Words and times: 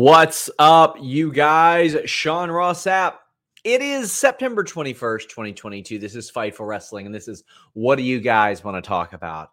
What's 0.00 0.48
up, 0.60 0.94
you 1.00 1.32
guys? 1.32 1.96
Sean 2.04 2.52
Ross 2.52 2.84
Sapp. 2.84 3.14
It 3.64 3.82
is 3.82 4.12
September 4.12 4.62
21st, 4.62 5.22
2022. 5.22 5.98
This 5.98 6.14
is 6.14 6.30
Fightful 6.30 6.68
Wrestling, 6.68 7.06
and 7.06 7.12
this 7.12 7.26
is 7.26 7.42
what 7.72 7.96
do 7.96 8.04
you 8.04 8.20
guys 8.20 8.62
want 8.62 8.76
to 8.76 8.88
talk 8.88 9.12
about 9.12 9.50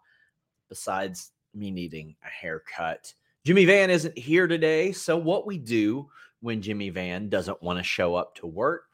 besides 0.68 1.32
me 1.52 1.72
needing 1.72 2.14
a 2.24 2.28
haircut? 2.28 3.12
Jimmy 3.44 3.64
Van 3.64 3.90
isn't 3.90 4.16
here 4.16 4.46
today, 4.46 4.92
so 4.92 5.16
what 5.16 5.48
we 5.48 5.58
do 5.58 6.08
when 6.38 6.62
Jimmy 6.62 6.90
Van 6.90 7.28
doesn't 7.28 7.60
want 7.60 7.80
to 7.80 7.82
show 7.82 8.14
up 8.14 8.36
to 8.36 8.46
work, 8.46 8.84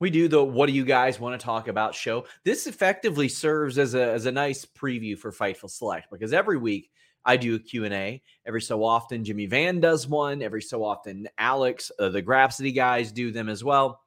we 0.00 0.10
do 0.10 0.26
the 0.26 0.42
what 0.42 0.66
do 0.66 0.72
you 0.72 0.84
guys 0.84 1.20
want 1.20 1.38
to 1.38 1.44
talk 1.44 1.68
about 1.68 1.94
show. 1.94 2.24
This 2.42 2.66
effectively 2.66 3.28
serves 3.28 3.78
as 3.78 3.94
a, 3.94 4.10
as 4.10 4.26
a 4.26 4.32
nice 4.32 4.64
preview 4.64 5.16
for 5.16 5.30
Fightful 5.30 5.70
Select 5.70 6.10
because 6.10 6.32
every 6.32 6.58
week 6.58 6.90
I 7.24 7.36
do 7.36 7.54
a 7.54 7.58
Q&A. 7.58 8.22
Every 8.46 8.62
so 8.62 8.84
often, 8.84 9.24
Jimmy 9.24 9.46
Van 9.46 9.80
does 9.80 10.06
one. 10.06 10.42
Every 10.42 10.62
so 10.62 10.84
often, 10.84 11.28
Alex, 11.38 11.90
uh, 11.98 12.08
the 12.08 12.22
Grapsody 12.22 12.74
guys 12.74 13.12
do 13.12 13.30
them 13.30 13.48
as 13.48 13.62
well. 13.62 14.02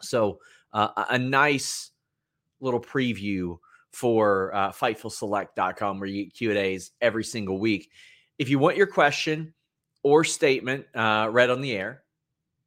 So 0.00 0.38
uh, 0.72 1.04
a 1.10 1.18
nice 1.18 1.90
little 2.60 2.80
preview 2.80 3.58
for 3.92 4.54
uh, 4.54 4.70
FightfulSelect.com 4.70 5.98
where 5.98 6.08
you 6.08 6.24
get 6.24 6.34
Q&As 6.34 6.92
every 7.00 7.24
single 7.24 7.58
week. 7.58 7.90
If 8.38 8.48
you 8.48 8.58
want 8.58 8.76
your 8.76 8.86
question 8.86 9.52
or 10.02 10.24
statement 10.24 10.86
uh, 10.94 11.28
read 11.30 11.50
on 11.50 11.60
the 11.60 11.72
air, 11.72 12.02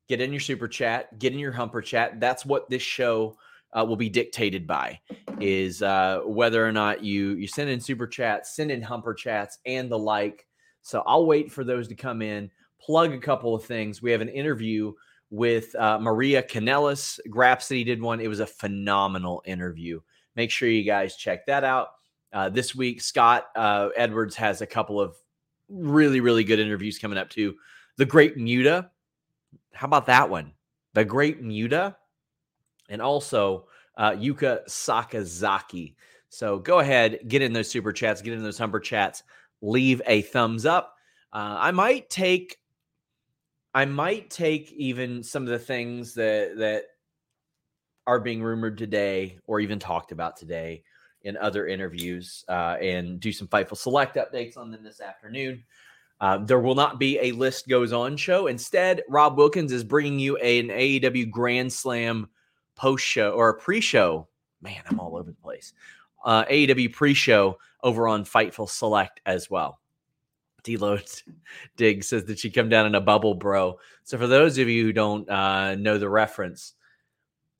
get 0.07 0.21
in 0.21 0.31
your 0.31 0.41
super 0.41 0.67
chat, 0.67 1.17
get 1.19 1.33
in 1.33 1.39
your 1.39 1.53
humper 1.53 1.81
chat. 1.81 2.19
That's 2.19 2.45
what 2.45 2.69
this 2.69 2.81
show 2.81 3.37
uh, 3.73 3.83
will 3.85 3.95
be 3.95 4.09
dictated 4.09 4.67
by 4.67 4.99
is 5.39 5.81
uh, 5.81 6.21
whether 6.25 6.65
or 6.65 6.71
not 6.71 7.03
you 7.03 7.31
you 7.31 7.47
send 7.47 7.69
in 7.69 7.79
super 7.79 8.07
chats, 8.07 8.55
send 8.55 8.71
in 8.71 8.81
humper 8.81 9.13
chats, 9.13 9.59
and 9.65 9.89
the 9.89 9.97
like. 9.97 10.47
So 10.81 11.03
I'll 11.05 11.25
wait 11.25 11.51
for 11.51 11.63
those 11.63 11.87
to 11.87 11.95
come 11.95 12.21
in. 12.21 12.51
Plug 12.79 13.13
a 13.13 13.19
couple 13.19 13.55
of 13.55 13.63
things. 13.63 14.01
We 14.01 14.11
have 14.11 14.21
an 14.21 14.29
interview 14.29 14.93
with 15.29 15.73
uh, 15.75 15.97
Maria 15.99 16.43
Kanellis. 16.43 17.19
Grapsody 17.29 17.85
did 17.85 18.01
one. 18.01 18.19
It 18.19 18.27
was 18.27 18.41
a 18.41 18.45
phenomenal 18.45 19.41
interview. 19.45 20.01
Make 20.35 20.51
sure 20.51 20.69
you 20.69 20.83
guys 20.83 21.15
check 21.15 21.45
that 21.45 21.63
out. 21.63 21.89
Uh, 22.33 22.49
this 22.49 22.75
week, 22.75 23.01
Scott 23.01 23.47
uh, 23.55 23.89
Edwards 23.95 24.35
has 24.35 24.61
a 24.61 24.67
couple 24.67 24.99
of 24.99 25.15
really, 25.69 26.19
really 26.19 26.43
good 26.43 26.59
interviews 26.59 26.99
coming 26.99 27.17
up 27.17 27.29
too. 27.29 27.55
The 27.97 28.05
Great 28.05 28.37
Muta. 28.37 28.89
How 29.73 29.87
about 29.87 30.07
that 30.07 30.29
one? 30.29 30.51
The 30.93 31.05
Great 31.05 31.41
Muta 31.41 31.95
and 32.89 33.01
also 33.01 33.67
uh, 33.97 34.11
Yuka 34.11 34.67
Sakazaki. 34.67 35.95
So 36.29 36.59
go 36.59 36.79
ahead, 36.79 37.19
get 37.27 37.41
in 37.41 37.53
those 37.53 37.69
super 37.69 37.91
chats, 37.91 38.21
get 38.21 38.33
in 38.33 38.43
those 38.43 38.57
humper 38.57 38.79
chats, 38.79 39.23
leave 39.61 40.01
a 40.07 40.23
thumbs 40.23 40.65
up. 40.65 40.95
Uh, 41.31 41.57
I 41.59 41.71
might 41.71 42.09
take, 42.09 42.57
I 43.73 43.85
might 43.85 44.29
take 44.29 44.71
even 44.73 45.23
some 45.23 45.43
of 45.43 45.49
the 45.49 45.59
things 45.59 46.13
that 46.15 46.57
that 46.57 46.83
are 48.05 48.19
being 48.19 48.43
rumored 48.43 48.77
today 48.77 49.37
or 49.45 49.59
even 49.59 49.79
talked 49.79 50.11
about 50.11 50.35
today 50.35 50.83
in 51.21 51.37
other 51.37 51.67
interviews 51.67 52.43
uh, 52.49 52.75
and 52.81 53.19
do 53.19 53.31
some 53.31 53.47
Fightful 53.47 53.77
Select 53.77 54.17
updates 54.17 54.57
on 54.57 54.71
them 54.71 54.83
this 54.83 54.99
afternoon. 54.99 55.63
Uh, 56.19 56.37
there 56.37 56.59
will 56.59 56.75
not 56.75 56.99
be 56.99 57.19
a 57.19 57.31
list 57.31 57.67
goes 57.67 57.93
on 57.93 58.17
show. 58.17 58.47
Instead, 58.47 59.01
Rob 59.09 59.37
Wilkins 59.37 59.71
is 59.71 59.83
bringing 59.83 60.19
you 60.19 60.37
an 60.37 60.67
AEW 60.67 61.29
Grand 61.29 61.71
Slam 61.71 62.29
post 62.75 63.05
show 63.05 63.31
or 63.31 63.49
a 63.49 63.53
pre 63.53 63.81
show. 63.81 64.27
Man, 64.61 64.81
I'm 64.89 64.99
all 64.99 65.17
over 65.17 65.29
the 65.29 65.37
place. 65.37 65.73
Uh, 66.23 66.45
AEW 66.45 66.93
pre 66.93 67.13
show 67.13 67.57
over 67.83 68.07
on 68.07 68.23
Fightful 68.23 68.69
Select 68.69 69.19
as 69.25 69.49
well. 69.49 69.79
Deload 70.63 71.23
Dig 71.77 72.03
says 72.03 72.25
that 72.25 72.39
she 72.39 72.49
come 72.49 72.69
down 72.69 72.85
in 72.85 72.95
a 72.95 73.01
bubble, 73.01 73.33
bro. 73.33 73.79
So 74.03 74.17
for 74.17 74.27
those 74.27 74.57
of 74.57 74.69
you 74.69 74.83
who 74.85 74.93
don't 74.93 75.29
uh, 75.29 75.75
know 75.75 75.97
the 75.97 76.09
reference, 76.09 76.73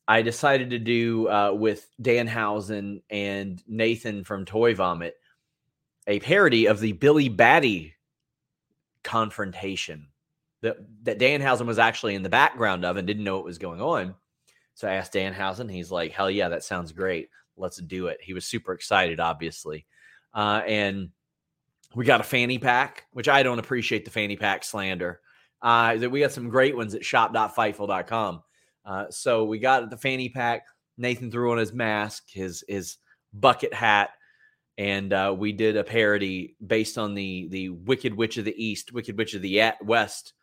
I 0.07 0.22
decided 0.22 0.69
to 0.72 0.79
do 0.79 1.29
uh, 1.29 1.53
with 1.53 1.90
Danhausen 2.02 3.02
and 3.09 3.62
Nathan 3.68 4.23
from 4.23 4.46
Toy 4.46 4.75
Vomit 4.75 5.16
a 6.07 6.19
parody 6.19 6.66
of 6.66 6.79
the 6.79 6.94
Billy 6.94 7.29
Batty 7.29 7.96
confrontation 9.03 10.07
that 10.62 10.78
that 11.03 11.19
Danhausen 11.19 11.66
was 11.66 11.79
actually 11.79 12.16
in 12.16 12.23
the 12.23 12.29
background 12.29 12.85
of 12.85 12.97
and 12.97 13.07
didn't 13.07 13.23
know 13.23 13.35
what 13.35 13.46
was 13.46 13.57
going 13.57 13.81
on. 13.81 14.16
So 14.75 14.88
I 14.88 14.94
asked 14.95 15.13
Danhausen. 15.13 15.72
He's 15.72 15.91
like, 15.91 16.11
hell 16.11 16.31
yeah, 16.31 16.50
that 16.50 16.63
sounds 16.63 16.91
great. 16.91 17.29
Let's 17.57 17.78
do 17.78 18.07
it. 18.07 18.17
He 18.22 18.34
was 18.34 18.45
super 18.45 18.73
excited, 18.73 19.20
obviously. 19.20 19.85
Uh, 20.34 20.61
and 20.66 21.09
we 21.96 22.05
got 22.05 22.22
a 22.22 22.25
fanny 22.25 22.58
pack, 22.58 23.05
which 23.11 23.29
I 23.29 23.43
don't 23.43 23.59
appreciate 23.59 24.05
the 24.05 24.11
fanny 24.11 24.35
pack 24.35 24.64
slander. 24.64 25.22
Uh, 25.61 25.97
we 26.09 26.20
got 26.20 26.31
some 26.31 26.49
great 26.49 26.75
ones 26.75 26.96
at 26.96 27.05
shop.fightful.com. 27.05 28.43
Uh, 28.85 29.05
so 29.09 29.46
we 29.46 29.59
got 29.59 29.90
the 29.90 29.97
fanny 29.97 30.29
pack. 30.29 30.66
Nathan 30.97 31.31
threw 31.31 31.52
on 31.52 31.58
his 31.58 31.73
mask, 31.73 32.26
his 32.29 32.64
his 32.67 32.97
bucket 33.34 33.73
hat, 33.73 34.11
and 34.78 35.14
uh, 35.14 35.34
we 35.37 35.52
did 35.53 35.78
a 35.78 35.84
parody 35.84 36.55
based 36.66 36.97
on 36.97 37.14
the 37.14 37.47
the 37.49 37.69
Wicked 37.69 38.14
Witch 38.14 38.37
of 38.37 38.46
the 38.46 38.64
East, 38.64 38.91
Wicked 38.91 39.17
Witch 39.17 39.34
of 39.34 39.41
the 39.41 39.72
West 39.81 40.34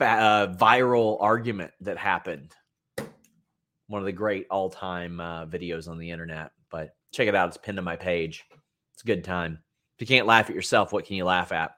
uh, 0.00 0.48
viral 0.48 1.18
argument 1.20 1.72
that 1.80 1.98
happened 1.98 2.54
one 3.88 4.00
of 4.00 4.06
the 4.06 4.12
great 4.12 4.46
all 4.50 4.70
time 4.70 5.20
uh, 5.20 5.46
videos 5.46 5.88
on 5.88 5.98
the 5.98 6.10
internet. 6.10 6.52
But 6.70 6.94
check 7.10 7.26
it 7.26 7.34
out. 7.34 7.48
It's 7.48 7.56
pinned 7.56 7.76
to 7.76 7.82
my 7.82 7.96
page. 7.96 8.44
It's 8.94 9.02
a 9.02 9.06
good 9.06 9.24
time. 9.24 9.58
If 9.96 10.02
you 10.02 10.06
can't 10.06 10.26
laugh 10.26 10.48
at 10.48 10.54
yourself, 10.54 10.92
what 10.92 11.04
can 11.04 11.16
you 11.16 11.24
laugh 11.24 11.50
at? 11.50 11.72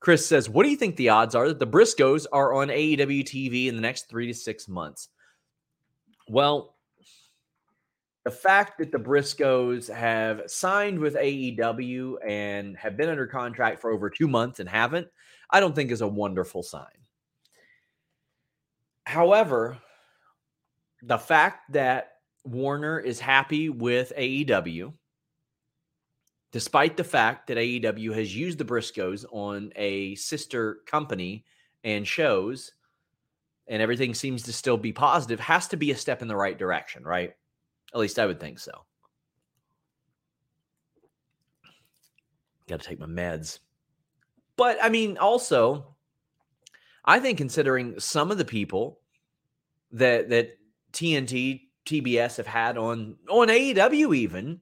Chris 0.00 0.26
says, 0.26 0.48
What 0.48 0.64
do 0.64 0.70
you 0.70 0.76
think 0.76 0.96
the 0.96 1.10
odds 1.10 1.34
are 1.36 1.46
that 1.46 1.60
the 1.60 1.66
Briscoes 1.66 2.26
are 2.32 2.54
on 2.54 2.68
AEW 2.68 3.22
TV 3.22 3.68
in 3.68 3.76
the 3.76 3.80
next 3.80 4.08
three 4.08 4.26
to 4.26 4.34
six 4.34 4.66
months? 4.66 5.08
Well, 6.28 6.76
the 8.24 8.30
fact 8.30 8.78
that 8.78 8.90
the 8.90 8.98
Briscoes 8.98 9.92
have 9.92 10.42
signed 10.46 10.98
with 10.98 11.14
AEW 11.14 12.16
and 12.26 12.76
have 12.76 12.96
been 12.96 13.08
under 13.08 13.26
contract 13.26 13.80
for 13.80 13.90
over 13.90 14.10
two 14.10 14.28
months 14.28 14.60
and 14.60 14.68
haven't, 14.68 15.08
I 15.50 15.60
don't 15.60 15.74
think 15.74 15.90
is 15.90 16.00
a 16.00 16.08
wonderful 16.08 16.62
sign. 16.62 16.86
However, 19.04 19.78
the 21.02 21.18
fact 21.18 21.72
that 21.72 22.12
Warner 22.44 22.98
is 22.98 23.20
happy 23.20 23.68
with 23.68 24.12
AEW, 24.16 24.92
despite 26.52 26.96
the 26.96 27.04
fact 27.04 27.48
that 27.48 27.56
AEW 27.56 28.14
has 28.14 28.34
used 28.34 28.58
the 28.58 28.64
Briscoes 28.64 29.24
on 29.32 29.72
a 29.76 30.14
sister 30.14 30.78
company 30.86 31.44
and 31.84 32.06
shows, 32.06 32.72
and 33.66 33.82
everything 33.82 34.14
seems 34.14 34.42
to 34.44 34.52
still 34.52 34.76
be 34.76 34.92
positive, 34.92 35.40
has 35.40 35.68
to 35.68 35.76
be 35.76 35.90
a 35.90 35.96
step 35.96 36.22
in 36.22 36.28
the 36.28 36.36
right 36.36 36.58
direction, 36.58 37.04
right? 37.04 37.34
At 37.92 38.00
least 38.00 38.18
I 38.18 38.26
would 38.26 38.40
think 38.40 38.58
so. 38.58 38.72
Got 42.68 42.80
to 42.80 42.88
take 42.88 43.00
my 43.00 43.06
meds. 43.06 43.58
But 44.56 44.78
I 44.80 44.88
mean, 44.88 45.18
also, 45.18 45.94
I 47.04 47.18
think 47.18 47.38
considering 47.38 47.98
some 47.98 48.30
of 48.30 48.38
the 48.38 48.44
people 48.44 49.00
that 49.92 50.28
that 50.30 50.58
TNT, 50.92 51.62
TBS 51.86 52.36
have 52.36 52.46
had 52.46 52.78
on 52.78 53.16
on 53.28 53.48
AEW 53.48 54.14
even, 54.14 54.60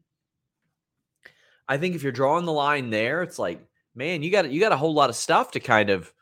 I 1.69 1.77
think 1.77 1.95
if 1.95 2.03
you're 2.03 2.13
drawing 2.13 2.47
the 2.47 2.53
line 2.53 2.91
there, 2.91 3.23
it's 3.23 3.39
like, 3.39 3.67
man, 3.95 4.23
you 4.23 4.31
got 4.31 4.51
you 4.51 4.61
got 4.61 4.73
a 4.73 4.77
whole 4.77 4.95
lot 4.95 5.11
of 5.11 5.17
stuff 5.17 5.53
to 5.53 5.61
kind 5.61 5.91
of 5.91 6.13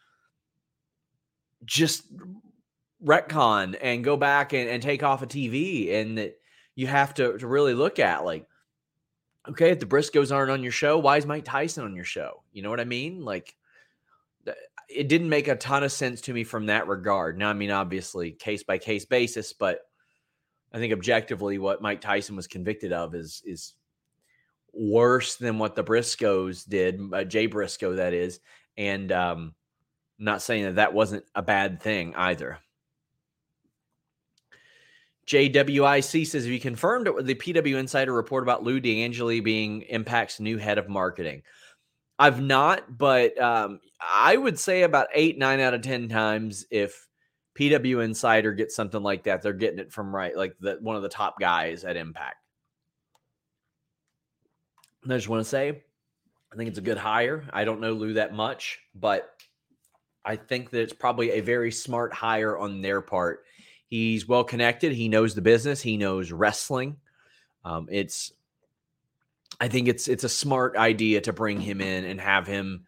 just 1.65 2.05
retcon 3.05 3.77
and 3.81 4.05
go 4.05 4.17
back 4.17 4.53
and, 4.53 4.69
and 4.69 4.83
take 4.83 5.03
off 5.03 5.23
a 5.23 5.27
TV 5.27 5.95
and 5.95 6.19
that 6.19 6.39
you 6.75 6.87
have 6.87 7.15
to, 7.15 7.37
to 7.39 7.47
really 7.47 7.75
look 7.75 7.99
at 7.99 8.25
like, 8.25 8.47
okay, 9.49 9.71
if 9.71 9.81
the 9.81 9.87
Briscoes 9.87 10.35
aren't 10.35 10.51
on 10.51 10.63
your 10.63 10.73
show, 10.73 10.99
why 10.99 11.17
is 11.17 11.27
Mike 11.27 11.45
Tyson 11.45 11.85
on 11.85 11.95
your 11.95 12.05
show? 12.05 12.43
You 12.53 12.63
know 12.63 12.71
what 12.71 12.81
I 12.81 12.85
mean? 12.85 13.25
Like, 13.25 13.55
it 14.89 15.09
didn't 15.09 15.29
make 15.29 15.49
a 15.49 15.57
ton 15.57 15.83
of 15.83 15.93
sense 15.93 16.21
to 16.23 16.33
me 16.33 16.45
from 16.45 16.67
that 16.67 16.89
regard. 16.89 17.39
Now, 17.39 17.51
I 17.51 17.53
mean, 17.53 17.71
obviously, 17.71 18.33
case 18.33 18.63
by 18.63 18.79
case 18.79 19.05
basis, 19.05 19.53
but 19.53 19.88
I 20.73 20.79
think 20.79 20.93
objectively, 20.93 21.59
what 21.59 21.83
Mike 21.83 22.01
Tyson 22.01 22.37
was 22.37 22.47
convicted 22.47 22.93
of 22.93 23.15
is 23.15 23.43
is 23.45 23.75
worse 24.73 25.37
than 25.37 25.59
what 25.59 25.75
the 25.75 25.85
Briscoes 25.85 26.69
did, 26.69 27.01
uh, 27.13 27.25
Jay 27.25 27.47
Briscoe, 27.47 27.95
that 27.95 28.13
is. 28.13 28.41
And 28.77 29.11
um, 29.11 29.55
not 30.19 30.43
saying 30.43 30.65
that 30.65 30.77
that 30.77 30.95
wasn't 30.95 31.25
a 31.35 31.43
bad 31.43 31.83
thing 31.83 32.15
either. 32.15 32.59
JWIC 35.27 36.27
says, 36.27 36.45
Have 36.45 36.53
you 36.53 36.61
confirmed 36.61 37.07
the 37.21 37.35
PW 37.35 37.77
Insider 37.77 38.13
report 38.13 38.43
about 38.43 38.63
Lou 38.63 38.81
D'Angeli 38.81 39.45
being 39.45 39.83
Impact's 39.83 40.41
new 40.41 40.57
head 40.57 40.79
of 40.79 40.89
marketing? 40.89 41.43
I've 42.19 42.41
not, 42.41 42.97
but 42.97 43.39
um, 43.41 43.81
I 44.01 44.37
would 44.37 44.59
say 44.59 44.83
about 44.83 45.09
eight, 45.15 45.39
nine 45.39 45.61
out 45.61 45.75
of 45.75 45.83
10 45.83 46.09
times 46.09 46.67
if 46.71 47.07
PW 47.59 48.05
Insider 48.05 48.53
gets 48.53 48.75
something 48.75 49.03
like 49.03 49.25
that, 49.25 49.43
they're 49.43 49.53
getting 49.53 49.79
it 49.79 49.93
from 49.93 50.15
right, 50.15 50.37
like 50.37 50.57
the, 50.61 50.79
one 50.81 50.97
of 50.97 51.03
the 51.03 51.09
top 51.09 51.41
guys 51.41 51.85
at 51.85 51.97
Impact. 51.97 52.37
And 55.03 55.13
I 55.13 55.17
just 55.17 55.29
want 55.29 55.43
to 55.43 55.49
say, 55.49 55.83
I 56.53 56.57
think 56.57 56.69
it's 56.69 56.79
a 56.79 56.83
good 56.83 56.99
hire. 56.99 57.45
I 57.53 57.65
don't 57.65 57.81
know 57.81 57.93
Lou 57.93 58.15
that 58.15 58.35
much, 58.35 58.81
but 58.95 59.31
I 60.25 60.37
think 60.37 60.71
that 60.71 60.83
it's 60.83 60.93
probably 60.93 61.33
a 61.33 61.41
very 61.41 61.71
smart 61.71 62.13
hire 62.13 62.57
on 62.57 62.83
their 62.83 63.01
part 63.01 63.45
He's 63.89 64.29
well 64.29 64.45
connected. 64.45 64.93
He 64.93 65.09
knows 65.09 65.35
the 65.35 65.41
business. 65.41 65.81
He 65.81 65.97
knows 65.97 66.31
wrestling. 66.31 66.99
Um, 67.65 67.89
it's, 67.91 68.33
I 69.61 69.69
think 69.69 69.89
it's 69.89 70.09
it's 70.09 70.25
a 70.25 70.29
smart 70.29 70.77
idea 70.77 71.23
to 71.23 71.33
bring 71.33 71.59
him 71.59 71.81
in 71.81 72.05
and 72.05 72.21
have 72.21 72.47
him 72.47 72.85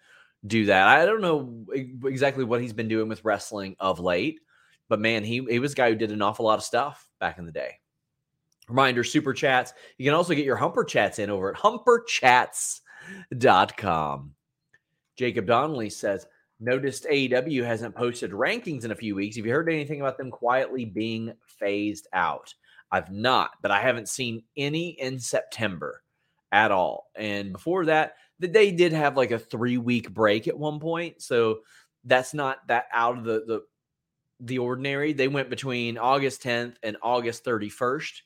do 0.46 0.66
that. 0.66 0.86
I 0.86 1.06
don't 1.06 1.22
know 1.22 1.66
exactly 2.04 2.44
what 2.44 2.60
he's 2.60 2.74
been 2.74 2.88
doing 2.88 3.08
with 3.08 3.24
wrestling 3.24 3.76
of 3.80 3.98
late, 3.98 4.40
but 4.90 5.00
man, 5.00 5.24
he 5.24 5.42
he 5.48 5.58
was 5.58 5.72
a 5.72 5.76
guy 5.76 5.88
who 5.88 5.96
did 5.96 6.12
an 6.12 6.20
awful 6.20 6.44
lot 6.44 6.58
of 6.58 6.64
stuff 6.64 7.08
back 7.18 7.38
in 7.38 7.46
the 7.46 7.52
day. 7.52 7.78
Reminder: 8.68 9.02
super 9.02 9.32
chats. 9.32 9.72
You 9.96 10.04
can 10.04 10.12
also 10.12 10.34
get 10.34 10.44
your 10.44 10.56
humper 10.56 10.84
chats 10.84 11.18
in 11.18 11.30
over 11.30 11.50
at 11.50 11.56
humperchats.com. 11.56 14.34
Jacob 15.16 15.46
Donnelly 15.46 15.90
says, 15.90 16.26
Noticed 16.60 17.04
AEW 17.04 17.64
hasn't 17.64 17.94
posted 17.94 18.32
rankings 18.32 18.84
in 18.84 18.90
a 18.90 18.96
few 18.96 19.14
weeks. 19.14 19.36
Have 19.36 19.46
you 19.46 19.52
heard 19.52 19.68
anything 19.68 20.00
about 20.00 20.18
them 20.18 20.30
quietly 20.30 20.84
being 20.84 21.32
phased 21.46 22.06
out? 22.12 22.52
I've 22.90 23.10
not, 23.10 23.52
but 23.62 23.70
I 23.70 23.80
haven't 23.80 24.08
seen 24.08 24.42
any 24.56 24.90
in 25.00 25.18
September 25.18 26.02
at 26.52 26.70
all. 26.70 27.10
And 27.14 27.52
before 27.52 27.86
that, 27.86 28.16
they 28.38 28.72
did 28.72 28.92
have 28.92 29.16
like 29.16 29.30
a 29.30 29.38
three 29.38 29.78
week 29.78 30.12
break 30.12 30.48
at 30.48 30.58
one 30.58 30.80
point. 30.80 31.22
So 31.22 31.60
that's 32.04 32.34
not 32.34 32.66
that 32.68 32.86
out 32.92 33.18
of 33.18 33.24
the, 33.24 33.44
the 33.46 33.62
the 34.40 34.58
ordinary. 34.58 35.12
They 35.12 35.28
went 35.28 35.50
between 35.50 35.98
August 35.98 36.42
10th 36.42 36.76
and 36.82 36.96
August 37.02 37.44
31st 37.44 38.20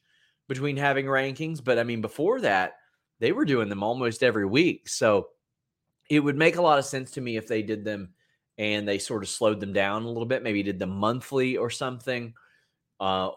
between 0.49 0.77
having 0.77 1.07
rankings. 1.07 1.63
But 1.63 1.79
I 1.79 1.85
mean, 1.85 2.01
before 2.01 2.41
that, 2.41 2.75
they 3.21 3.33
were 3.33 3.45
doing 3.45 3.69
them 3.69 3.83
almost 3.83 4.23
every 4.23 4.47
week. 4.47 4.89
So 4.89 5.29
it 6.11 6.21
would 6.21 6.37
make 6.37 6.57
a 6.57 6.63
lot 6.63 6.79
of 6.79 6.85
sense 6.85 7.13
to 7.13 7.21
me 7.21 7.37
if 7.37 7.49
they 7.49 7.63
did 7.63 7.85
them 7.85 8.11
and 8.59 8.87
they 8.87 8.99
sort 8.99 9.23
of 9.23 9.29
slowed 9.29 9.61
them 9.61 9.73
down 9.73 10.03
a 10.03 10.09
little 10.09 10.27
bit. 10.27 10.43
Maybe 10.43 10.63
did 10.63 10.79
them 10.79 10.91
monthly 10.91 11.57
or 11.57 11.71
something, 11.71 12.35
uh, 13.01 13.31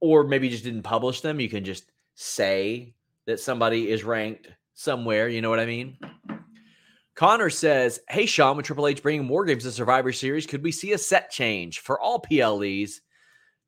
or 0.00 0.24
maybe 0.24 0.48
just 0.48 0.64
didn't 0.64 0.82
publish 0.82 1.20
them. 1.20 1.40
You 1.40 1.48
can 1.48 1.64
just 1.64 1.90
say 2.14 2.94
that 3.26 3.40
somebody 3.40 3.90
is 3.90 4.04
ranked 4.04 4.48
somewhere. 4.74 5.28
You 5.28 5.42
know 5.42 5.50
what 5.50 5.60
I 5.60 5.66
mean? 5.66 5.98
Connor 7.20 7.50
says, 7.50 8.00
"Hey 8.08 8.24
Sean, 8.24 8.56
with 8.56 8.64
Triple 8.64 8.86
H 8.86 9.02
bringing 9.02 9.26
more 9.26 9.44
Games 9.44 9.64
to 9.64 9.72
Survivor 9.72 10.10
Series, 10.10 10.46
could 10.46 10.62
we 10.62 10.72
see 10.72 10.94
a 10.94 10.98
set 10.98 11.30
change 11.30 11.80
for 11.80 12.00
all 12.00 12.18
PLEs?" 12.18 13.02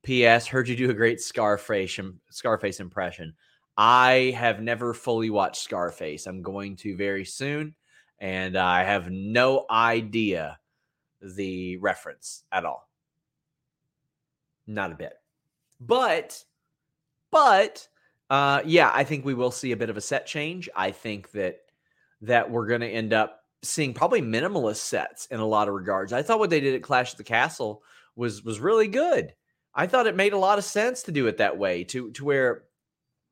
P.S. 0.02 0.46
Heard 0.46 0.68
you 0.68 0.74
do 0.74 0.88
a 0.88 0.94
great 0.94 1.20
Scarface 1.20 2.00
Scarface 2.30 2.80
impression. 2.80 3.34
I 3.76 4.34
have 4.38 4.62
never 4.62 4.94
fully 4.94 5.28
watched 5.28 5.62
Scarface. 5.62 6.26
I'm 6.26 6.40
going 6.40 6.76
to 6.76 6.96
very 6.96 7.26
soon, 7.26 7.74
and 8.18 8.56
I 8.56 8.84
have 8.84 9.10
no 9.10 9.66
idea 9.70 10.58
the 11.20 11.76
reference 11.76 12.44
at 12.52 12.64
all. 12.64 12.88
Not 14.66 14.92
a 14.92 14.96
bit. 14.96 15.12
But, 15.78 16.42
but, 17.30 17.86
uh, 18.30 18.62
yeah, 18.64 18.90
I 18.94 19.04
think 19.04 19.26
we 19.26 19.34
will 19.34 19.50
see 19.50 19.72
a 19.72 19.76
bit 19.76 19.90
of 19.90 19.98
a 19.98 20.00
set 20.00 20.24
change. 20.24 20.70
I 20.74 20.90
think 20.90 21.32
that 21.32 21.58
that 22.22 22.50
we're 22.50 22.66
going 22.66 22.80
to 22.80 22.88
end 22.88 23.12
up 23.12 23.41
seeing 23.62 23.94
probably 23.94 24.22
minimalist 24.22 24.76
sets 24.76 25.26
in 25.26 25.40
a 25.40 25.46
lot 25.46 25.68
of 25.68 25.74
regards. 25.74 26.12
I 26.12 26.22
thought 26.22 26.38
what 26.38 26.50
they 26.50 26.60
did 26.60 26.74
at 26.74 26.82
Clash 26.82 27.12
of 27.12 27.18
the 27.18 27.24
Castle 27.24 27.82
was 28.16 28.42
was 28.42 28.60
really 28.60 28.88
good. 28.88 29.34
I 29.74 29.86
thought 29.86 30.06
it 30.06 30.16
made 30.16 30.32
a 30.32 30.38
lot 30.38 30.58
of 30.58 30.64
sense 30.64 31.02
to 31.04 31.12
do 31.12 31.26
it 31.26 31.38
that 31.38 31.58
way, 31.58 31.84
to 31.84 32.10
to 32.12 32.24
where 32.24 32.64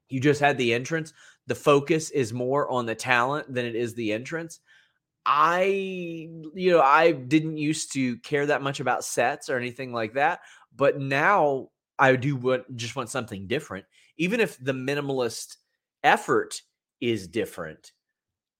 you 0.08 0.20
just 0.20 0.40
had 0.40 0.58
the 0.58 0.74
entrance. 0.74 1.12
The 1.46 1.54
focus 1.54 2.10
is 2.10 2.32
more 2.32 2.68
on 2.68 2.86
the 2.86 2.94
talent 2.94 3.52
than 3.52 3.66
it 3.66 3.74
is 3.74 3.94
the 3.94 4.12
entrance. 4.12 4.60
I, 5.26 5.64
you 6.54 6.70
know, 6.70 6.80
I 6.80 7.12
didn't 7.12 7.58
used 7.58 7.92
to 7.92 8.16
care 8.18 8.46
that 8.46 8.62
much 8.62 8.80
about 8.80 9.04
sets 9.04 9.50
or 9.50 9.58
anything 9.58 9.92
like 9.92 10.14
that, 10.14 10.40
but 10.74 10.98
now 10.98 11.68
I 11.98 12.16
do 12.16 12.36
want 12.36 12.76
just 12.76 12.96
want 12.96 13.10
something 13.10 13.46
different. 13.46 13.84
Even 14.16 14.40
if 14.40 14.58
the 14.58 14.72
minimalist 14.72 15.56
effort 16.02 16.62
is 17.00 17.28
different, 17.28 17.92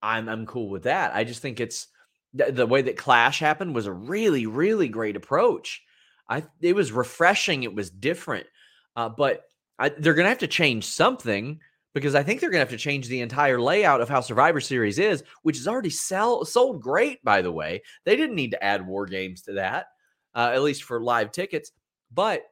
I'm 0.01 0.27
I'm 0.29 0.45
cool 0.45 0.69
with 0.69 0.83
that. 0.83 1.15
I 1.15 1.23
just 1.23 1.41
think 1.41 1.59
it's 1.59 1.87
the, 2.33 2.51
the 2.51 2.67
way 2.67 2.81
that 2.81 2.97
Clash 2.97 3.39
happened 3.39 3.75
was 3.75 3.85
a 3.85 3.93
really 3.93 4.45
really 4.45 4.87
great 4.87 5.15
approach. 5.15 5.81
I 6.29 6.43
it 6.61 6.75
was 6.75 6.91
refreshing. 6.91 7.63
It 7.63 7.75
was 7.75 7.89
different, 7.89 8.47
uh, 8.95 9.09
but 9.09 9.43
I, 9.79 9.89
they're 9.89 10.13
going 10.13 10.25
to 10.25 10.29
have 10.29 10.39
to 10.39 10.47
change 10.47 10.85
something 10.85 11.59
because 11.93 12.15
I 12.15 12.23
think 12.23 12.39
they're 12.39 12.49
going 12.49 12.65
to 12.65 12.71
have 12.71 12.77
to 12.79 12.83
change 12.83 13.07
the 13.07 13.21
entire 13.21 13.59
layout 13.59 13.99
of 13.99 14.07
how 14.09 14.21
Survivor 14.21 14.61
Series 14.61 14.99
is, 14.99 15.23
which 15.41 15.57
is 15.57 15.67
already 15.67 15.89
sell, 15.89 16.45
sold 16.45 16.81
great, 16.81 17.23
by 17.23 17.41
the 17.41 17.51
way. 17.51 17.81
They 18.05 18.15
didn't 18.15 18.35
need 18.35 18.51
to 18.51 18.63
add 18.63 18.85
war 18.85 19.05
games 19.05 19.41
to 19.43 19.53
that, 19.53 19.87
uh, 20.35 20.51
at 20.53 20.61
least 20.61 20.83
for 20.83 21.01
live 21.01 21.31
tickets, 21.31 21.71
but 22.13 22.43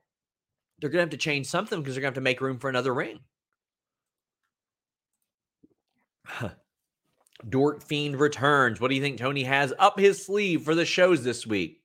they're 0.79 0.89
going 0.89 0.99
to 0.99 1.03
have 1.03 1.09
to 1.11 1.17
change 1.17 1.47
something 1.47 1.79
because 1.79 1.95
they're 1.95 2.01
going 2.01 2.13
to 2.13 2.17
have 2.17 2.21
to 2.21 2.21
make 2.21 2.41
room 2.41 2.59
for 2.59 2.69
another 2.69 2.93
ring. 2.93 3.19
Dork 7.47 7.83
Fiend 7.83 8.19
returns. 8.19 8.81
What 8.81 8.89
do 8.89 8.95
you 8.95 9.01
think 9.01 9.17
Tony 9.17 9.43
has 9.43 9.73
up 9.79 9.99
his 9.99 10.25
sleeve 10.25 10.63
for 10.63 10.75
the 10.75 10.85
shows 10.85 11.23
this 11.23 11.47
week? 11.47 11.81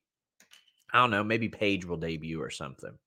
I 0.93 0.99
don't 0.99 1.11
know. 1.11 1.23
Maybe 1.23 1.49
Paige 1.49 1.85
will 1.85 1.97
debut 1.97 2.41
or 2.41 2.49
something. 2.49 2.97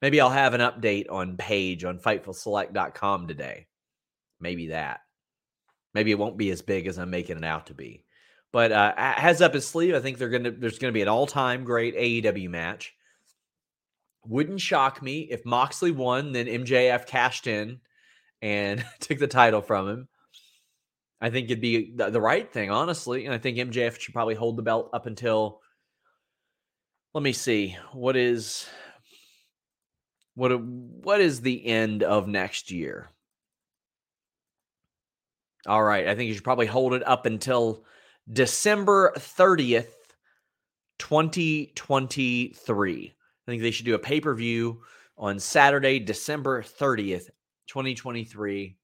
Maybe 0.00 0.20
I'll 0.20 0.30
have 0.30 0.54
an 0.54 0.60
update 0.60 1.10
on 1.10 1.36
Paige 1.36 1.84
on 1.84 1.98
FightfulSelect.com 1.98 3.26
today. 3.26 3.66
Maybe 4.40 4.68
that. 4.68 5.00
Maybe 5.94 6.10
it 6.10 6.18
won't 6.18 6.36
be 6.36 6.50
as 6.50 6.62
big 6.62 6.86
as 6.86 6.98
I'm 6.98 7.10
making 7.10 7.38
it 7.38 7.44
out 7.44 7.66
to 7.66 7.74
be. 7.74 8.04
But 8.52 8.72
uh, 8.72 8.92
has 8.96 9.40
up 9.40 9.54
his 9.54 9.66
sleeve. 9.66 9.94
I 9.94 10.00
think 10.00 10.18
they're 10.18 10.28
gonna. 10.28 10.50
There's 10.50 10.78
gonna 10.78 10.92
be 10.92 11.02
an 11.02 11.08
all-time 11.08 11.64
great 11.64 11.96
AEW 11.96 12.48
match. 12.50 12.94
Wouldn't 14.26 14.60
shock 14.60 15.02
me 15.02 15.22
if 15.30 15.44
Moxley 15.44 15.90
won, 15.90 16.32
then 16.32 16.46
MJF 16.46 17.06
cashed 17.06 17.46
in, 17.46 17.80
and 18.42 18.84
took 19.00 19.18
the 19.18 19.26
title 19.26 19.60
from 19.60 19.88
him. 19.88 20.08
I 21.20 21.30
think 21.30 21.46
it'd 21.46 21.60
be 21.60 21.92
the, 21.94 22.10
the 22.10 22.20
right 22.20 22.52
thing, 22.52 22.70
honestly. 22.70 23.24
And 23.24 23.34
I 23.34 23.38
think 23.38 23.56
MJF 23.56 23.98
should 23.98 24.14
probably 24.14 24.34
hold 24.34 24.56
the 24.56 24.62
belt 24.62 24.90
up 24.92 25.06
until. 25.06 25.60
Let 27.14 27.22
me 27.22 27.32
see. 27.32 27.76
What 27.92 28.16
is 28.16 28.66
what 30.34 30.60
what 30.60 31.20
is 31.20 31.40
the 31.40 31.64
end 31.64 32.02
of 32.02 32.26
next 32.26 32.70
year? 32.70 33.10
All 35.66 35.82
right, 35.82 36.08
I 36.08 36.14
think 36.14 36.28
you 36.28 36.34
should 36.34 36.44
probably 36.44 36.66
hold 36.66 36.92
it 36.92 37.06
up 37.06 37.24
until 37.24 37.84
December 38.30 39.14
30th, 39.16 39.92
2023. 40.98 43.06
I 43.06 43.50
think 43.50 43.62
they 43.62 43.70
should 43.70 43.86
do 43.86 43.94
a 43.94 43.98
pay-per-view 43.98 44.82
on 45.16 45.38
Saturday, 45.38 46.00
December 46.00 46.62
30th, 46.62 47.30
2023 47.68 48.76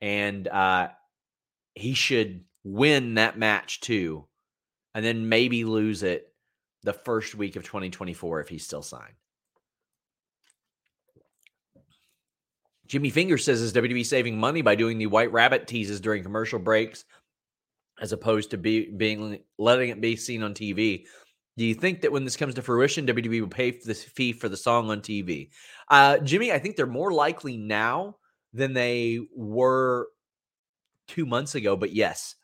and 0.00 0.48
uh 0.48 0.88
he 1.74 1.94
should 1.94 2.44
win 2.64 3.14
that 3.14 3.38
match 3.38 3.80
too 3.80 4.26
and 4.94 5.04
then 5.04 5.28
maybe 5.28 5.64
lose 5.64 6.02
it 6.02 6.32
the 6.82 6.92
first 6.92 7.34
week 7.34 7.56
of 7.56 7.64
2024 7.64 8.40
if 8.40 8.48
he's 8.48 8.64
still 8.64 8.82
signed. 8.82 9.14
Jimmy 12.86 13.10
Finger 13.10 13.38
says 13.38 13.62
is 13.62 13.72
WWE 13.72 14.04
saving 14.04 14.38
money 14.38 14.60
by 14.60 14.74
doing 14.74 14.98
the 14.98 15.06
White 15.06 15.32
Rabbit 15.32 15.66
teases 15.66 16.00
during 16.00 16.22
commercial 16.22 16.58
breaks 16.58 17.04
as 18.00 18.12
opposed 18.12 18.50
to 18.50 18.58
be, 18.58 18.90
being 18.90 19.38
letting 19.58 19.90
it 19.90 20.00
be 20.00 20.16
seen 20.16 20.42
on 20.42 20.52
TV. 20.52 21.04
Do 21.56 21.64
you 21.64 21.74
think 21.74 22.00
that 22.00 22.12
when 22.12 22.24
this 22.24 22.36
comes 22.36 22.54
to 22.54 22.62
fruition, 22.62 23.06
WWE 23.06 23.40
will 23.40 23.48
pay 23.48 23.70
for 23.70 23.86
this 23.86 24.02
fee 24.02 24.32
for 24.32 24.48
the 24.48 24.56
song 24.56 24.90
on 24.90 25.00
TV? 25.00 25.50
Uh, 25.88 26.18
Jimmy, 26.18 26.52
I 26.52 26.58
think 26.58 26.76
they're 26.76 26.86
more 26.86 27.12
likely 27.12 27.56
now 27.56 28.16
than 28.52 28.72
they 28.72 29.20
were 29.34 30.08
two 31.08 31.26
months 31.26 31.54
ago. 31.54 31.76
But 31.76 31.92
yes, 31.92 32.36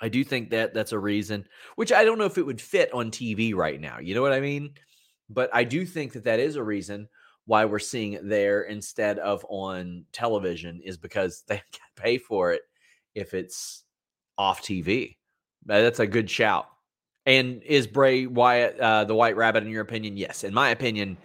I 0.00 0.08
do 0.08 0.24
think 0.24 0.50
that 0.50 0.72
that's 0.72 0.92
a 0.92 0.98
reason, 0.98 1.44
which 1.76 1.92
I 1.92 2.04
don't 2.04 2.18
know 2.18 2.24
if 2.24 2.38
it 2.38 2.46
would 2.46 2.60
fit 2.60 2.92
on 2.92 3.10
TV 3.10 3.54
right 3.54 3.80
now. 3.80 3.98
You 3.98 4.14
know 4.14 4.22
what 4.22 4.32
I 4.32 4.40
mean? 4.40 4.70
But 5.28 5.50
I 5.52 5.64
do 5.64 5.84
think 5.84 6.12
that 6.14 6.24
that 6.24 6.40
is 6.40 6.56
a 6.56 6.62
reason 6.62 7.08
why 7.46 7.64
we're 7.64 7.78
seeing 7.78 8.14
it 8.14 8.28
there 8.28 8.62
instead 8.62 9.18
of 9.18 9.44
on 9.48 10.04
television 10.12 10.80
is 10.84 10.96
because 10.96 11.42
they 11.48 11.56
can 11.56 11.88
pay 11.96 12.18
for 12.18 12.52
it 12.52 12.62
if 13.14 13.34
it's 13.34 13.84
off 14.38 14.62
TV. 14.62 15.16
That's 15.66 16.00
a 16.00 16.06
good 16.06 16.30
shout. 16.30 16.68
And 17.26 17.62
is 17.62 17.86
Bray 17.86 18.26
Wyatt 18.26 18.80
uh, 18.80 19.04
the 19.04 19.14
White 19.14 19.36
Rabbit 19.36 19.62
in 19.62 19.68
your 19.68 19.82
opinion? 19.82 20.16
Yes, 20.16 20.42
in 20.42 20.54
my 20.54 20.70
opinion, 20.70 21.18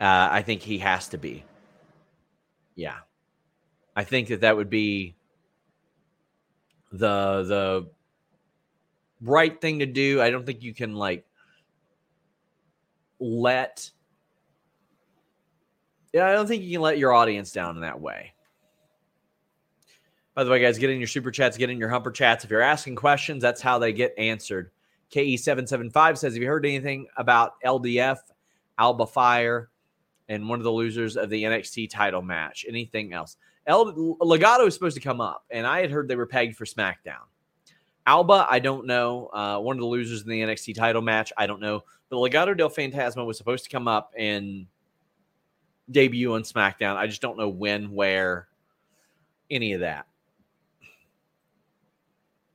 uh, 0.00 0.28
I 0.30 0.42
think 0.42 0.60
he 0.60 0.78
has 0.78 1.08
to 1.08 1.18
be. 1.18 1.42
Yeah, 2.74 2.96
I 3.96 4.04
think 4.04 4.28
that 4.28 4.42
that 4.42 4.56
would 4.56 4.68
be 4.68 5.16
the 6.92 7.44
the 7.44 7.90
right 9.20 9.60
thing 9.60 9.80
to 9.80 9.86
do. 9.86 10.20
I 10.20 10.30
don't 10.30 10.46
think 10.46 10.62
you 10.62 10.74
can 10.74 10.94
like 10.94 11.26
let 13.20 13.90
yeah, 16.12 16.26
I 16.26 16.32
don't 16.32 16.46
think 16.46 16.62
you 16.62 16.72
can 16.72 16.80
let 16.80 16.98
your 16.98 17.12
audience 17.12 17.52
down 17.52 17.76
in 17.76 17.82
that 17.82 18.00
way. 18.00 18.32
By 20.34 20.44
the 20.44 20.50
way, 20.50 20.60
guys, 20.60 20.78
get 20.78 20.90
in 20.90 20.98
your 20.98 21.08
super 21.08 21.30
chats, 21.30 21.56
get 21.56 21.68
in 21.68 21.78
your 21.78 21.88
humper 21.88 22.12
chats. 22.12 22.44
If 22.44 22.50
you're 22.50 22.60
asking 22.60 22.94
questions, 22.96 23.42
that's 23.42 23.60
how 23.60 23.78
they 23.78 23.92
get 23.92 24.14
answered. 24.16 24.70
KE775 25.12 26.18
says, 26.18 26.34
Have 26.34 26.42
you 26.42 26.48
heard 26.48 26.64
anything 26.64 27.08
about 27.16 27.54
LDF, 27.64 28.18
Alba 28.78 29.06
Fyre, 29.06 29.68
and 30.28 30.48
one 30.48 30.60
of 30.60 30.64
the 30.64 30.70
losers 30.72 31.16
of 31.16 31.28
the 31.28 31.42
NXT 31.42 31.90
title 31.90 32.22
match? 32.22 32.64
Anything 32.68 33.12
else? 33.12 33.36
El 33.68 34.16
Legado 34.22 34.66
is 34.66 34.72
supposed 34.72 34.96
to 34.96 35.02
come 35.02 35.20
up, 35.20 35.44
and 35.50 35.66
I 35.66 35.80
had 35.80 35.90
heard 35.90 36.08
they 36.08 36.16
were 36.16 36.26
pegged 36.26 36.56
for 36.56 36.64
SmackDown. 36.64 37.26
Alba, 38.06 38.46
I 38.48 38.58
don't 38.58 38.86
know. 38.86 39.26
Uh, 39.26 39.58
one 39.58 39.76
of 39.76 39.80
the 39.80 39.86
losers 39.86 40.22
in 40.22 40.30
the 40.30 40.40
NXT 40.40 40.74
title 40.74 41.02
match, 41.02 41.30
I 41.36 41.46
don't 41.46 41.60
know. 41.60 41.82
But 42.08 42.16
Legado 42.16 42.56
del 42.56 42.70
Fantasma 42.70 43.26
was 43.26 43.36
supposed 43.36 43.64
to 43.64 43.70
come 43.70 43.86
up 43.86 44.14
and 44.16 44.66
debut 45.90 46.32
on 46.32 46.42
SmackDown. 46.42 46.96
I 46.96 47.06
just 47.06 47.20
don't 47.20 47.36
know 47.36 47.50
when, 47.50 47.92
where, 47.92 48.48
any 49.50 49.74
of 49.74 49.80
that. 49.80 50.06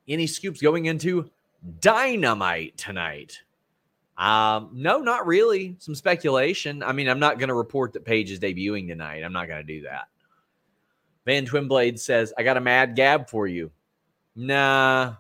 Any 0.07 0.25
scoops 0.25 0.61
going 0.61 0.85
into 0.85 1.29
Dynamite 1.79 2.75
tonight? 2.75 3.39
Um, 4.17 4.71
no, 4.73 4.97
not 4.97 5.27
really. 5.27 5.75
Some 5.77 5.93
speculation. 5.93 6.81
I 6.81 6.91
mean, 6.91 7.07
I'm 7.07 7.19
not 7.19 7.37
going 7.37 7.49
to 7.49 7.55
report 7.55 7.93
that 7.93 8.03
Paige 8.03 8.31
is 8.31 8.39
debuting 8.39 8.87
tonight. 8.87 9.23
I'm 9.23 9.33
not 9.33 9.47
going 9.47 9.65
to 9.65 9.73
do 9.73 9.83
that. 9.83 10.07
Van 11.25 11.45
Twinblade 11.45 11.99
says, 11.99 12.33
I 12.37 12.43
got 12.43 12.57
a 12.57 12.61
mad 12.61 12.95
gab 12.95 13.29
for 13.29 13.47
you. 13.47 13.71
Nah. 14.35 15.15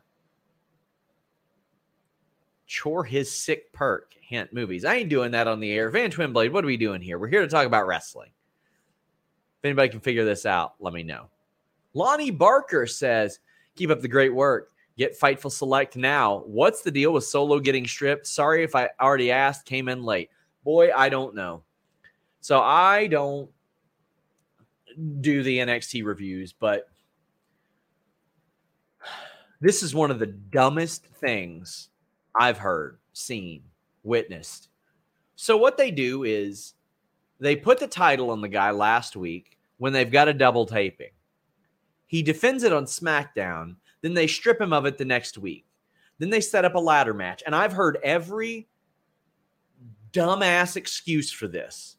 Chore 2.65 3.03
his 3.03 3.31
sick 3.31 3.71
perk 3.71 4.13
hint 4.19 4.51
movies. 4.53 4.83
I 4.83 4.95
ain't 4.95 5.09
doing 5.09 5.31
that 5.31 5.47
on 5.47 5.59
the 5.59 5.71
air. 5.71 5.89
Van 5.89 6.11
Twinblade, 6.11 6.51
what 6.51 6.63
are 6.63 6.67
we 6.67 6.77
doing 6.77 7.01
here? 7.01 7.19
We're 7.19 7.27
here 7.27 7.41
to 7.41 7.47
talk 7.47 7.65
about 7.65 7.87
wrestling. 7.87 8.31
If 9.59 9.65
anybody 9.65 9.89
can 9.89 9.99
figure 10.01 10.25
this 10.25 10.45
out, 10.45 10.73
let 10.79 10.93
me 10.93 11.03
know. 11.03 11.29
Lonnie 11.93 12.31
Barker 12.31 12.87
says, 12.87 13.39
Keep 13.75 13.89
up 13.89 14.01
the 14.01 14.07
great 14.07 14.33
work. 14.33 14.71
Get 14.97 15.19
Fightful 15.19 15.51
Select 15.51 15.95
now. 15.95 16.43
What's 16.45 16.81
the 16.81 16.91
deal 16.91 17.13
with 17.13 17.23
Solo 17.23 17.59
getting 17.59 17.87
stripped? 17.87 18.27
Sorry 18.27 18.63
if 18.63 18.75
I 18.75 18.89
already 19.01 19.31
asked, 19.31 19.65
came 19.65 19.89
in 19.89 20.03
late. 20.03 20.29
Boy, 20.63 20.91
I 20.95 21.09
don't 21.09 21.33
know. 21.33 21.63
So 22.41 22.59
I 22.59 23.07
don't 23.07 23.49
do 25.21 25.43
the 25.43 25.59
NXT 25.59 26.03
reviews, 26.05 26.53
but 26.53 26.89
this 29.61 29.83
is 29.83 29.95
one 29.95 30.11
of 30.11 30.19
the 30.19 30.27
dumbest 30.27 31.05
things 31.05 31.89
I've 32.35 32.57
heard, 32.57 32.97
seen 33.13 33.63
witnessed. 34.03 34.69
So 35.35 35.57
what 35.57 35.77
they 35.77 35.91
do 35.91 36.23
is 36.23 36.73
they 37.39 37.55
put 37.55 37.79
the 37.79 37.87
title 37.87 38.29
on 38.29 38.41
the 38.41 38.47
guy 38.47 38.71
last 38.71 39.15
week 39.15 39.57
when 39.77 39.93
they've 39.93 40.11
got 40.11 40.27
a 40.27 40.33
double 40.33 40.65
taping. 40.65 41.11
He 42.05 42.21
defends 42.21 42.63
it 42.63 42.73
on 42.73 42.85
SmackDown, 42.85 43.75
then 44.01 44.13
they 44.13 44.27
strip 44.27 44.61
him 44.61 44.73
of 44.73 44.85
it 44.85 44.97
the 44.97 45.05
next 45.05 45.37
week. 45.37 45.65
Then 46.19 46.29
they 46.29 46.41
set 46.41 46.65
up 46.65 46.75
a 46.75 46.79
ladder 46.79 47.13
match. 47.13 47.41
And 47.45 47.55
I've 47.55 47.73
heard 47.73 47.97
every 48.03 48.67
dumbass 50.11 50.75
excuse 50.75 51.31
for 51.31 51.47
this. 51.47 51.97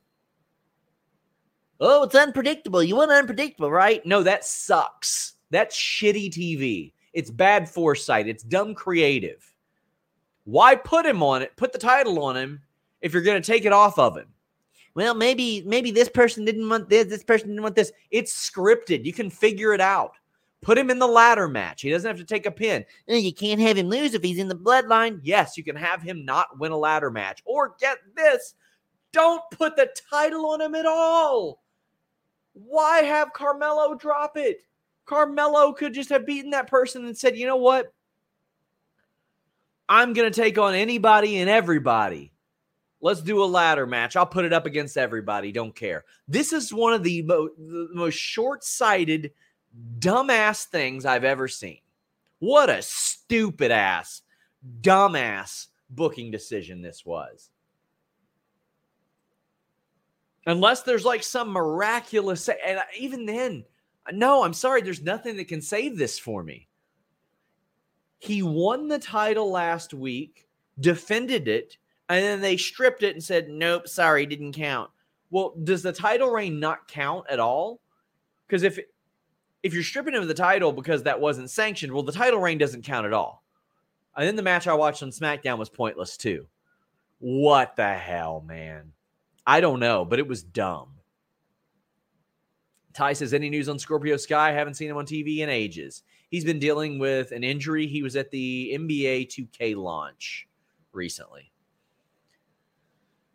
Oh, 1.81 2.04
it's 2.04 2.14
unpredictable. 2.14 2.83
You 2.83 2.97
want 2.97 3.11
unpredictable, 3.11 3.71
right? 3.71 4.04
No, 4.07 4.23
that 4.23 4.45
sucks. 4.45 5.35
That's 5.50 5.76
shitty 5.76 6.31
TV. 6.31 6.93
It's 7.12 7.31
bad 7.31 7.69
foresight. 7.69 8.28
It's 8.28 8.43
dumb 8.43 8.75
creative. 8.75 9.45
Why 10.45 10.75
put 10.75 11.07
him 11.07 11.23
on 11.23 11.43
it? 11.43 11.57
Put 11.57 11.73
the 11.73 11.78
title 11.78 12.23
on 12.23 12.37
him 12.37 12.61
if 13.00 13.12
you're 13.12 13.23
going 13.23 13.40
to 13.40 13.47
take 13.47 13.64
it 13.64 13.73
off 13.73 13.99
of 13.99 14.16
him. 14.16 14.28
Well, 14.95 15.14
maybe 15.14 15.62
maybe 15.66 15.90
this 15.90 16.09
person 16.09 16.45
didn't 16.45 16.69
want 16.69 16.88
this, 16.88 17.07
this 17.09 17.25
person 17.25 17.49
didn't 17.49 17.62
want 17.62 17.75
this. 17.75 17.93
It's 18.11 18.33
scripted. 18.33 19.04
You 19.04 19.12
can 19.12 19.28
figure 19.28 19.73
it 19.73 19.81
out. 19.81 20.12
Put 20.61 20.78
him 20.78 20.88
in 20.88 20.99
the 20.99 21.07
ladder 21.07 21.49
match. 21.49 21.83
He 21.83 21.90
doesn't 21.90 22.09
have 22.09 22.16
to 22.16 22.25
take 22.25 22.47
a 22.47 22.50
pin. 22.50 22.85
Eh, 23.09 23.16
you 23.16 23.35
can't 23.35 23.61
have 23.61 23.76
him 23.76 23.88
lose 23.88 24.14
if 24.14 24.23
he's 24.23 24.38
in 24.38 24.49
the 24.49 24.54
bloodline. 24.54 25.21
Yes, 25.23 25.57
you 25.57 25.64
can 25.64 25.76
have 25.76 26.00
him 26.00 26.25
not 26.25 26.59
win 26.59 26.73
a 26.73 26.76
ladder 26.76 27.11
match. 27.11 27.43
Or 27.45 27.75
get 27.78 27.99
this, 28.16 28.54
don't 29.12 29.43
put 29.50 29.76
the 29.76 29.90
title 30.11 30.47
on 30.47 30.61
him 30.61 30.75
at 30.75 30.87
all. 30.87 31.63
Why 32.54 33.02
have 33.02 33.32
Carmelo 33.32 33.94
drop 33.94 34.37
it? 34.37 34.58
Carmelo 35.06 35.73
could 35.73 35.92
just 35.92 36.08
have 36.08 36.25
beaten 36.25 36.50
that 36.52 36.68
person 36.70 37.04
and 37.04 37.16
said, 37.16 37.37
you 37.37 37.46
know 37.46 37.56
what? 37.56 37.92
I'm 39.88 40.14
going 40.14 40.30
to 40.30 40.40
take 40.40 40.56
on 40.56 40.75
anybody 40.75 41.38
and 41.38 41.50
everybody. 41.50 42.32
Let's 43.02 43.20
do 43.20 43.42
a 43.42 43.44
ladder 43.44 43.87
match. 43.87 44.16
I'll 44.16 44.25
put 44.25 44.46
it 44.46 44.52
up 44.54 44.64
against 44.64 44.96
everybody. 44.96 45.52
Don't 45.52 45.76
care. 45.76 46.04
This 46.26 46.54
is 46.54 46.73
one 46.73 46.94
of 46.94 47.02
the, 47.02 47.20
mo- 47.23 47.50
the 47.58 47.90
most 47.92 48.14
short 48.14 48.64
sighted, 48.64 49.32
dumbass 49.99 50.64
things 50.64 51.04
I've 51.04 51.25
ever 51.25 51.49
seen. 51.49 51.80
What 52.38 52.70
a 52.70 52.80
stupid 52.80 53.73
ass, 53.73 54.23
dumbass 54.80 55.66
booking 55.90 56.30
decision 56.30 56.80
this 56.80 57.04
was. 57.04 57.50
Unless 60.46 60.82
there's 60.82 61.04
like 61.04 61.22
some 61.22 61.50
miraculous, 61.50 62.48
and 62.48 62.80
even 62.98 63.24
then, 63.26 63.64
no, 64.12 64.44
I'm 64.44 64.52
sorry, 64.52 64.82
there's 64.82 65.02
nothing 65.02 65.36
that 65.36 65.48
can 65.48 65.62
save 65.62 65.96
this 65.96 66.18
for 66.18 66.42
me. 66.42 66.68
He 68.18 68.42
won 68.42 68.88
the 68.88 68.98
title 68.98 69.50
last 69.50 69.94
week, 69.94 70.46
defended 70.80 71.48
it, 71.48 71.78
and 72.08 72.22
then 72.22 72.40
they 72.40 72.56
stripped 72.56 73.02
it 73.02 73.14
and 73.14 73.24
said, 73.24 73.48
nope, 73.48 73.88
sorry, 73.88 74.26
didn't 74.26 74.52
count. 74.52 74.90
Well, 75.30 75.54
does 75.64 75.82
the 75.82 75.92
title 75.92 76.30
reign 76.30 76.60
not 76.60 76.86
count 76.88 77.26
at 77.28 77.40
all? 77.40 77.80
Because 78.46 78.62
if 78.62 78.78
if 79.62 79.72
you're 79.72 79.82
stripping 79.82 80.14
him 80.14 80.22
of 80.22 80.28
the 80.28 80.34
title 80.34 80.72
because 80.72 81.02
that 81.02 81.20
wasn't 81.20 81.50
sanctioned, 81.50 81.92
well, 81.92 82.02
the 82.02 82.12
title 82.12 82.38
reign 82.38 82.58
doesn't 82.58 82.84
count 82.84 83.06
at 83.06 83.14
all. 83.14 83.42
And 84.16 84.28
then 84.28 84.36
the 84.36 84.42
match 84.42 84.68
I 84.68 84.74
watched 84.74 85.02
on 85.02 85.10
SmackDown 85.10 85.58
was 85.58 85.70
pointless 85.70 86.16
too. 86.16 86.46
What 87.18 87.74
the 87.74 87.94
hell, 87.94 88.44
man? 88.46 88.93
I 89.46 89.60
don't 89.60 89.80
know, 89.80 90.04
but 90.04 90.18
it 90.18 90.26
was 90.26 90.42
dumb. 90.42 90.90
Ty 92.94 93.12
says, 93.14 93.34
any 93.34 93.50
news 93.50 93.68
on 93.68 93.78
Scorpio 93.78 94.16
Sky? 94.16 94.52
Haven't 94.52 94.74
seen 94.74 94.88
him 94.88 94.96
on 94.96 95.04
TV 95.04 95.38
in 95.38 95.48
ages. 95.48 96.02
He's 96.30 96.44
been 96.44 96.60
dealing 96.60 96.98
with 96.98 97.32
an 97.32 97.44
injury. 97.44 97.86
He 97.86 98.02
was 98.02 98.16
at 98.16 98.30
the 98.30 98.72
NBA 98.78 99.28
2K 99.28 99.76
launch 99.76 100.48
recently. 100.92 101.50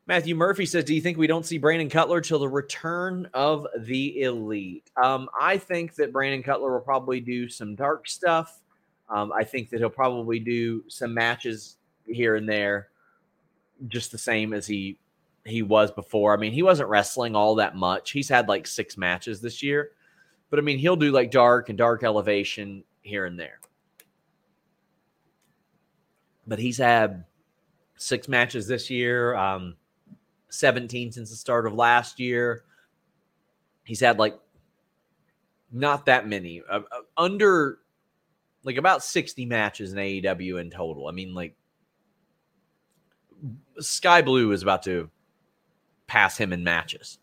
Matthew 0.07 0.33
Murphy 0.33 0.65
says, 0.65 0.85
Do 0.85 0.95
you 0.95 1.01
think 1.01 1.19
we 1.19 1.27
don't 1.27 1.45
see 1.45 1.59
Brandon 1.59 1.89
Cutler 1.89 2.19
till 2.19 2.39
the 2.39 2.49
return 2.49 3.29
of 3.33 3.67
the 3.77 4.23
elite? 4.23 4.89
Um, 5.01 5.29
I 5.39 5.57
think 5.57 5.93
that 5.95 6.11
Brandon 6.11 6.41
Cutler 6.41 6.71
will 6.71 6.79
probably 6.79 7.19
do 7.19 7.47
some 7.47 7.75
dark 7.75 8.07
stuff. 8.07 8.63
Um, 9.09 9.31
I 9.31 9.43
think 9.43 9.69
that 9.69 9.79
he'll 9.79 9.89
probably 9.89 10.39
do 10.39 10.83
some 10.87 11.13
matches 11.13 11.77
here 12.07 12.37
and 12.37 12.49
there, 12.49 12.89
just 13.87 14.11
the 14.11 14.17
same 14.17 14.51
as 14.51 14.65
he 14.65 14.97
he 15.45 15.61
was 15.61 15.91
before. 15.91 16.33
I 16.33 16.37
mean, 16.37 16.51
he 16.51 16.63
wasn't 16.63 16.89
wrestling 16.89 17.35
all 17.35 17.55
that 17.55 17.75
much. 17.75 18.11
He's 18.11 18.29
had 18.29 18.47
like 18.47 18.67
six 18.67 18.97
matches 18.97 19.41
this 19.41 19.63
year, 19.63 19.91
but 20.49 20.59
I 20.59 20.61
mean, 20.61 20.77
he'll 20.77 20.95
do 20.95 21.11
like 21.11 21.31
dark 21.31 21.69
and 21.69 21.77
dark 21.77 22.03
elevation 22.03 22.83
here 23.01 23.25
and 23.25 23.39
there. 23.39 23.59
But 26.47 26.59
he's 26.59 26.77
had 26.77 27.25
six 27.97 28.27
matches 28.27 28.67
this 28.67 28.89
year, 28.89 29.35
um, 29.35 29.75
17 30.49 31.11
since 31.11 31.29
the 31.29 31.35
start 31.35 31.67
of 31.67 31.73
last 31.73 32.19
year. 32.19 32.63
He's 33.83 33.99
had 33.99 34.19
like 34.19 34.37
not 35.71 36.05
that 36.07 36.27
many, 36.27 36.61
uh, 36.69 36.81
uh, 36.91 37.01
under 37.17 37.79
like 38.63 38.77
about 38.77 39.03
60 39.03 39.45
matches 39.45 39.93
in 39.93 39.99
AEW 39.99 40.59
in 40.59 40.69
total. 40.69 41.07
I 41.07 41.11
mean, 41.11 41.33
like 41.33 41.55
Sky 43.79 44.21
Blue 44.21 44.51
is 44.51 44.63
about 44.63 44.83
to 44.83 45.09
pass 46.09 46.37
him 46.37 46.51
in 46.51 46.63
matches. 46.63 47.19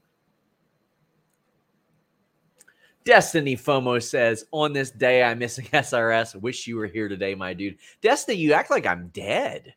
Destiny 3.05 3.57
FOMO 3.57 4.03
says, 4.03 4.47
On 4.53 4.73
this 4.73 4.91
day, 4.91 5.23
I'm 5.23 5.39
missing 5.39 5.67
SRS. 5.67 6.41
Wish 6.41 6.67
you 6.67 6.77
were 6.77 6.87
here 6.87 7.09
today, 7.09 7.35
my 7.35 7.53
dude. 7.55 7.77
Destiny, 8.01 8.39
you 8.39 8.53
act 8.53 8.71
like 8.71 8.87
I'm 8.87 9.09
dead. 9.09 9.75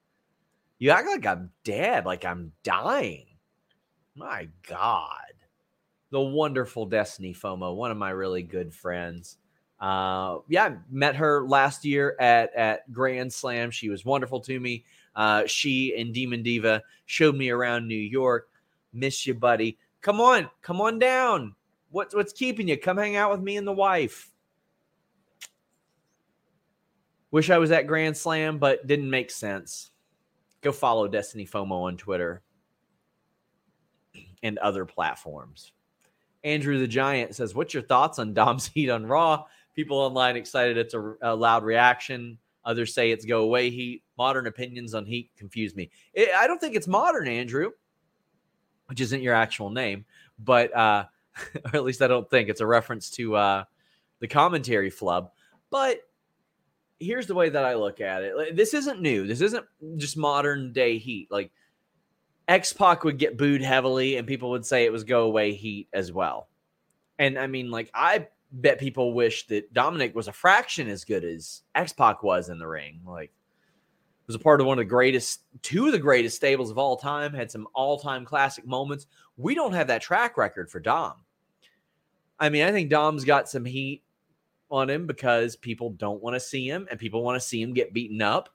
You 0.79 0.91
act 0.91 1.07
like 1.07 1.25
I'm 1.25 1.51
dead, 1.63 2.05
like 2.05 2.25
I'm 2.25 2.53
dying. 2.63 3.25
My 4.15 4.47
God. 4.67 5.11
The 6.11 6.21
wonderful 6.21 6.87
Destiny 6.87 7.33
FOMO, 7.33 7.75
one 7.75 7.91
of 7.91 7.97
my 7.97 8.09
really 8.09 8.41
good 8.41 8.73
friends. 8.73 9.37
Uh, 9.79 10.39
yeah, 10.47 10.65
I 10.65 10.77
met 10.89 11.15
her 11.15 11.47
last 11.47 11.85
year 11.85 12.15
at, 12.19 12.53
at 12.55 12.91
Grand 12.91 13.31
Slam. 13.31 13.69
She 13.69 13.89
was 13.89 14.03
wonderful 14.03 14.39
to 14.41 14.59
me. 14.59 14.85
Uh, 15.15 15.43
she 15.45 15.95
and 15.99 16.13
Demon 16.13 16.41
Diva 16.41 16.81
showed 17.05 17.35
me 17.35 17.49
around 17.49 17.87
New 17.87 17.95
York. 17.95 18.49
Miss 18.93 19.25
you, 19.27 19.34
buddy. 19.34 19.77
Come 20.01 20.22
on, 20.22 20.50
come 20.62 20.81
on 20.81 21.00
down. 21.00 21.55
What's 21.91 22.15
what's 22.15 22.34
keeping 22.34 22.67
you? 22.67 22.77
Come 22.77 22.98
hang 22.98 23.15
out 23.15 23.31
with 23.31 23.41
me 23.41 23.58
and 23.58 23.67
the 23.67 23.74
wife. 23.74 24.31
Wish 27.31 27.50
I 27.50 27.58
was 27.58 27.72
at 27.72 27.88
Grand 27.88 28.17
Slam, 28.17 28.58
but 28.58 28.88
didn't 28.88 29.10
make 29.10 29.29
sense. 29.29 29.91
Go 30.62 30.72
follow 30.72 31.08
Destiny 31.08 31.46
FOMO 31.46 31.84
on 31.84 31.98
Twitter 31.98 32.41
and 34.41 34.58
other 34.60 34.86
platforms. 34.86 35.72
Andrew 36.43 36.79
the 36.79 36.88
Giant 36.88 37.36
says, 37.36 37.53
What's 37.53 37.74
your 37.74 37.84
thoughts 37.84 38.19
on 38.19 38.34
Dom's 38.34 38.67
heat 38.74 38.89
on 38.89 39.05
Raw? 39.05 39.46
People 39.75 39.98
online 39.98 40.36
excited 40.36 40.77
it's 40.77 40.93
a, 40.93 41.13
a 41.22 41.36
loud 41.36 41.63
reaction. 41.63 42.38
Others 42.65 42.93
say 42.93 43.12
it's 43.12 43.25
go 43.25 43.43
away 43.43 43.69
heat. 43.69 44.03
Modern 44.17 44.48
opinions 44.48 44.93
on 44.93 45.05
heat 45.05 45.31
confuse 45.38 45.75
me. 45.75 45.89
It, 46.13 46.29
I 46.36 46.48
don't 46.48 46.60
think 46.60 46.75
it's 46.75 46.88
modern, 46.88 47.27
Andrew 47.27 47.72
which 48.89 49.01
isn't 49.01 49.22
your 49.22 49.36
actual 49.36 49.69
name, 49.69 50.03
but 50.39 50.75
uh, 50.75 51.05
or 51.65 51.75
at 51.75 51.84
least 51.84 52.01
I 52.01 52.08
don't 52.08 52.29
think 52.29 52.50
it's 52.50 52.62
a 52.62 52.67
reference 52.67 53.12
to 53.12 53.36
uh, 53.36 53.63
the 54.19 54.27
commentary 54.27 54.89
flub. 54.89 55.29
But 55.69 56.01
here's 57.00 57.27
the 57.27 57.36
way 57.36 57.50
that 57.50 57.63
I 57.63 57.75
look 57.75 58.02
at 58.02 58.23
it. 58.23 58.56
This 58.56 58.73
isn't 58.73 58.99
new. 58.99 59.28
This 59.28 59.41
isn't 59.41 59.65
just 59.97 60.17
modern 60.17 60.73
day 60.73 60.97
heat. 60.97 61.28
Like 61.30 61.52
X 62.47 62.73
Pac 62.73 63.04
would 63.04 63.19
get 63.19 63.38
booed 63.38 63.62
heavily, 63.62 64.17
and 64.17 64.28
people 64.28 64.49
would 64.49 64.65
say 64.65 64.86
it 64.86 64.91
was 64.91 65.04
go 65.04 65.23
away 65.23 65.54
heat 65.54 65.88
as 65.93 66.12
well. 66.12 66.49
And 67.19 67.38
I 67.38 67.45
mean, 67.45 67.69
like 67.69 67.91
I 67.93 68.28
bet 68.52 68.80
people 68.80 69.13
wish 69.13 69.45
that 69.47 69.71
Dominic 69.71 70.15
was 70.15 70.28
a 70.28 70.34
fraction 70.34 70.89
as 70.89 71.06
good 71.06 71.23
as 71.23 71.62
X 71.75 71.93
Pac 71.93 72.23
was 72.23 72.49
in 72.49 72.58
the 72.58 72.67
ring. 72.67 73.02
Like 73.06 73.32
was 74.29 74.35
a 74.35 74.39
part 74.39 74.61
of 74.61 74.67
one 74.67 74.77
of 74.77 74.85
the 74.85 74.89
greatest, 74.89 75.41
two 75.63 75.87
of 75.87 75.91
the 75.91 75.97
greatest 75.97 76.35
stables 76.35 76.69
of 76.69 76.77
all 76.77 76.95
time, 76.95 77.33
had 77.33 77.49
some 77.49 77.67
all 77.73 77.97
time 77.97 78.23
classic 78.23 78.63
moments. 78.67 79.07
We 79.37 79.55
don't 79.55 79.73
have 79.73 79.87
that 79.87 80.03
track 80.03 80.37
record 80.37 80.69
for 80.69 80.79
Dom. 80.79 81.15
I 82.39 82.49
mean, 82.49 82.63
I 82.63 82.71
think 82.71 82.91
Dom's 82.91 83.25
got 83.25 83.49
some 83.49 83.65
heat 83.65 84.03
on 84.69 84.87
him 84.87 85.07
because 85.07 85.55
people 85.55 85.89
don't 85.89 86.21
want 86.21 86.35
to 86.35 86.39
see 86.39 86.69
him 86.69 86.87
and 86.91 86.99
people 86.99 87.23
want 87.23 87.41
to 87.41 87.47
see 87.47 87.59
him 87.59 87.73
get 87.73 87.91
beaten 87.91 88.21
up. 88.21 88.49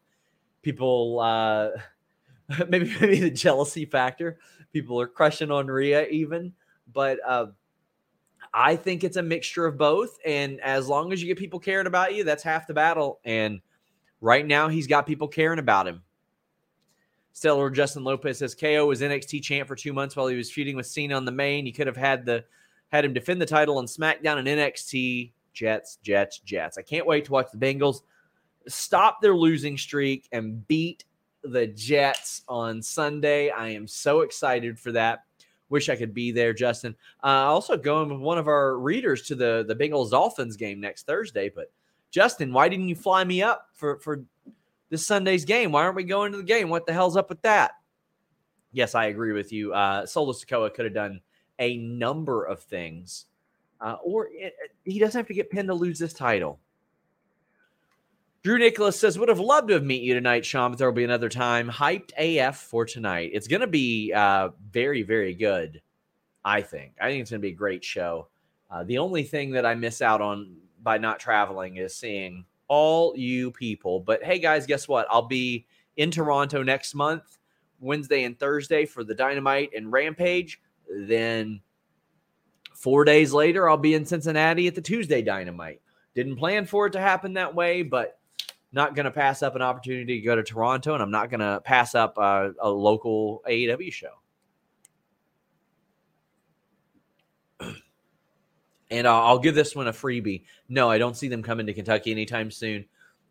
People, 0.63 1.19
uh, 1.19 1.71
maybe, 2.69 2.95
maybe 3.01 3.19
the 3.19 3.31
jealousy 3.31 3.85
factor. 3.85 4.39
People 4.73 5.01
are 5.01 5.09
crushing 5.09 5.51
on 5.51 5.67
Rhea 5.67 6.07
even, 6.07 6.53
but, 6.93 7.19
uh, 7.27 7.47
I 8.53 8.77
think 8.77 9.03
it's 9.03 9.17
a 9.17 9.23
mixture 9.23 9.67
of 9.67 9.77
both. 9.77 10.19
And 10.25 10.61
as 10.61 10.87
long 10.87 11.13
as 11.13 11.21
you 11.21 11.27
get 11.27 11.37
people 11.37 11.59
caring 11.59 11.89
about 11.89 12.15
you, 12.15 12.23
that's 12.23 12.45
half 12.45 12.69
the 12.69 12.75
battle. 12.75 13.19
And 13.25 13.61
Right 14.25 14.47
now, 14.47 14.69
he's 14.69 14.87
got 14.87 15.07
people 15.07 15.29
caring 15.29 15.59
about 15.59 15.87
him. 15.87 16.01
Stellar 17.35 17.69
Justin 17.69 18.05
Lopez 18.05 18.39
says 18.39 18.55
KO 18.55 18.87
was 18.87 19.03
NXT 19.03 19.43
champ 19.43 19.69
for 19.69 19.77
two 19.77 19.93
months 19.93 20.17
while 20.17 20.29
he 20.29 20.37
was 20.37 20.51
feuding 20.51 20.77
with 20.77 20.87
Cena 20.87 21.15
on 21.15 21.27
the 21.27 21.31
main. 21.31 21.67
He 21.67 21.73
could 21.73 21.87
have 21.87 21.99
had 21.99 22.25
the 22.25 22.43
had 22.91 23.05
him 23.05 23.13
defend 23.13 23.43
the 23.43 23.45
title 23.45 23.77
on 23.77 23.85
SmackDown 23.85 24.39
and 24.39 24.49
NXT. 24.49 25.33
Jets, 25.53 25.99
Jets, 26.03 26.39
Jets. 26.39 26.79
I 26.79 26.83
can't 26.83 27.07
wait 27.07 27.27
to 27.27 27.33
watch 27.33 27.49
the 27.53 27.59
Bengals 27.59 28.01
stop 28.67 29.21
their 29.21 29.37
losing 29.37 29.77
streak 29.77 30.27
and 30.33 30.67
beat 30.69 31.05
the 31.43 31.67
Jets 31.67 32.45
on 32.49 32.81
Sunday. 32.81 33.51
I 33.51 33.69
am 33.69 33.87
so 33.87 34.23
excited 34.23 34.81
for 34.81 34.91
that. 34.93 35.25
Wish 35.69 35.91
I 35.91 35.97
could 35.97 36.15
be 36.15 36.33
there, 36.33 36.55
Justin. 36.55 36.97
Uh, 37.23 37.27
also 37.27 37.77
going 37.77 38.09
with 38.09 38.21
one 38.21 38.39
of 38.39 38.49
our 38.49 38.79
readers 38.79 39.27
to 39.27 39.35
the 39.35 39.67
the 39.69 39.77
Bengals 39.77 40.13
Dolphins 40.13 40.57
game 40.57 40.81
next 40.81 41.05
Thursday, 41.05 41.51
but 41.55 41.71
Justin, 42.15 42.53
why 42.53 42.69
didn't 42.69 42.89
you 42.89 42.95
fly 42.95 43.25
me 43.25 43.43
up 43.43 43.67
for 43.75 43.99
for 43.99 44.23
this 44.89 45.05
Sunday's 45.05 45.45
game? 45.45 45.73
Why 45.73 45.83
aren't 45.83 45.97
we 45.97 46.05
going 46.05 46.31
to 46.31 46.39
the 46.39 46.45
game? 46.45 46.69
What 46.69 46.87
the 46.87 46.93
hell's 46.93 47.17
up 47.17 47.29
with 47.29 47.43
that? 47.43 47.73
Yes, 48.71 48.95
I 48.95 49.07
agree 49.07 49.33
with 49.33 49.53
you. 49.53 49.75
Uh, 49.75 50.07
Solo 50.07 50.33
Sikoa 50.33 50.73
could 50.73 50.85
have 50.85 50.95
done 50.95 51.21
a 51.59 51.77
number 51.77 52.45
of 52.45 52.61
things, 52.61 53.27
uh, 53.81 53.97
or 54.05 54.29
it, 54.31 54.55
he 54.85 55.01
doesn't 55.01 55.19
have 55.19 55.27
to 55.27 55.35
get 55.35 55.51
pinned 55.51 55.67
to 55.67 55.75
lose 55.75 55.99
this 55.99 56.13
title. 56.13 56.61
Drew 58.45 58.59
Nicholas 58.59 59.01
says, 59.01 59.19
Would 59.19 59.29
have 59.29 59.41
loved 59.41 59.67
to 59.69 59.75
have 59.75 59.83
met 59.83 59.99
you 60.01 60.15
tonight, 60.15 60.47
Sean, 60.47 60.71
but 60.71 60.79
there 60.79 60.89
will 60.89 60.95
be 60.95 61.03
another 61.03 61.29
time. 61.29 61.69
Hyped 61.69 62.13
AF 62.17 62.59
for 62.59 62.85
tonight. 62.85 63.31
It's 63.33 63.49
going 63.49 63.63
to 63.63 63.67
be 63.67 64.13
uh, 64.13 64.51
very, 64.71 65.03
very 65.03 65.35
good, 65.35 65.83
I 66.45 66.61
think. 66.61 66.93
I 67.01 67.09
think 67.09 67.23
it's 67.23 67.31
going 67.33 67.41
to 67.41 67.47
be 67.47 67.53
a 67.53 67.57
great 67.57 67.83
show. 67.83 68.29
Uh, 68.71 68.85
the 68.85 68.99
only 68.99 69.25
thing 69.25 69.51
that 69.53 69.67
I 69.67 69.75
miss 69.75 70.01
out 70.01 70.21
on 70.21 70.59
by 70.85 70.99
not 70.99 71.19
traveling 71.19 71.77
is 71.77 71.97
seeing 71.97 72.45
all 72.69 73.17
you 73.17 73.51
people. 73.51 74.01
But 74.01 74.23
hey, 74.23 74.39
guys, 74.39 74.67
guess 74.67 74.87
what? 74.87 75.07
I'll 75.11 75.27
be 75.27 75.67
in 75.97 76.11
Toronto 76.11 76.63
next 76.63 76.95
month, 76.95 77.39
Wednesday 77.81 78.25
and 78.25 78.39
Thursday 78.39 78.87
for 78.87 79.03
the 79.03 79.15
Dynamite 79.15 79.71
and 79.75 79.91
Rampage. 79.91 80.61
Then 80.89 81.61
four 82.75 83.05
days 83.05 83.33
later, 83.33 83.69
I'll 83.69 83.77
be 83.77 83.95
in 83.95 84.05
Cincinnati 84.05 84.67
at 84.69 84.75
the 84.75 84.83
Tuesday 84.83 85.23
Dynamite. 85.23 85.81
Didn't 86.15 86.37
plan 86.37 86.67
for 86.67 86.87
it 86.87 86.93
to 86.93 87.01
happen 87.01 87.33
that 87.33 87.55
way, 87.55 87.83
but 87.83 88.19
not 88.73 88.95
going 88.95 89.05
to 89.05 89.11
pass 89.11 89.43
up 89.43 89.57
an 89.57 89.63
opportunity 89.63 90.21
to 90.21 90.25
go 90.25 90.37
to 90.37 90.43
Toronto, 90.43 90.95
and 90.95 91.03
I'm 91.03 91.11
not 91.11 91.31
going 91.31 91.41
to 91.41 91.61
pass 91.65 91.95
up 91.95 92.19
uh, 92.19 92.51
a 92.61 92.69
local 92.69 93.43
AEW 93.49 93.93
show. 93.93 94.13
And 98.95 99.09
I'll, 99.09 99.23
I'll 99.23 99.39
give 99.39 99.55
this 99.55 99.75
one 99.75 99.89
a 99.89 99.93
freebie. 99.93 100.45
No, 100.69 100.91
I 100.91 100.99
don't 100.99 101.17
see 101.17 101.29
them 101.29 101.43
coming 101.43 101.67
to 101.67 101.75
Kentucky 101.75 102.11
anytime 102.11 102.51
soon 102.51 102.85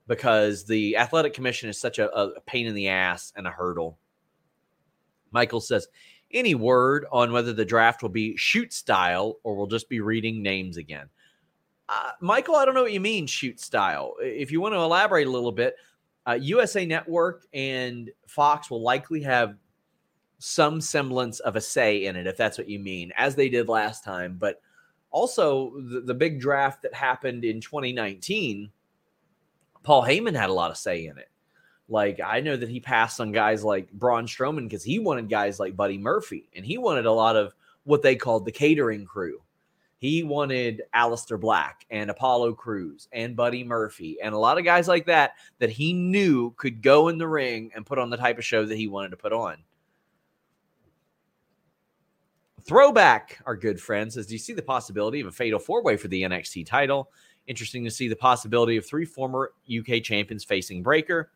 because 0.08 0.66
the 0.66 0.98
athletic 0.98 1.34
commission 1.34 1.70
is 1.70 1.80
such 1.80 2.00
a, 2.00 2.14
a 2.14 2.42
pain 2.42 2.68
in 2.68 2.76
the 2.76 2.90
ass 2.90 3.32
and 3.36 3.48
a 3.48 3.52
hurdle. 3.52 3.98
Michael 5.32 5.62
says, 5.62 5.88
any 6.32 6.56
word 6.56 7.06
on 7.12 7.32
whether 7.32 7.54
the 7.54 7.66
draft 7.66 8.02
will 8.02 8.10
be 8.10 8.36
shoot 8.36 8.74
style 8.74 9.38
or 9.44 9.56
we'll 9.56 9.68
just 9.68 9.88
be 9.88 10.02
reading 10.02 10.42
names 10.42 10.78
again? 10.78 11.08
Uh, 11.88 12.12
Michael, 12.22 12.56
I 12.56 12.66
don't 12.66 12.76
know 12.76 12.84
what 12.84 12.94
you 12.94 13.00
mean, 13.00 13.28
shoot 13.28 13.60
style. 13.60 14.16
If 14.20 14.52
you 14.52 14.60
want 14.60 14.74
to 14.74 14.80
elaborate 14.80 15.28
a 15.28 15.32
little 15.32 15.52
bit, 15.52 15.76
uh, 16.28 16.38
USA 16.42 16.86
Network 16.86 17.46
and 17.54 18.10
Fox 18.28 18.70
will 18.70 18.82
likely 18.82 19.22
have 19.22 19.56
some 20.40 20.82
semblance 20.82 21.40
of 21.40 21.56
a 21.56 21.62
say 21.62 22.06
in 22.06 22.16
it, 22.16 22.28
if 22.28 22.36
that's 22.36 22.58
what 22.58 22.70
you 22.70 22.80
mean, 22.80 23.12
as 23.18 23.36
they 23.36 23.50
did 23.50 23.70
last 23.70 24.04
time. 24.04 24.38
But 24.40 24.62
also 25.14 25.72
the, 25.80 26.02
the 26.02 26.14
big 26.14 26.42
draft 26.42 26.82
that 26.82 26.94
happened 26.94 27.46
in 27.46 27.62
2019 27.62 28.70
paul 29.84 30.04
heyman 30.04 30.36
had 30.36 30.50
a 30.50 30.54
lot 30.54 30.72
of 30.72 30.78
say 30.78 31.06
in 31.06 31.18
it 31.18 31.30
like 31.88 32.20
i 32.26 32.42
know 32.42 32.58
that 32.58 32.68
he 32.68 32.82
passed 32.82 33.22
on 33.22 33.32
guys 33.32 33.64
like 33.64 33.90
braun 33.94 34.26
strowman 34.26 34.64
because 34.64 34.84
he 34.84 35.00
wanted 35.00 35.30
guys 35.30 35.60
like 35.60 35.78
buddy 35.78 35.98
murphy 35.98 36.50
and 36.56 36.66
he 36.66 36.78
wanted 36.78 37.06
a 37.06 37.12
lot 37.12 37.38
of 37.38 37.54
what 37.86 38.02
they 38.02 38.16
called 38.16 38.46
the 38.46 38.52
catering 38.52 39.06
crew 39.06 39.42
He 39.98 40.24
wanted 40.24 40.82
Aleister 40.94 41.40
Black 41.40 41.86
and 41.90 42.10
Apollo 42.10 42.56
Crews 42.56 43.08
and 43.14 43.38
Buddy 43.38 43.64
Murphy 43.64 44.18
and 44.22 44.34
a 44.34 44.38
lot 44.38 44.58
of 44.58 44.66
guys 44.66 44.88
like 44.88 45.06
that 45.06 45.36
that 45.60 45.70
he 45.70 45.94
knew 45.94 46.52
could 46.58 46.82
go 46.82 47.08
in 47.08 47.18
the 47.18 47.28
ring 47.28 47.72
and 47.74 47.86
put 47.86 48.00
on 48.00 48.10
the 48.10 48.18
type 48.18 48.38
of 48.38 48.44
show 48.44 48.66
that 48.66 48.76
he 48.76 48.88
wanted 48.88 49.12
to 49.12 49.18
put 49.18 49.32
on. 49.32 49.58
Throwback, 52.66 53.42
our 53.46 53.56
good 53.56 53.80
friend, 53.80 54.12
says, 54.12 54.28
Do 54.28 54.34
you 54.34 54.40
see 54.40 54.54
the 54.54 54.62
possibility 54.62 55.20
of 55.20 55.28
a 55.28 55.32
fatal 55.32 55.60
four 55.60 55.84
way 55.84 55.98
for 55.98 56.08
the 56.08 56.24
NXT 56.24 56.66
title? 56.66 57.12
Interesting 57.46 57.84
to 57.84 57.92
see 57.92 58.08
the 58.08 58.16
possibility 58.16 58.78
of 58.78 58.86
three 58.86 59.06
former 59.06 59.52
UK 59.68 60.02
champions 60.02 60.44
facing 60.44 60.82
Breaker. 60.82 61.32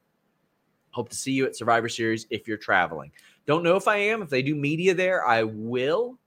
Hope 0.91 1.09
to 1.09 1.15
see 1.15 1.33
you 1.33 1.45
at 1.45 1.55
Survivor 1.55 1.89
Series 1.89 2.25
if 2.29 2.47
you're 2.47 2.57
traveling. 2.57 3.11
Don't 3.45 3.63
know 3.63 3.75
if 3.75 3.87
I 3.87 3.97
am. 3.97 4.21
If 4.21 4.29
they 4.29 4.41
do 4.41 4.55
media 4.55 4.93
there, 4.93 5.25
I 5.25 5.43
will. 5.43 6.17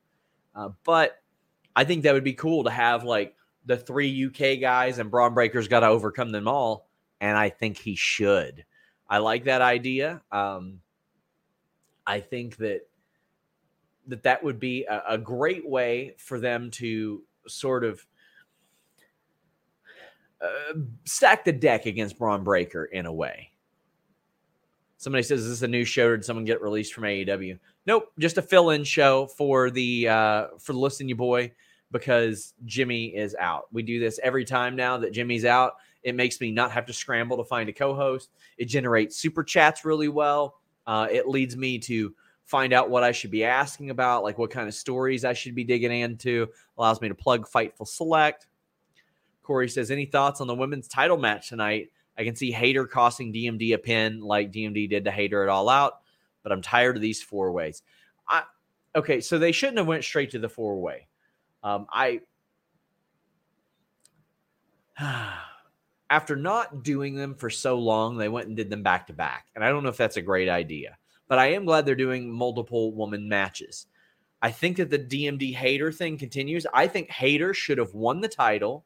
Uh, 0.54 0.70
but 0.84 1.22
I 1.74 1.84
think 1.84 2.02
that 2.02 2.12
would 2.12 2.24
be 2.24 2.34
cool 2.34 2.64
to 2.64 2.70
have 2.70 3.04
like 3.04 3.34
the 3.64 3.76
three 3.76 4.26
UK 4.26 4.60
guys 4.60 4.98
and 4.98 5.10
Bron 5.10 5.32
Breaker's 5.32 5.68
got 5.68 5.80
to 5.80 5.86
overcome 5.86 6.30
them 6.30 6.46
all. 6.46 6.88
And 7.20 7.36
I 7.36 7.48
think 7.48 7.78
he 7.78 7.94
should. 7.94 8.64
I 9.08 9.18
like 9.18 9.44
that 9.44 9.62
idea. 9.62 10.22
Um, 10.30 10.80
I 12.06 12.20
think 12.20 12.56
that 12.58 12.82
that 14.08 14.22
that 14.22 14.42
would 14.42 14.58
be 14.58 14.84
a, 14.84 15.02
a 15.10 15.18
great 15.18 15.68
way 15.68 16.14
for 16.18 16.40
them 16.40 16.70
to 16.72 17.22
sort 17.46 17.84
of 17.84 18.04
uh, 20.40 20.78
stack 21.04 21.44
the 21.44 21.52
deck 21.52 21.86
against 21.86 22.18
Bron 22.18 22.44
Breaker 22.44 22.84
in 22.84 23.06
a 23.06 23.12
way. 23.12 23.50
Somebody 24.96 25.22
says, 25.22 25.42
"Is 25.42 25.48
this 25.48 25.62
a 25.62 25.68
new 25.68 25.84
show? 25.84 26.10
Did 26.10 26.24
someone 26.24 26.44
get 26.44 26.62
released 26.62 26.92
from 26.92 27.04
AEW?" 27.04 27.58
Nope, 27.86 28.12
just 28.18 28.38
a 28.38 28.42
fill-in 28.42 28.84
show 28.84 29.26
for 29.26 29.70
the 29.70 30.08
uh, 30.08 30.46
for 30.58 30.72
listen 30.72 31.08
you 31.08 31.16
boy 31.16 31.52
because 31.90 32.54
Jimmy 32.66 33.06
is 33.06 33.34
out. 33.38 33.64
We 33.72 33.82
do 33.82 33.98
this 33.98 34.20
every 34.22 34.44
time 34.44 34.76
now 34.76 34.98
that 34.98 35.12
Jimmy's 35.12 35.44
out. 35.44 35.74
It 36.02 36.14
makes 36.14 36.40
me 36.40 36.50
not 36.50 36.70
have 36.70 36.86
to 36.86 36.92
scramble 36.92 37.36
to 37.38 37.44
find 37.44 37.68
a 37.68 37.72
co-host. 37.72 38.30
It 38.56 38.66
generates 38.66 39.16
super 39.16 39.42
chats 39.42 39.84
really 39.84 40.08
well. 40.08 40.60
Uh, 40.86 41.08
it 41.10 41.28
leads 41.28 41.56
me 41.56 41.78
to 41.78 42.14
find 42.50 42.72
out 42.72 42.90
what 42.90 43.04
I 43.04 43.12
should 43.12 43.30
be 43.30 43.44
asking 43.44 43.90
about, 43.90 44.24
like 44.24 44.36
what 44.36 44.50
kind 44.50 44.66
of 44.66 44.74
stories 44.74 45.24
I 45.24 45.32
should 45.32 45.54
be 45.54 45.62
digging 45.62 45.92
into. 45.92 46.48
Allows 46.76 47.00
me 47.00 47.06
to 47.08 47.14
plug 47.14 47.48
Fightful 47.48 47.86
Select. 47.86 48.48
Corey 49.44 49.68
says, 49.68 49.92
any 49.92 50.04
thoughts 50.04 50.40
on 50.40 50.48
the 50.48 50.54
women's 50.54 50.88
title 50.88 51.16
match 51.16 51.48
tonight? 51.48 51.90
I 52.18 52.24
can 52.24 52.34
see 52.34 52.50
Hayter 52.50 52.86
costing 52.86 53.32
DMD 53.32 53.72
a 53.74 53.78
pin 53.78 54.20
like 54.20 54.50
DMD 54.50 54.90
did 54.90 55.04
to 55.04 55.12
Hayter 55.12 55.44
it 55.44 55.48
all 55.48 55.68
out, 55.68 56.00
but 56.42 56.50
I'm 56.50 56.60
tired 56.60 56.96
of 56.96 57.02
these 57.02 57.22
four 57.22 57.52
ways. 57.52 57.82
I 58.28 58.42
okay, 58.96 59.20
so 59.20 59.38
they 59.38 59.52
shouldn't 59.52 59.78
have 59.78 59.86
went 59.86 60.02
straight 60.02 60.32
to 60.32 60.40
the 60.40 60.48
four 60.48 60.80
way. 60.80 61.06
Um, 61.62 61.86
I 61.90 62.20
after 66.10 66.34
not 66.34 66.82
doing 66.82 67.14
them 67.14 67.36
for 67.36 67.48
so 67.48 67.78
long, 67.78 68.16
they 68.16 68.28
went 68.28 68.48
and 68.48 68.56
did 68.56 68.70
them 68.70 68.82
back 68.82 69.06
to 69.06 69.12
back, 69.12 69.46
and 69.54 69.64
I 69.64 69.68
don't 69.68 69.84
know 69.84 69.88
if 69.88 69.96
that's 69.96 70.16
a 70.16 70.22
great 70.22 70.48
idea. 70.48 70.98
But 71.30 71.38
I 71.38 71.52
am 71.52 71.64
glad 71.64 71.86
they're 71.86 71.94
doing 71.94 72.30
multiple 72.30 72.92
woman 72.92 73.26
matches. 73.26 73.86
I 74.42 74.50
think 74.50 74.76
that 74.76 74.90
the 74.90 74.98
DMD 74.98 75.54
Hayter 75.54 75.90
thing 75.90 76.18
continues. 76.18 76.66
I 76.74 76.86
think 76.86 77.08
Hayter 77.08 77.54
should 77.54 77.78
have 77.78 77.94
won 77.94 78.20
the 78.20 78.28
title 78.28 78.84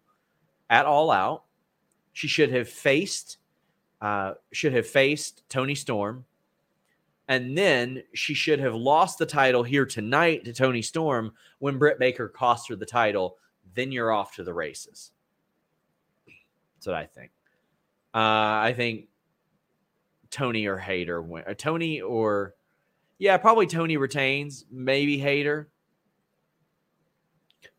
at 0.70 0.86
All 0.86 1.10
Out 1.10 1.42
she 2.14 2.28
should 2.28 2.50
have 2.52 2.68
faced 2.68 3.38
uh, 4.00 4.34
should 4.52 4.72
have 4.72 4.86
faced 4.86 5.42
Toni 5.48 5.74
Storm, 5.74 6.24
and 7.28 7.56
then 7.56 8.02
she 8.14 8.34
should 8.34 8.60
have 8.60 8.74
lost 8.74 9.18
the 9.18 9.26
title 9.26 9.62
here 9.62 9.84
tonight 9.84 10.44
to 10.44 10.52
Toni 10.52 10.82
Storm 10.82 11.32
when 11.58 11.78
Britt 11.78 11.98
Baker 11.98 12.28
cost 12.28 12.68
her 12.68 12.76
the 12.76 12.86
title. 12.86 13.36
Then 13.74 13.90
you're 13.92 14.12
off 14.12 14.36
to 14.36 14.44
the 14.44 14.54
races. 14.54 15.10
That's 16.76 16.86
what 16.86 16.96
I 16.96 17.06
think. 17.06 17.32
Uh, 18.14 18.62
I 18.62 18.74
think 18.76 19.08
Toni 20.34 20.66
or 20.66 20.76
Hayter 20.76 21.22
win. 21.22 21.44
Uh, 21.46 21.54
Toni 21.54 22.00
or 22.00 22.54
yeah, 23.18 23.36
probably 23.36 23.66
Toni 23.66 23.96
retains. 23.96 24.64
Maybe 24.70 25.16
Hayter. 25.18 25.70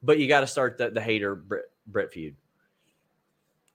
but 0.02 0.20
you 0.20 0.28
got 0.28 0.40
to 0.40 0.48
start 0.48 0.78
the 0.78 0.90
the 0.90 1.02
Hayter 1.02 1.36
Britt, 1.36 1.66
Britt 1.86 2.12
feud. 2.14 2.36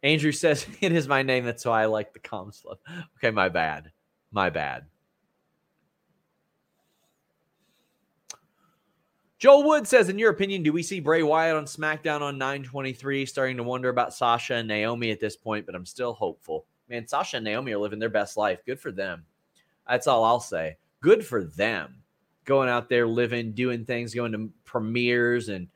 Andrew 0.02 0.32
says 0.32 0.66
it 0.80 0.92
is 0.92 1.06
my 1.06 1.22
name. 1.22 1.44
That's 1.44 1.64
why 1.64 1.82
I 1.82 1.86
like 1.86 2.14
the 2.14 2.20
com 2.20 2.52
slip. 2.52 2.78
Okay, 3.18 3.30
my 3.30 3.50
bad. 3.50 3.92
My 4.32 4.48
bad. 4.48 4.86
Joel 9.38 9.66
Wood 9.66 9.86
says, 9.86 10.10
in 10.10 10.18
your 10.18 10.30
opinion, 10.30 10.62
do 10.62 10.72
we 10.72 10.82
see 10.82 11.00
Bray 11.00 11.22
Wyatt 11.22 11.56
on 11.56 11.64
SmackDown 11.64 12.20
on 12.20 12.36
923? 12.36 13.24
Starting 13.24 13.56
to 13.56 13.62
wonder 13.62 13.88
about 13.88 14.12
Sasha 14.12 14.54
and 14.54 14.68
Naomi 14.68 15.10
at 15.10 15.18
this 15.18 15.34
point, 15.34 15.64
but 15.64 15.74
I'm 15.74 15.86
still 15.86 16.12
hopeful. 16.12 16.66
Man, 16.90 17.06
Sasha 17.06 17.36
and 17.36 17.44
Naomi 17.44 17.72
are 17.72 17.78
living 17.78 18.00
their 18.00 18.08
best 18.08 18.36
life. 18.36 18.64
Good 18.66 18.80
for 18.80 18.90
them. 18.90 19.24
That's 19.88 20.08
all 20.08 20.24
I'll 20.24 20.40
say. 20.40 20.76
Good 21.00 21.24
for 21.24 21.44
them. 21.44 22.02
Going 22.44 22.68
out 22.68 22.88
there, 22.88 23.06
living, 23.06 23.52
doing 23.52 23.84
things, 23.84 24.12
going 24.12 24.32
to 24.32 24.50
premieres 24.64 25.48
and 25.48 25.68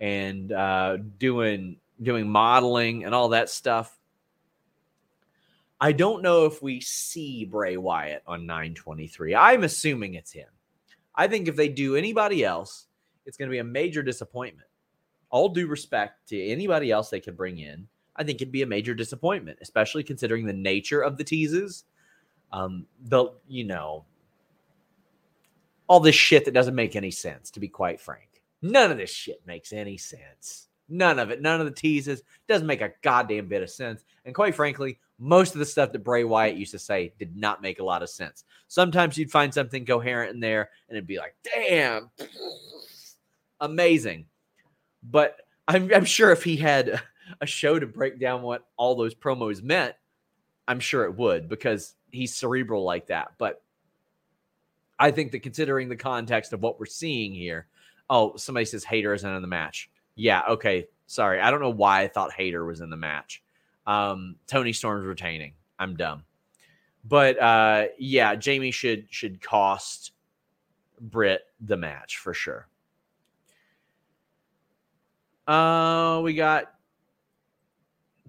and 0.00 0.50
uh, 0.50 0.96
doing 1.18 1.76
doing 2.02 2.28
modeling 2.28 3.04
and 3.04 3.14
all 3.14 3.28
that 3.28 3.50
stuff. 3.50 3.98
I 5.78 5.92
don't 5.92 6.22
know 6.22 6.46
if 6.46 6.62
we 6.62 6.80
see 6.80 7.44
Bray 7.44 7.76
Wyatt 7.76 8.22
on 8.26 8.46
923. 8.46 9.34
I'm 9.34 9.64
assuming 9.64 10.14
it's 10.14 10.32
him. 10.32 10.48
I 11.14 11.26
think 11.26 11.48
if 11.48 11.56
they 11.56 11.68
do 11.68 11.96
anybody 11.96 12.44
else, 12.44 12.86
it's 13.26 13.36
going 13.36 13.48
to 13.48 13.52
be 13.52 13.58
a 13.58 13.64
major 13.64 14.02
disappointment. 14.02 14.68
All 15.28 15.48
due 15.48 15.66
respect 15.66 16.28
to 16.28 16.46
anybody 16.46 16.90
else 16.90 17.10
they 17.10 17.20
could 17.20 17.36
bring 17.36 17.58
in, 17.58 17.88
I 18.16 18.24
think 18.24 18.40
it'd 18.40 18.52
be 18.52 18.62
a 18.62 18.66
major 18.66 18.94
disappointment, 18.94 19.58
especially 19.62 20.02
considering 20.02 20.46
the 20.46 20.52
nature 20.52 21.00
of 21.00 21.16
the 21.16 21.24
teases. 21.24 21.84
Um, 22.52 22.86
the 23.00 23.32
you 23.48 23.64
know, 23.64 24.04
all 25.86 26.00
this 26.00 26.14
shit 26.14 26.44
that 26.44 26.54
doesn't 26.54 26.74
make 26.74 26.96
any 26.96 27.10
sense, 27.10 27.50
to 27.52 27.60
be 27.60 27.68
quite 27.68 28.00
frank. 28.00 28.42
None 28.60 28.90
of 28.90 28.98
this 28.98 29.10
shit 29.10 29.40
makes 29.46 29.72
any 29.72 29.96
sense. 29.96 30.68
None 30.88 31.18
of 31.18 31.30
it. 31.30 31.40
None 31.40 31.60
of 31.60 31.66
the 31.66 31.72
teases. 31.72 32.22
Doesn't 32.48 32.66
make 32.66 32.82
a 32.82 32.92
goddamn 33.02 33.48
bit 33.48 33.62
of 33.62 33.70
sense. 33.70 34.04
And 34.24 34.34
quite 34.34 34.54
frankly, 34.54 34.98
most 35.18 35.54
of 35.54 35.58
the 35.58 35.66
stuff 35.66 35.92
that 35.92 36.04
Bray 36.04 36.24
Wyatt 36.24 36.56
used 36.56 36.72
to 36.72 36.78
say 36.78 37.14
did 37.18 37.36
not 37.36 37.62
make 37.62 37.78
a 37.78 37.84
lot 37.84 38.02
of 38.02 38.10
sense. 38.10 38.44
Sometimes 38.68 39.16
you'd 39.16 39.30
find 39.30 39.52
something 39.52 39.86
coherent 39.86 40.34
in 40.34 40.40
there 40.40 40.70
and 40.88 40.96
it'd 40.96 41.06
be 41.06 41.18
like, 41.18 41.34
damn, 41.42 42.10
amazing. 43.60 44.26
But 45.02 45.36
I'm, 45.66 45.92
I'm 45.94 46.04
sure 46.04 46.30
if 46.30 46.44
he 46.44 46.56
had 46.56 47.00
a 47.40 47.46
show 47.46 47.78
to 47.78 47.86
break 47.86 48.20
down 48.20 48.42
what 48.42 48.66
all 48.76 48.94
those 48.94 49.14
promos 49.14 49.62
meant, 49.62 49.94
I'm 50.68 50.80
sure 50.80 51.04
it 51.04 51.16
would 51.16 51.48
because 51.48 51.94
he's 52.10 52.34
cerebral 52.34 52.84
like 52.84 53.08
that. 53.08 53.32
But 53.38 53.62
I 54.98 55.10
think 55.10 55.32
that 55.32 55.42
considering 55.42 55.88
the 55.88 55.96
context 55.96 56.52
of 56.52 56.62
what 56.62 56.78
we're 56.78 56.86
seeing 56.86 57.34
here, 57.34 57.66
oh, 58.08 58.36
somebody 58.36 58.64
says 58.66 58.84
Hayter 58.84 59.14
isn't 59.14 59.34
in 59.34 59.42
the 59.42 59.48
match. 59.48 59.90
Yeah, 60.14 60.42
okay. 60.48 60.86
Sorry. 61.06 61.40
I 61.40 61.50
don't 61.50 61.60
know 61.60 61.70
why 61.70 62.02
I 62.02 62.08
thought 62.08 62.32
Hayter 62.32 62.64
was 62.64 62.80
in 62.80 62.90
the 62.90 62.96
match. 62.96 63.42
Um, 63.86 64.36
Toni 64.46 64.72
Storm's 64.72 65.04
retaining. 65.04 65.54
I'm 65.78 65.96
dumb. 65.96 66.24
But 67.04 67.40
uh, 67.40 67.86
yeah, 67.98 68.36
Jamie 68.36 68.70
should 68.70 69.06
should 69.10 69.40
cost 69.40 70.12
Britt 71.00 71.42
the 71.60 71.76
match 71.76 72.18
for 72.18 72.32
sure. 72.32 72.68
Uh, 75.46 76.20
we 76.22 76.34
got 76.34 76.72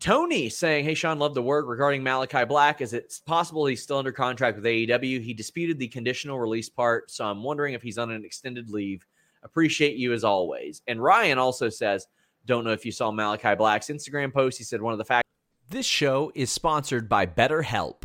Tony 0.03 0.49
saying, 0.49 0.83
Hey, 0.83 0.95
Sean, 0.95 1.17
love 1.17 1.33
the 1.33 1.41
work 1.41 1.65
regarding 1.65 2.03
Malachi 2.03 2.43
Black. 2.43 2.81
Is 2.81 2.91
it 2.91 3.21
possible 3.25 3.65
he's 3.65 3.81
still 3.81 3.99
under 3.99 4.11
contract 4.11 4.57
with 4.57 4.65
AEW? 4.65 5.21
He 5.21 5.33
disputed 5.33 5.79
the 5.79 5.87
conditional 5.87 6.41
release 6.41 6.67
part, 6.67 7.09
so 7.09 7.23
I'm 7.23 7.41
wondering 7.41 7.73
if 7.73 7.81
he's 7.81 7.97
on 7.97 8.11
an 8.11 8.25
extended 8.25 8.69
leave. 8.69 9.07
Appreciate 9.43 9.95
you 9.95 10.11
as 10.11 10.25
always. 10.25 10.81
And 10.87 11.01
Ryan 11.01 11.37
also 11.37 11.69
says, 11.69 12.05
don't 12.45 12.65
know 12.65 12.73
if 12.73 12.85
you 12.85 12.91
saw 12.91 13.11
Malachi 13.11 13.55
Black's 13.55 13.87
Instagram 13.87 14.33
post. 14.33 14.57
He 14.57 14.65
said 14.65 14.81
one 14.81 14.91
of 14.91 14.97
the 14.97 15.05
facts. 15.05 15.29
This 15.69 15.85
show 15.85 16.33
is 16.35 16.51
sponsored 16.51 17.07
by 17.07 17.25
BetterHelp. 17.25 18.03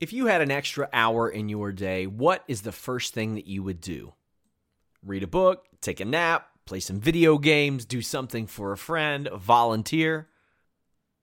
If 0.00 0.14
you 0.14 0.28
had 0.28 0.40
an 0.40 0.50
extra 0.50 0.88
hour 0.94 1.28
in 1.28 1.50
your 1.50 1.72
day, 1.72 2.06
what 2.06 2.42
is 2.48 2.62
the 2.62 2.72
first 2.72 3.12
thing 3.12 3.34
that 3.34 3.46
you 3.46 3.62
would 3.62 3.82
do? 3.82 4.14
Read 5.04 5.24
a 5.24 5.26
book, 5.26 5.66
take 5.82 6.00
a 6.00 6.06
nap, 6.06 6.48
play 6.64 6.80
some 6.80 7.00
video 7.00 7.36
games, 7.36 7.84
do 7.84 8.00
something 8.00 8.46
for 8.46 8.72
a 8.72 8.78
friend, 8.78 9.28
volunteer. 9.36 10.29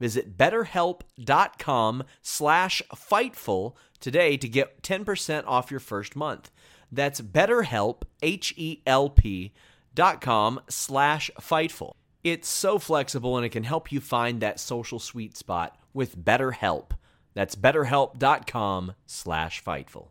Visit 0.00 0.36
betterhelp.com 0.36 2.04
slash 2.22 2.82
Fightful 2.94 3.74
today 4.00 4.36
to 4.36 4.48
get 4.48 4.82
10% 4.82 5.44
off 5.46 5.70
your 5.70 5.80
first 5.80 6.14
month. 6.14 6.50
That's 6.90 7.20
betterhelp, 7.20 8.02
H-E-L-P 8.22 9.52
dot 9.94 10.20
com 10.20 10.60
slash 10.68 11.30
Fightful. 11.40 11.92
It's 12.22 12.48
so 12.48 12.78
flexible 12.78 13.36
and 13.36 13.44
it 13.44 13.50
can 13.50 13.64
help 13.64 13.90
you 13.90 14.00
find 14.00 14.40
that 14.40 14.60
social 14.60 14.98
sweet 14.98 15.36
spot 15.36 15.76
with 15.92 16.16
BetterHelp. 16.16 16.90
That's 17.34 17.54
betterhelp.com 17.56 18.94
slash 19.06 19.62
Fightful. 19.62 20.08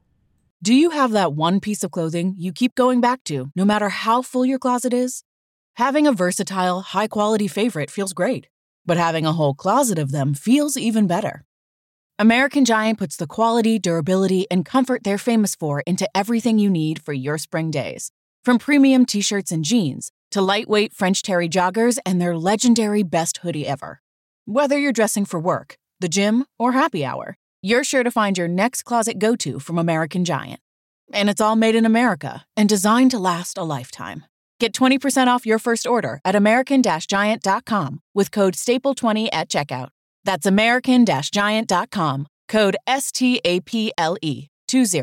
Do 0.63 0.73
you 0.73 0.89
have 0.89 1.11
that 1.11 1.33
one 1.33 1.59
piece 1.59 1.83
of 1.83 1.91
clothing 1.91 2.33
you 2.37 2.51
keep 2.51 2.73
going 2.73 2.99
back 2.99 3.23
to, 3.25 3.51
no 3.55 3.63
matter 3.63 3.89
how 3.89 4.21
full 4.21 4.45
your 4.45 4.57
closet 4.57 4.93
is? 4.93 5.23
Having 5.75 6.07
a 6.07 6.11
versatile, 6.11 6.81
high 6.81 7.07
quality 7.07 7.47
favorite 7.47 7.91
feels 7.91 8.13
great, 8.13 8.47
but 8.87 8.97
having 8.97 9.25
a 9.25 9.33
whole 9.33 9.53
closet 9.53 9.99
of 9.99 10.11
them 10.11 10.33
feels 10.33 10.75
even 10.75 11.05
better. 11.05 11.43
American 12.17 12.65
Giant 12.65 12.97
puts 12.97 13.15
the 13.15 13.27
quality, 13.27 13.77
durability, 13.77 14.47
and 14.49 14.65
comfort 14.65 15.03
they're 15.03 15.19
famous 15.19 15.53
for 15.53 15.81
into 15.81 16.09
everything 16.15 16.57
you 16.57 16.67
need 16.67 16.99
for 17.03 17.13
your 17.13 17.37
spring 17.37 17.69
days. 17.69 18.11
From 18.43 18.57
premium 18.57 19.05
t 19.05 19.21
shirts 19.21 19.51
and 19.51 19.63
jeans 19.63 20.11
to 20.31 20.41
lightweight 20.41 20.93
French 20.93 21.21
Terry 21.21 21.47
joggers 21.47 21.99
and 22.05 22.19
their 22.19 22.35
legendary 22.35 23.03
best 23.03 23.37
hoodie 23.37 23.67
ever. 23.67 24.01
Whether 24.45 24.79
you're 24.79 24.93
dressing 24.93 25.25
for 25.25 25.39
work, 25.39 25.77
the 25.99 26.09
gym, 26.09 26.45
or 26.57 26.71
happy 26.71 27.05
hour, 27.05 27.37
you're 27.61 27.83
sure 27.83 28.03
to 28.03 28.11
find 28.11 28.37
your 28.37 28.47
next 28.47 28.83
closet 28.83 29.19
go 29.19 29.35
to 29.35 29.59
from 29.59 29.77
American 29.77 30.25
Giant. 30.25 30.61
And 31.13 31.29
it's 31.29 31.41
all 31.41 31.55
made 31.55 31.75
in 31.75 31.85
America 31.85 32.45
and 32.55 32.67
designed 32.67 33.11
to 33.11 33.19
last 33.19 33.57
a 33.57 33.63
lifetime. 33.63 34.25
Get 34.59 34.73
20% 34.73 35.27
off 35.27 35.45
your 35.45 35.59
first 35.59 35.85
order 35.85 36.19
at 36.25 36.35
American 36.35 36.81
Giant.com 36.81 38.01
with 38.15 38.31
code 38.31 38.55
STAPLE20 38.55 39.29
at 39.31 39.49
checkout. 39.49 39.89
That's 40.23 40.47
American 40.47 41.05
Giant.com, 41.05 42.27
code 42.47 42.75
S 42.87 43.11
T 43.11 43.39
A 43.45 43.59
P 43.59 43.93
L 43.97 44.17
E 44.21 44.47
20. 44.67 44.99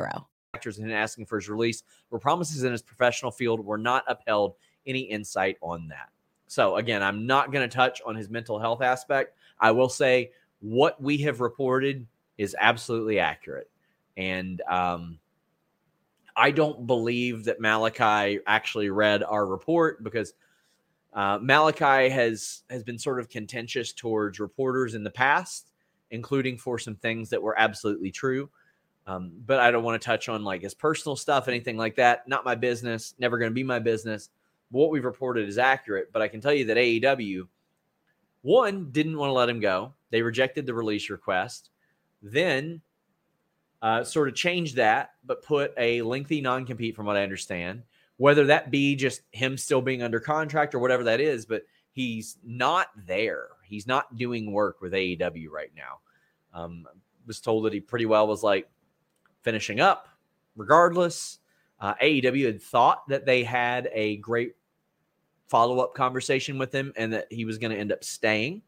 Actors 0.55 0.79
and 0.79 0.93
asking 0.93 1.27
for 1.27 1.39
his 1.39 1.49
release, 1.49 1.83
where 2.09 2.19
promises 2.19 2.65
in 2.65 2.73
his 2.73 2.83
professional 2.83 3.31
field 3.31 3.65
were 3.65 3.79
not 3.79 4.05
upheld. 4.09 4.55
Any 4.87 5.01
insight 5.01 5.57
on 5.63 5.89
that? 5.89 6.11
So, 6.47 6.77
again, 6.77 7.03
I'm 7.03 7.27
not 7.27 7.53
going 7.53 7.67
to 7.69 7.75
touch 7.75 8.03
on 8.05 8.17
his 8.17 8.29
mental 8.29 8.59
health 8.59 8.83
aspect. 8.83 9.37
I 9.59 9.71
will 9.71 9.89
say 9.89 10.33
what 10.61 11.01
we 11.01 11.19
have 11.19 11.41
reported 11.41 12.07
is 12.37 12.55
absolutely 12.61 13.19
accurate. 13.19 13.71
And 14.17 14.61
um, 14.69 15.19
I 16.37 16.51
don't 16.51 16.87
believe 16.87 17.45
that 17.45 17.61
Malachi 17.61 18.41
actually 18.47 18.91
read 18.91 19.23
our 19.23 19.47
report 19.47 20.03
because 20.03 20.35
uh, 21.13 21.39
Malachi 21.41 22.09
has 22.09 22.65
has 22.71 22.83
been 22.83 22.99
sort 22.99 23.21
of 23.21 23.29
contentious 23.29 23.93
towards 23.93 24.41
reporters 24.41 24.95
in 24.95 25.05
the 25.05 25.11
past, 25.11 25.71
including 26.11 26.59
for 26.59 26.79
some 26.79 26.97
things 26.97 27.31
that 27.31 27.43
were 27.43 27.59
absolutely 27.59 28.11
true. 28.11 28.51
Um, 29.07 29.33
but 29.47 29.61
I 29.61 29.71
don't 29.71 29.85
want 29.85 30.01
to 30.01 30.05
touch 30.05 30.29
on 30.29 30.45
like 30.45 30.63
his 30.63 30.75
personal 30.75 31.15
stuff, 31.15 31.47
anything 31.47 31.77
like 31.77 31.97
that. 31.97 32.27
Not 32.27 32.45
my 32.45 32.55
business. 32.55 33.15
Never 33.19 33.39
going 33.39 33.51
to 33.51 33.55
be 33.55 33.63
my 33.63 33.79
business. 33.79 34.31
But 34.73 34.79
what 34.79 34.91
we've 34.91 35.05
reported 35.05 35.49
is 35.49 35.59
accurate. 35.59 36.11
But 36.13 36.23
I 36.23 36.29
can 36.29 36.41
tell 36.41 36.55
you 36.55 36.65
that 36.65 36.77
AEW, 36.77 37.47
one, 38.43 38.91
didn't 38.91 39.19
want 39.19 39.29
to 39.29 39.35
let 39.35 39.49
him 39.49 39.61
go. 39.61 39.93
They 40.11 40.23
rejected 40.23 40.67
the 40.67 40.75
release 40.75 41.11
request. 41.11 41.71
Then 42.23 42.81
uh, 43.85 44.03
sort 44.03 44.29
of 44.29 44.35
change 44.35 44.73
that, 44.73 45.11
but 45.27 45.43
put 45.43 45.75
a 45.77 46.01
lengthy 46.01 46.41
non 46.41 46.65
compete, 46.65 46.97
from 46.97 47.05
what 47.05 47.19
I 47.19 47.23
understand. 47.23 47.83
Whether 48.17 48.47
that 48.47 48.71
be 48.71 48.97
just 48.97 49.21
him 49.33 49.59
still 49.59 49.83
being 49.83 50.03
under 50.03 50.19
contract 50.19 50.75
or 50.75 50.79
whatever 50.79 51.05
that 51.05 51.21
is, 51.21 51.45
but 51.45 51.65
he's 51.93 52.39
not 52.43 52.87
there. 53.07 53.49
He's 53.63 53.87
not 53.87 54.17
doing 54.17 54.51
work 54.51 54.81
with 54.81 54.95
AEW 54.95 55.51
right 55.51 55.71
now. 55.77 55.99
Um, 56.59 56.87
was 57.27 57.41
told 57.41 57.67
that 57.67 57.75
he 57.75 57.81
pretty 57.81 58.07
well 58.07 58.27
was 58.27 58.43
like 58.43 58.71
finishing 59.43 59.81
up. 59.81 60.09
Regardless, 60.57 61.41
uh, 61.79 61.93
AEW 62.03 62.47
had 62.47 62.63
thought 62.63 63.07
that 63.09 63.27
they 63.27 63.45
had 63.45 63.91
a 63.93 64.17
great 64.17 64.55
follow 65.49 65.81
up 65.81 65.95
conversation 65.95 66.57
with 66.57 66.73
him 66.73 66.91
and 66.97 67.13
that 67.13 67.27
he 67.31 67.45
was 67.45 67.59
going 67.59 67.71
to 67.73 67.79
end 67.79 67.93
up 67.93 68.03
staying 68.03 68.63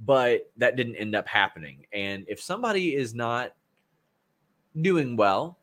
but 0.00 0.50
that 0.56 0.76
didn't 0.76 0.96
end 0.96 1.14
up 1.14 1.26
happening. 1.26 1.86
And 1.92 2.24
if 2.28 2.40
somebody 2.40 2.94
is 2.94 3.14
not 3.14 3.54
doing 4.80 5.16
well, 5.16 5.58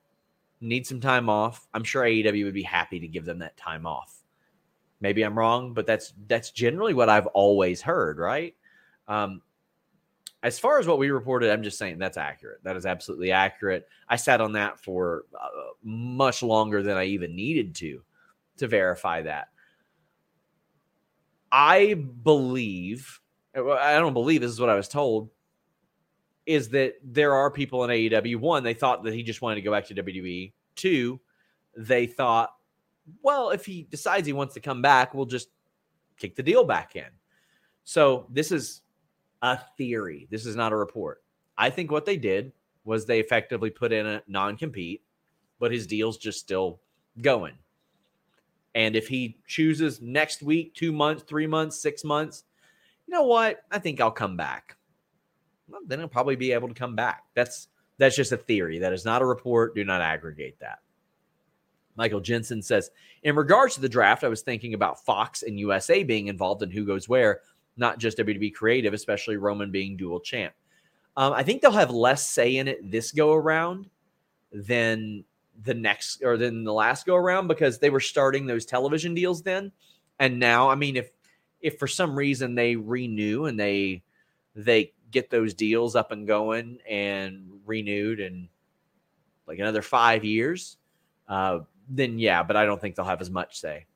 need 0.62 0.86
some 0.86 1.00
time 1.00 1.30
off, 1.30 1.68
I'm 1.74 1.84
sure 1.84 2.04
AEW 2.04 2.46
would 2.46 2.54
be 2.54 2.64
happy 2.64 3.00
to 3.00 3.08
give 3.08 3.26
them 3.26 3.40
that 3.40 3.58
time 3.58 3.86
off. 3.86 4.24
Maybe 5.02 5.24
I'm 5.24 5.38
wrong, 5.38 5.74
but 5.74 5.86
that's 5.86 6.14
that's 6.28 6.52
generally 6.52 6.94
what 6.94 7.10
I've 7.10 7.28
always 7.28 7.82
heard, 7.82 8.18
right? 8.18 8.56
Um, 9.08 9.42
as 10.42 10.60
far 10.60 10.80
as 10.80 10.88
what 10.88 11.00
we 11.00 11.10
reported, 11.10 11.52
I'm 11.52 11.64
just 11.64 11.78
saying 11.78 11.98
that's 11.98 12.18
accurate. 12.18 12.64
That 12.64 12.76
is 12.76 12.86
absolutely 12.86 13.32
accurate. 13.32 13.88
I 14.08 14.16
sat 14.16 14.42
on 14.42 14.54
that 14.54 14.80
for 14.80 15.26
uh, 15.34 15.48
much 15.84 16.44
longer 16.44 16.82
than 16.82 16.98
I 16.98 17.06
even 17.06 17.36
needed 17.36 17.76
to 17.76 18.02
to 18.58 18.68
verify 18.68 19.22
that. 19.24 19.50
I 21.52 21.94
believe 21.94 23.20
Uh, 23.56 23.72
I 23.72 23.94
don't 23.94 24.14
believe 24.14 24.42
this 24.42 24.52
is 24.52 24.60
what 24.60 24.70
I 24.70 24.76
was 24.76 24.88
told, 24.88 25.30
is 26.46 26.70
that 26.70 26.96
there 27.04 27.34
are 27.34 27.50
people 27.50 27.84
in 27.84 27.90
AEW. 27.90 28.38
One, 28.38 28.64
they 28.64 28.74
thought 28.74 29.04
that 29.04 29.14
he 29.14 29.24
just 29.24 29.42
wanted 29.42 29.56
to 29.56 29.62
go 29.62 29.72
back 29.72 29.86
to 29.88 29.96
WWE. 29.96 30.52
Two, 30.76 31.20
they 31.76 32.06
thought, 32.06 32.54
well, 33.22 33.52
if 33.52 33.66
he 33.66 33.84
decides 33.84 34.28
he 34.28 34.34
wants 34.34 34.54
to 34.56 34.60
come 34.60 34.82
back, 34.82 35.14
we'll 35.14 35.26
just 35.26 35.50
kick 36.18 36.36
the 36.36 36.44
deal 36.44 36.64
back 36.64 36.96
in. 36.96 37.06
So 37.84 38.28
this 38.30 38.52
is 38.52 38.82
a 39.42 39.60
theory. 39.78 40.28
This 40.30 40.46
is 40.46 40.56
not 40.56 40.72
a 40.72 40.76
report. 40.76 41.24
I 41.58 41.70
think 41.70 41.92
what 41.92 42.06
they 42.06 42.18
did 42.18 42.52
was 42.84 43.06
they 43.06 43.20
effectively 43.20 43.70
put 43.70 43.92
in 43.92 44.06
a 44.06 44.24
non 44.28 44.58
compete, 44.58 45.04
but 45.60 45.72
his 45.72 45.88
deal's 45.88 46.18
just 46.18 46.40
still 46.40 46.80
going. 47.22 47.54
And 48.74 48.96
if 48.96 49.08
he 49.08 49.38
chooses 49.48 50.02
next 50.02 50.44
week, 50.44 50.74
two 50.74 50.92
months, 50.92 51.24
three 51.24 51.48
months, 51.48 51.80
six 51.80 52.04
months, 52.04 52.44
you 53.08 53.14
know 53.14 53.24
what? 53.24 53.62
I 53.72 53.80
think 53.80 54.02
I'll 54.02 54.12
come 54.12 54.38
back. 54.38 54.78
Well, 55.68 55.82
then 55.86 56.02
I'll 56.02 56.08
probably 56.08 56.36
be 56.36 56.52
able 56.52 56.68
to 56.68 56.74
come 56.74 56.96
back. 56.96 57.24
That's 57.34 57.68
that's 57.98 58.16
just 58.16 58.32
a 58.32 58.38
theory. 58.38 58.80
That 58.80 58.94
is 58.94 59.06
not 59.06 59.22
a 59.22 59.26
report. 59.26 59.76
Do 59.76 59.84
not 59.84 60.02
aggregate 60.02 60.60
that. 60.60 60.80
Michael 61.96 62.20
Jensen 62.20 62.62
says, 62.62 62.92
in 63.24 63.36
regards 63.36 63.76
to 63.76 63.82
the 63.82 63.90
draft, 63.90 64.24
I 64.24 64.28
was 64.28 64.42
thinking 64.42 64.74
about 64.74 65.06
Fox 65.06 65.44
and 65.44 65.60
USA 65.60 66.04
being 66.04 66.28
involved 66.28 66.62
in 66.62 66.70
who 66.70 66.86
goes 66.86 67.08
where, 67.08 67.40
not 67.78 68.00
just 68.00 68.18
WWE 68.18 68.54
Creative, 68.54 68.94
especially 68.94 69.38
Roman 69.38 69.72
being 69.72 69.96
dual 69.96 70.20
champ. 70.20 70.54
Um, 71.16 71.32
I 71.32 71.44
think 71.44 71.62
they'll 71.62 71.72
have 71.72 71.92
less 71.92 72.30
say 72.30 72.58
in 72.58 72.68
it 72.68 72.92
this 72.92 73.12
go 73.12 73.34
around 73.34 73.90
than 74.52 75.24
the 75.64 75.74
next 75.74 76.22
or 76.22 76.38
than 76.38 76.66
the 76.66 76.74
last 76.74 77.06
go 77.06 77.16
around 77.16 77.48
because 77.48 77.80
they 77.80 77.90
were 77.90 78.02
starting 78.02 78.46
those 78.46 78.66
television 78.66 79.14
deals 79.14 79.42
then. 79.42 79.72
And 80.20 80.40
now, 80.40 80.70
I 80.70 80.76
mean, 80.76 80.98
if 80.98 81.12
if 81.66 81.80
for 81.80 81.88
some 81.88 82.16
reason 82.16 82.54
they 82.54 82.76
renew 82.76 83.46
and 83.46 83.60
they 83.60 84.04
they 84.56 84.94
get 85.10 85.32
those 85.32 85.56
deals 85.56 85.96
up 85.96 86.12
and 86.12 86.28
going 86.28 86.78
and 86.88 87.50
renewed 87.66 88.20
and 88.20 88.48
like 89.48 89.58
another 89.58 89.82
five 89.82 90.24
years, 90.24 90.78
uh, 91.28 91.60
then 91.90 92.20
yeah, 92.20 92.44
but 92.44 92.56
I 92.56 92.66
don't 92.66 92.80
think 92.80 92.96
they'll 92.96 93.06
have 93.06 93.20
as 93.20 93.32
much 93.32 93.60
say. 93.60 93.88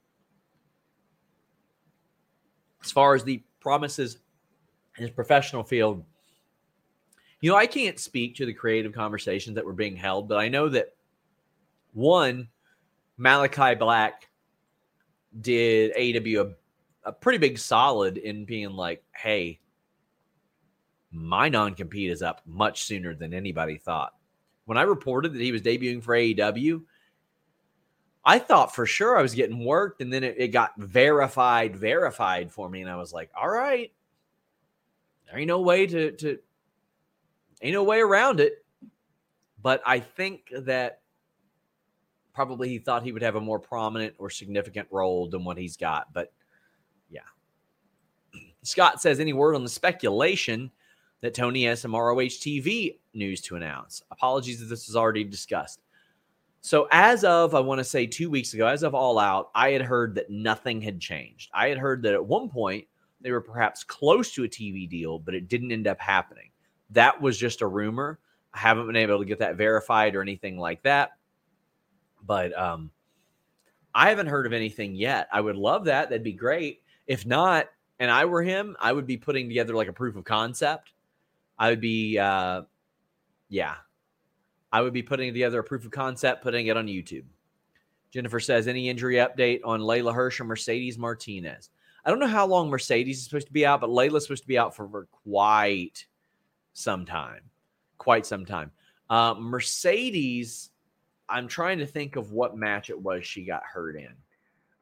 As 2.84 2.92
far 2.92 3.14
as 3.14 3.24
the 3.24 3.44
promises 3.60 4.18
in 4.98 5.04
his 5.04 5.12
professional 5.12 5.64
field, 5.64 6.04
you 7.40 7.52
know, 7.52 7.58
I 7.58 7.68
can't 7.68 8.00
speak 8.00 8.36
to 8.38 8.48
the 8.48 8.54
creative 8.54 8.94
conversations 8.94 9.54
that 9.56 9.66
were 9.66 9.74
being 9.74 9.96
held, 9.96 10.28
but 10.28 10.40
I 10.40 10.50
know 10.50 10.70
that 10.70 10.96
one, 11.94 12.48
Malachi 13.18 13.76
Black 13.76 14.28
did 15.40 15.94
AEW 15.96 16.42
a 16.42 16.56
a 17.10 17.12
pretty 17.12 17.40
big 17.40 17.58
solid 17.58 18.18
in 18.18 18.46
being 18.46 18.70
like, 18.70 19.04
hey, 19.16 19.60
my 21.12 21.50
non 21.50 21.74
compete 21.74 22.12
is 22.12 22.22
up 22.22 22.42
much 22.46 22.84
sooner 22.84 23.16
than 23.16 23.34
anybody 23.34 23.78
thought. 23.78 24.14
When 24.66 24.78
I 24.78 24.84
reported 24.84 25.34
that 25.34 25.42
he 25.42 25.52
was 25.52 25.64
debuting 25.64 26.04
for 26.04 26.14
AEW, 26.14 26.84
I 28.24 28.38
thought 28.38 28.76
for 28.76 28.86
sure 28.86 29.18
I 29.18 29.24
was 29.24 29.34
getting 29.34 29.66
worked, 29.66 30.02
and 30.02 30.14
then 30.14 30.24
it, 30.24 30.36
it 30.38 30.48
got 30.50 30.74
verified, 30.78 31.76
verified 31.76 32.52
for 32.52 32.70
me, 32.70 32.82
and 32.82 32.90
I 32.90 32.96
was 32.96 33.12
like, 33.12 33.32
all 33.36 33.50
right, 33.50 33.92
there 35.26 35.40
ain't 35.40 35.48
no 35.48 35.62
way 35.62 35.88
to 35.88 36.12
to 36.12 36.38
ain't 37.64 37.74
no 37.74 37.84
way 37.84 38.02
around 38.02 38.40
it. 38.40 38.64
But 39.62 39.82
I 39.84 40.00
think 40.00 40.52
that 40.56 41.02
probably 42.36 42.70
he 42.70 42.78
thought 42.78 43.02
he 43.02 43.12
would 43.12 43.24
have 43.24 43.36
a 43.36 43.42
more 43.42 43.60
prominent 43.60 44.14
or 44.20 44.30
significant 44.30 44.88
role 44.92 45.28
than 45.28 45.44
what 45.44 45.58
he's 45.58 45.76
got. 45.76 46.14
But. 46.14 46.32
Scott 48.70 49.02
says 49.02 49.20
any 49.20 49.34
word 49.34 49.56
on 49.56 49.64
the 49.64 49.70
speculation 49.70 50.70
that 51.22 51.34
Tony 51.34 51.66
has 51.66 51.82
some 51.82 51.96
ROH 51.96 52.38
TV 52.38 53.00
news 53.14 53.42
to 53.42 53.56
announce. 53.56 54.04
Apologies 54.12 54.62
if 54.62 54.70
this 54.70 54.88
was 54.88 54.96
already 54.96 55.24
discussed. 55.24 55.82
So, 56.62 56.88
as 56.92 57.24
of, 57.24 57.56
I 57.56 57.62
want 57.62 57.80
to 57.80 57.84
say 57.84 58.06
two 58.06 58.30
weeks 58.30 58.54
ago, 58.54 58.68
as 58.68 58.84
of 58.84 58.94
All 58.94 59.18
Out, 59.18 59.50
I 59.56 59.72
had 59.72 59.82
heard 59.82 60.14
that 60.16 60.30
nothing 60.30 60.82
had 60.82 61.00
changed. 61.00 61.50
I 61.54 61.70
had 61.70 61.78
heard 61.78 62.04
that 62.04 62.14
at 62.14 62.24
one 62.24 62.48
point 62.48 62.86
they 63.22 63.32
were 63.32 63.42
perhaps 63.42 63.84
close 63.84 64.32
to 64.34 64.44
a 64.44 64.48
TV 64.48 64.88
deal, 64.88 65.18
but 65.18 65.34
it 65.34 65.48
didn't 65.48 65.72
end 65.72 65.88
up 65.88 66.00
happening. 66.00 66.52
That 66.92 67.20
was 67.20 67.38
just 67.38 67.62
a 67.62 67.68
rumor. 67.68 68.20
I 68.54 68.60
haven't 68.60 68.88
been 68.88 68.96
able 68.96 69.20
to 69.20 69.26
get 69.26 69.40
that 69.40 69.56
verified 69.56 70.16
or 70.16 70.22
anything 70.22 70.58
like 70.60 70.84
that. 70.84 71.12
But 72.24 72.56
um, 72.58 72.92
I 73.96 74.10
haven't 74.10 74.28
heard 74.28 74.46
of 74.46 74.54
anything 74.54 74.96
yet. 74.96 75.28
I 75.32 75.42
would 75.42 75.56
love 75.56 75.86
that. 75.86 76.10
That'd 76.10 76.24
be 76.24 76.34
great. 76.34 76.82
If 77.08 77.26
not, 77.26 77.68
and 78.00 78.10
I 78.10 78.26
were 78.26 78.42
him, 78.42 78.76
I 78.80 78.94
would 78.94 79.06
be 79.06 79.18
putting 79.18 79.48
together 79.48 79.76
like 79.76 79.88
a 79.88 79.94
proof 79.94 80.16
of 80.16 80.24
concept. 80.24 80.94
I 81.58 81.70
would 81.70 81.82
be, 81.82 82.18
uh, 82.18 82.62
yeah, 83.50 83.76
I 84.72 84.82
would 84.82 84.94
be 84.94 85.04
putting 85.04 85.34
together 85.34 85.60
a 85.60 85.64
proof 85.64 85.86
of 85.86 85.92
concept, 85.92 86.42
putting 86.42 86.68
it 86.68 86.78
on 86.78 86.88
YouTube. 86.88 87.26
Jennifer 88.12 88.40
says, 88.40 88.68
any 88.68 88.90
injury 88.90 89.16
update 89.16 89.62
on 89.66 89.82
Leyla 89.82 90.14
Hirsch 90.14 90.40
or 90.40 90.46
Mercedes 90.46 90.98
Martinez? 90.98 91.70
I 92.06 92.10
don't 92.10 92.20
know 92.20 92.28
how 92.28 92.48
long 92.48 92.70
Mercedes 92.70 93.18
is 93.18 93.26
supposed 93.26 93.48
to 93.48 93.54
be 93.54 93.66
out, 93.66 93.82
but 93.82 93.90
Leyla's 93.90 94.24
supposed 94.24 94.44
to 94.44 94.48
be 94.48 94.58
out 94.58 94.76
for, 94.76 94.88
for 94.88 95.08
quite 95.24 96.06
some 96.74 97.06
time. 97.06 97.42
Quite 97.98 98.26
some 98.26 98.46
time. 98.46 98.72
Uh, 99.10 99.36
Mercedes, 99.38 100.72
I'm 101.28 101.48
trying 101.48 101.80
to 101.80 101.86
think 101.86 102.16
of 102.16 102.32
what 102.32 102.58
match 102.58 102.90
it 102.90 103.00
was 103.00 103.26
she 103.26 103.44
got 103.44 103.64
hurt 103.64 103.96
in. 103.98 104.14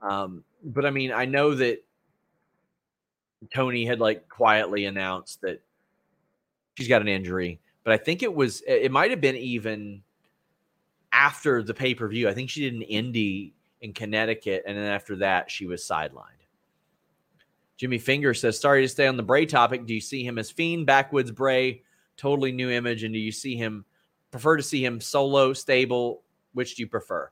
Um, 0.02 0.44
but 0.64 0.86
I 0.86 0.92
mean, 0.92 1.12
I 1.12 1.26
know 1.26 1.56
that 1.56 1.84
Tony 3.54 3.86
had 3.86 4.00
like 4.00 4.28
quietly 4.30 4.86
announced 4.86 5.42
that 5.42 5.62
she's 6.76 6.88
got 6.88 7.02
an 7.02 7.08
injury 7.08 7.60
but 7.88 7.94
I 7.94 8.04
think 8.04 8.22
it 8.22 8.36
was 8.36 8.62
it 8.68 8.92
might 8.92 9.12
have 9.12 9.22
been 9.22 9.38
even 9.38 10.04
after 11.14 11.64
the 11.64 11.74
pay 11.74 11.96
per 11.96 12.06
view. 12.10 12.28
I 12.28 12.34
think 12.34 12.50
she 12.50 12.70
did 12.70 12.74
an 12.74 12.82
indie 12.82 13.54
in 13.80 13.94
Connecticut, 13.94 14.64
and 14.68 14.78
then 14.78 14.84
after 14.84 15.16
that, 15.16 15.50
she 15.50 15.66
was 15.66 15.82
sidelined. 15.84 16.44
Jimmy 17.78 17.98
Finger 17.98 18.34
says, 18.34 18.60
"Sorry 18.60 18.82
to 18.82 18.90
stay 18.90 19.08
on 19.08 19.16
the 19.16 19.24
Bray 19.24 19.46
topic. 19.46 19.86
Do 19.86 19.94
you 19.94 20.02
see 20.02 20.22
him 20.22 20.38
as 20.38 20.52
Fiend, 20.52 20.86
backwoods 20.86 21.32
Bray, 21.32 21.82
totally 22.18 22.52
new 22.52 22.70
image, 22.70 23.06
and 23.06 23.14
do 23.14 23.22
you 23.22 23.32
see 23.32 23.56
him 23.56 23.86
prefer 24.32 24.58
to 24.58 24.64
see 24.64 24.84
him 24.84 25.00
solo, 25.00 25.54
stable? 25.54 26.24
Which 26.52 26.76
do 26.76 26.82
you 26.82 26.88
prefer?" 26.88 27.32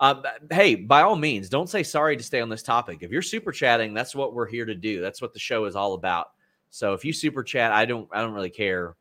Uh, 0.00 0.22
hey, 0.50 0.74
by 0.76 1.02
all 1.02 1.16
means, 1.16 1.48
don't 1.48 1.68
say 1.68 1.82
sorry 1.82 2.16
to 2.16 2.22
stay 2.22 2.40
on 2.40 2.48
this 2.48 2.62
topic. 2.62 2.98
If 3.00 3.10
you're 3.10 3.22
super 3.22 3.50
chatting, 3.50 3.94
that's 3.94 4.14
what 4.14 4.32
we're 4.32 4.46
here 4.46 4.64
to 4.64 4.74
do. 4.74 5.00
That's 5.00 5.20
what 5.20 5.32
the 5.32 5.40
show 5.40 5.64
is 5.64 5.74
all 5.74 5.94
about. 5.94 6.28
So 6.70 6.92
if 6.92 7.04
you 7.04 7.12
super 7.12 7.42
chat, 7.42 7.72
I 7.72 7.84
don't, 7.84 8.08
I 8.12 8.20
don't 8.20 8.34
really 8.34 8.50
care 8.50 8.94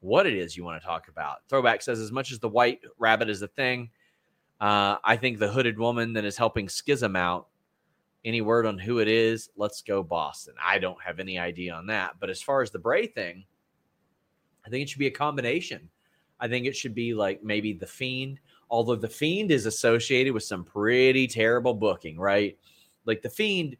what 0.00 0.26
it 0.26 0.34
is 0.34 0.56
you 0.56 0.64
want 0.64 0.80
to 0.80 0.86
talk 0.86 1.08
about. 1.08 1.38
Throwback 1.48 1.82
says, 1.82 1.98
as 1.98 2.12
much 2.12 2.30
as 2.30 2.38
the 2.38 2.48
white 2.48 2.80
rabbit 2.98 3.28
is 3.28 3.42
a 3.42 3.48
thing, 3.48 3.90
uh, 4.60 4.96
I 5.02 5.16
think 5.16 5.38
the 5.38 5.50
hooded 5.50 5.78
woman 5.78 6.12
that 6.12 6.24
is 6.24 6.36
helping 6.36 6.68
Schism 6.68 7.16
out. 7.16 7.48
Any 8.24 8.40
word 8.40 8.66
on 8.66 8.78
who 8.78 8.98
it 8.98 9.08
is? 9.08 9.50
Let's 9.56 9.82
go 9.82 10.02
Boston. 10.02 10.54
I 10.64 10.78
don't 10.78 11.00
have 11.02 11.20
any 11.20 11.38
idea 11.38 11.72
on 11.74 11.86
that. 11.86 12.16
But 12.18 12.30
as 12.30 12.42
far 12.42 12.60
as 12.60 12.70
the 12.70 12.78
Bray 12.78 13.06
thing, 13.06 13.44
I 14.64 14.68
think 14.68 14.82
it 14.82 14.88
should 14.88 14.98
be 14.98 15.06
a 15.06 15.12
combination. 15.12 15.88
I 16.40 16.48
think 16.48 16.66
it 16.66 16.76
should 16.76 16.94
be 16.94 17.14
like 17.14 17.42
maybe 17.42 17.72
the 17.72 17.86
Fiend, 17.86 18.40
although 18.70 18.96
the 18.96 19.08
Fiend 19.08 19.50
is 19.50 19.66
associated 19.66 20.32
with 20.32 20.42
some 20.42 20.64
pretty 20.64 21.26
terrible 21.26 21.74
booking, 21.74 22.18
right? 22.18 22.58
Like 23.04 23.22
the 23.22 23.30
Fiend 23.30 23.76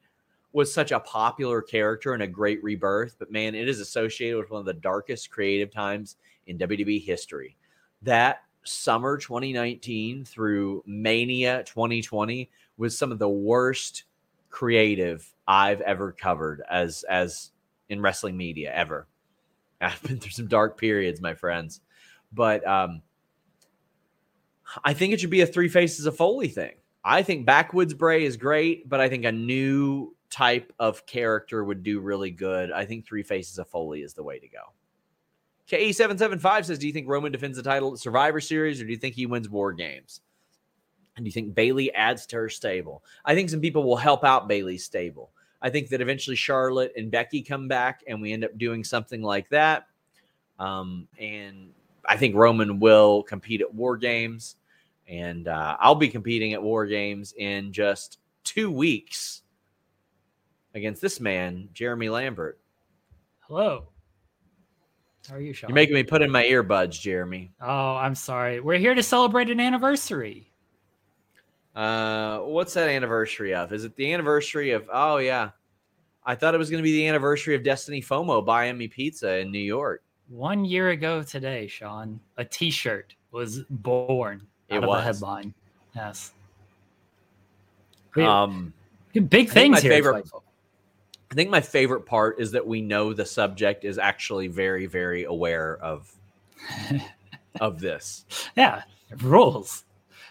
was 0.52 0.72
such 0.72 0.92
a 0.92 1.00
popular 1.00 1.60
character 1.60 2.14
and 2.14 2.22
a 2.22 2.26
great 2.26 2.62
rebirth, 2.62 3.16
but 3.18 3.30
man, 3.30 3.54
it 3.54 3.68
is 3.68 3.80
associated 3.80 4.38
with 4.38 4.50
one 4.50 4.60
of 4.60 4.66
the 4.66 4.72
darkest 4.72 5.30
creative 5.30 5.70
times 5.70 6.16
in 6.46 6.58
WWE 6.58 7.04
history. 7.04 7.56
That 8.02 8.42
summer 8.64 9.16
2019 9.16 10.24
through 10.24 10.82
Mania 10.86 11.62
2020 11.64 12.50
was 12.76 12.96
some 12.96 13.12
of 13.12 13.18
the 13.18 13.28
worst 13.28 14.04
creative 14.50 15.30
I've 15.46 15.80
ever 15.82 16.12
covered 16.12 16.62
as 16.70 17.04
as 17.08 17.50
in 17.88 18.00
wrestling 18.00 18.36
media 18.36 18.72
ever. 18.74 19.06
I've 19.80 20.02
been 20.02 20.18
through 20.18 20.30
some 20.30 20.48
dark 20.48 20.78
periods, 20.78 21.20
my 21.20 21.34
friends. 21.34 21.80
But 22.32 22.66
um 22.66 23.02
I 24.84 24.94
think 24.94 25.12
it 25.12 25.20
should 25.20 25.30
be 25.30 25.40
a 25.40 25.46
three 25.46 25.68
faces 25.68 26.06
of 26.06 26.16
Foley 26.16 26.48
thing. 26.48 26.74
I 27.04 27.22
think 27.22 27.46
Backwoods 27.46 27.94
Bray 27.94 28.24
is 28.24 28.36
great, 28.36 28.88
but 28.88 29.00
I 29.00 29.08
think 29.08 29.24
a 29.24 29.32
new 29.32 30.16
type 30.30 30.72
of 30.78 31.06
character 31.06 31.64
would 31.64 31.82
do 31.82 32.00
really 32.00 32.30
good. 32.30 32.72
I 32.72 32.84
think 32.84 33.06
Three 33.06 33.22
Faces 33.22 33.58
of 33.58 33.68
Foley 33.68 34.02
is 34.02 34.14
the 34.14 34.24
way 34.24 34.38
to 34.38 34.48
go. 34.48 34.72
KE775 35.70 36.64
says, 36.64 36.78
Do 36.78 36.86
you 36.86 36.92
think 36.92 37.08
Roman 37.08 37.32
defends 37.32 37.56
the 37.56 37.62
title 37.62 37.92
at 37.92 37.98
Survivor 37.98 38.40
Series 38.40 38.80
or 38.80 38.84
do 38.84 38.90
you 38.90 38.96
think 38.96 39.14
he 39.14 39.26
wins 39.26 39.48
War 39.48 39.72
Games? 39.72 40.20
And 41.16 41.24
do 41.24 41.28
you 41.28 41.32
think 41.32 41.54
Bayley 41.54 41.92
adds 41.94 42.26
to 42.26 42.36
her 42.36 42.48
stable? 42.48 43.02
I 43.24 43.34
think 43.34 43.50
some 43.50 43.60
people 43.60 43.84
will 43.84 43.96
help 43.96 44.24
out 44.24 44.48
Bayley's 44.48 44.84
stable. 44.84 45.30
I 45.62 45.70
think 45.70 45.88
that 45.88 46.00
eventually 46.00 46.36
Charlotte 46.36 46.92
and 46.96 47.10
Becky 47.10 47.42
come 47.42 47.66
back 47.66 48.02
and 48.06 48.20
we 48.20 48.32
end 48.32 48.44
up 48.44 48.56
doing 48.58 48.84
something 48.84 49.22
like 49.22 49.48
that. 49.48 49.86
Um, 50.58 51.08
and 51.18 51.70
I 52.08 52.16
think 52.16 52.34
Roman 52.34 52.80
will 52.80 53.22
compete 53.22 53.60
at 53.60 53.72
War 53.74 53.96
Games. 53.96 54.56
And 55.08 55.46
uh, 55.46 55.76
I'll 55.78 55.94
be 55.94 56.08
competing 56.08 56.52
at 56.52 56.62
War 56.62 56.86
Games 56.86 57.32
in 57.36 57.72
just 57.72 58.18
two 58.44 58.70
weeks 58.70 59.42
against 60.74 61.00
this 61.00 61.20
man, 61.20 61.68
Jeremy 61.72 62.08
Lambert. 62.08 62.58
Hello. 63.40 63.88
How 65.28 65.36
are 65.36 65.40
you, 65.40 65.52
Sean? 65.52 65.70
You're 65.70 65.74
making 65.74 65.94
me 65.94 66.02
put 66.02 66.22
in 66.22 66.30
my 66.30 66.44
earbuds, 66.44 67.00
Jeremy. 67.00 67.52
Oh, 67.60 67.96
I'm 67.96 68.14
sorry. 68.14 68.60
We're 68.60 68.78
here 68.78 68.94
to 68.94 69.02
celebrate 69.02 69.50
an 69.50 69.60
anniversary. 69.60 70.52
Uh, 71.74 72.38
what's 72.38 72.74
that 72.74 72.88
anniversary 72.88 73.54
of? 73.54 73.72
Is 73.72 73.84
it 73.84 73.94
the 73.96 74.12
anniversary 74.12 74.70
of? 74.70 74.88
Oh 74.90 75.18
yeah, 75.18 75.50
I 76.24 76.34
thought 76.34 76.54
it 76.54 76.58
was 76.58 76.70
going 76.70 76.82
to 76.82 76.84
be 76.84 76.92
the 76.92 77.06
anniversary 77.06 77.54
of 77.54 77.62
Destiny 77.62 78.00
FOMO 78.00 78.44
buying 78.44 78.78
me 78.78 78.88
pizza 78.88 79.38
in 79.38 79.52
New 79.52 79.58
York. 79.58 80.02
One 80.28 80.64
year 80.64 80.90
ago 80.90 81.22
today, 81.22 81.66
Sean, 81.68 82.18
a 82.36 82.44
T-shirt 82.44 83.14
was 83.30 83.60
born 83.70 84.46
out 84.70 84.76
It 84.78 84.82
of 84.82 84.88
was. 84.88 85.00
a 85.00 85.02
headline. 85.04 85.54
Yes. 85.94 86.32
Um, 88.16 88.72
Big 89.12 89.50
things 89.50 89.74
my 89.74 89.80
here. 89.80 89.90
favorite- 89.90 90.26
I 91.30 91.34
think 91.34 91.50
my 91.50 91.60
favorite 91.60 92.02
part 92.06 92.40
is 92.40 92.52
that 92.52 92.66
we 92.66 92.80
know 92.80 93.12
the 93.12 93.26
subject 93.26 93.84
is 93.84 93.98
actually 93.98 94.46
very, 94.46 94.86
very 94.86 95.24
aware 95.24 95.76
of 95.78 96.12
of 97.60 97.80
this. 97.80 98.24
Yeah, 98.56 98.82
rules. 99.20 99.84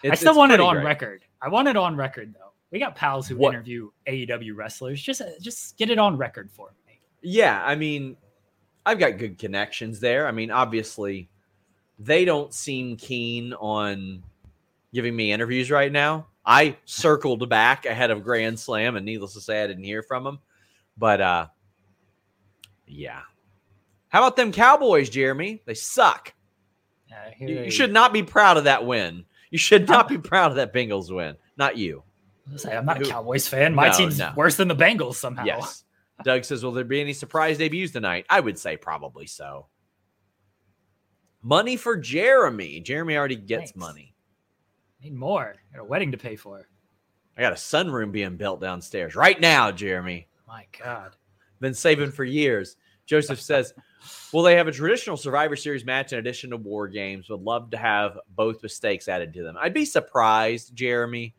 I 0.04 0.14
still 0.14 0.34
want 0.36 0.52
it 0.52 0.60
on 0.60 0.76
great. 0.76 0.84
record. 0.84 1.24
I 1.42 1.48
want 1.48 1.68
it 1.68 1.76
on 1.76 1.96
record 1.96 2.34
though. 2.34 2.52
We 2.70 2.78
got 2.78 2.96
pals 2.96 3.28
who 3.28 3.36
What? 3.36 3.54
interview 3.54 3.90
AEW 4.06 4.54
wrestlers. 4.56 5.00
Just 5.02 5.20
just 5.40 5.76
get 5.76 5.90
it 5.90 5.98
on 5.98 6.16
record 6.16 6.50
for 6.50 6.72
me. 6.86 6.98
Yeah, 7.22 7.62
I 7.64 7.74
mean, 7.74 8.16
I've 8.86 8.98
got 8.98 9.18
good 9.18 9.36
connections 9.38 10.00
there. 10.00 10.26
I 10.26 10.30
mean, 10.32 10.50
obviously, 10.50 11.28
they 11.98 12.24
don't 12.24 12.54
seem 12.54 12.96
keen 12.96 13.52
on 13.52 14.22
giving 14.94 15.14
me 15.14 15.32
interviews 15.32 15.70
right 15.70 15.90
now. 15.92 16.28
I 16.44 16.76
circled 16.84 17.46
back 17.50 17.84
ahead 17.84 18.10
of 18.12 18.22
Grand 18.22 18.58
Slam, 18.60 18.94
and 18.96 19.04
needless 19.04 19.34
to 19.34 19.40
say, 19.40 19.62
I 19.62 19.66
didn't 19.66 19.84
hear 19.84 20.02
from 20.02 20.22
them. 20.24 20.38
But 20.96 21.20
uh, 21.20 21.46
yeah. 22.86 23.20
How 24.08 24.20
about 24.22 24.36
them 24.36 24.52
Cowboys, 24.52 25.10
Jeremy? 25.10 25.60
They 25.66 25.74
suck. 25.74 26.32
Here 27.36 27.48
You, 27.48 27.54
they- 27.56 27.64
you 27.66 27.70
should 27.70 27.92
not 27.92 28.12
be 28.12 28.22
proud 28.22 28.56
of 28.56 28.64
that 28.64 28.86
win. 28.86 29.24
You 29.50 29.58
should 29.58 29.88
not 29.88 30.08
be 30.08 30.18
proud 30.18 30.50
of 30.52 30.56
that 30.56 30.72
Bengals 30.72 31.14
win. 31.14 31.36
Not 31.56 31.76
you. 31.76 32.02
I 32.68 32.76
I'm 32.76 32.86
not 32.86 33.02
a 33.02 33.04
Cowboys 33.04 33.48
fan. 33.48 33.74
My 33.74 33.88
No, 33.88 33.96
team's 33.96 34.18
no. 34.18 34.32
worse 34.36 34.56
than 34.56 34.68
the 34.68 34.76
Bengals 34.76 35.14
somehow. 35.14 35.44
Yes. 35.44 35.82
Doug 36.24 36.44
says, 36.44 36.64
Will 36.64 36.72
there 36.72 36.84
be 36.84 37.00
any 37.00 37.12
surprise 37.12 37.58
debuts 37.58 37.92
tonight? 37.92 38.26
I 38.30 38.40
would 38.40 38.58
say 38.58 38.76
probably 38.76 39.26
so. 39.26 39.66
Money 41.42 41.76
for 41.76 41.96
Jeremy. 41.96 42.80
Jeremy 42.80 43.16
already 43.16 43.36
gets 43.36 43.70
Thanks. 43.70 43.76
money. 43.76 44.14
Need 45.02 45.14
more. 45.14 45.54
Got 45.72 45.82
a 45.82 45.84
wedding 45.84 46.12
to 46.12 46.18
pay 46.18 46.36
for. 46.36 46.68
I 47.36 47.40
got 47.42 47.52
a 47.52 47.56
sunroom 47.56 48.12
being 48.12 48.36
built 48.36 48.60
downstairs 48.60 49.14
right 49.14 49.38
now, 49.40 49.70
Jeremy. 49.70 50.26
My 50.48 50.66
God. 50.82 51.14
Been 51.60 51.74
saving 51.74 52.12
for 52.12 52.24
years. 52.24 52.76
Joseph 53.04 53.40
says, 53.40 53.74
Will 54.32 54.42
they 54.42 54.56
have 54.56 54.68
a 54.68 54.72
traditional 54.72 55.16
Survivor 55.16 55.56
Series 55.56 55.84
match 55.84 56.12
in 56.12 56.18
addition 56.18 56.50
to 56.50 56.56
War 56.56 56.88
Games? 56.88 57.28
Would 57.28 57.42
love 57.42 57.70
to 57.70 57.76
have 57.76 58.18
both 58.30 58.62
with 58.62 58.72
stakes 58.72 59.08
added 59.08 59.34
to 59.34 59.42
them. 59.42 59.56
I'd 59.60 59.74
be 59.74 59.84
surprised, 59.84 60.74
Jeremy, 60.74 61.34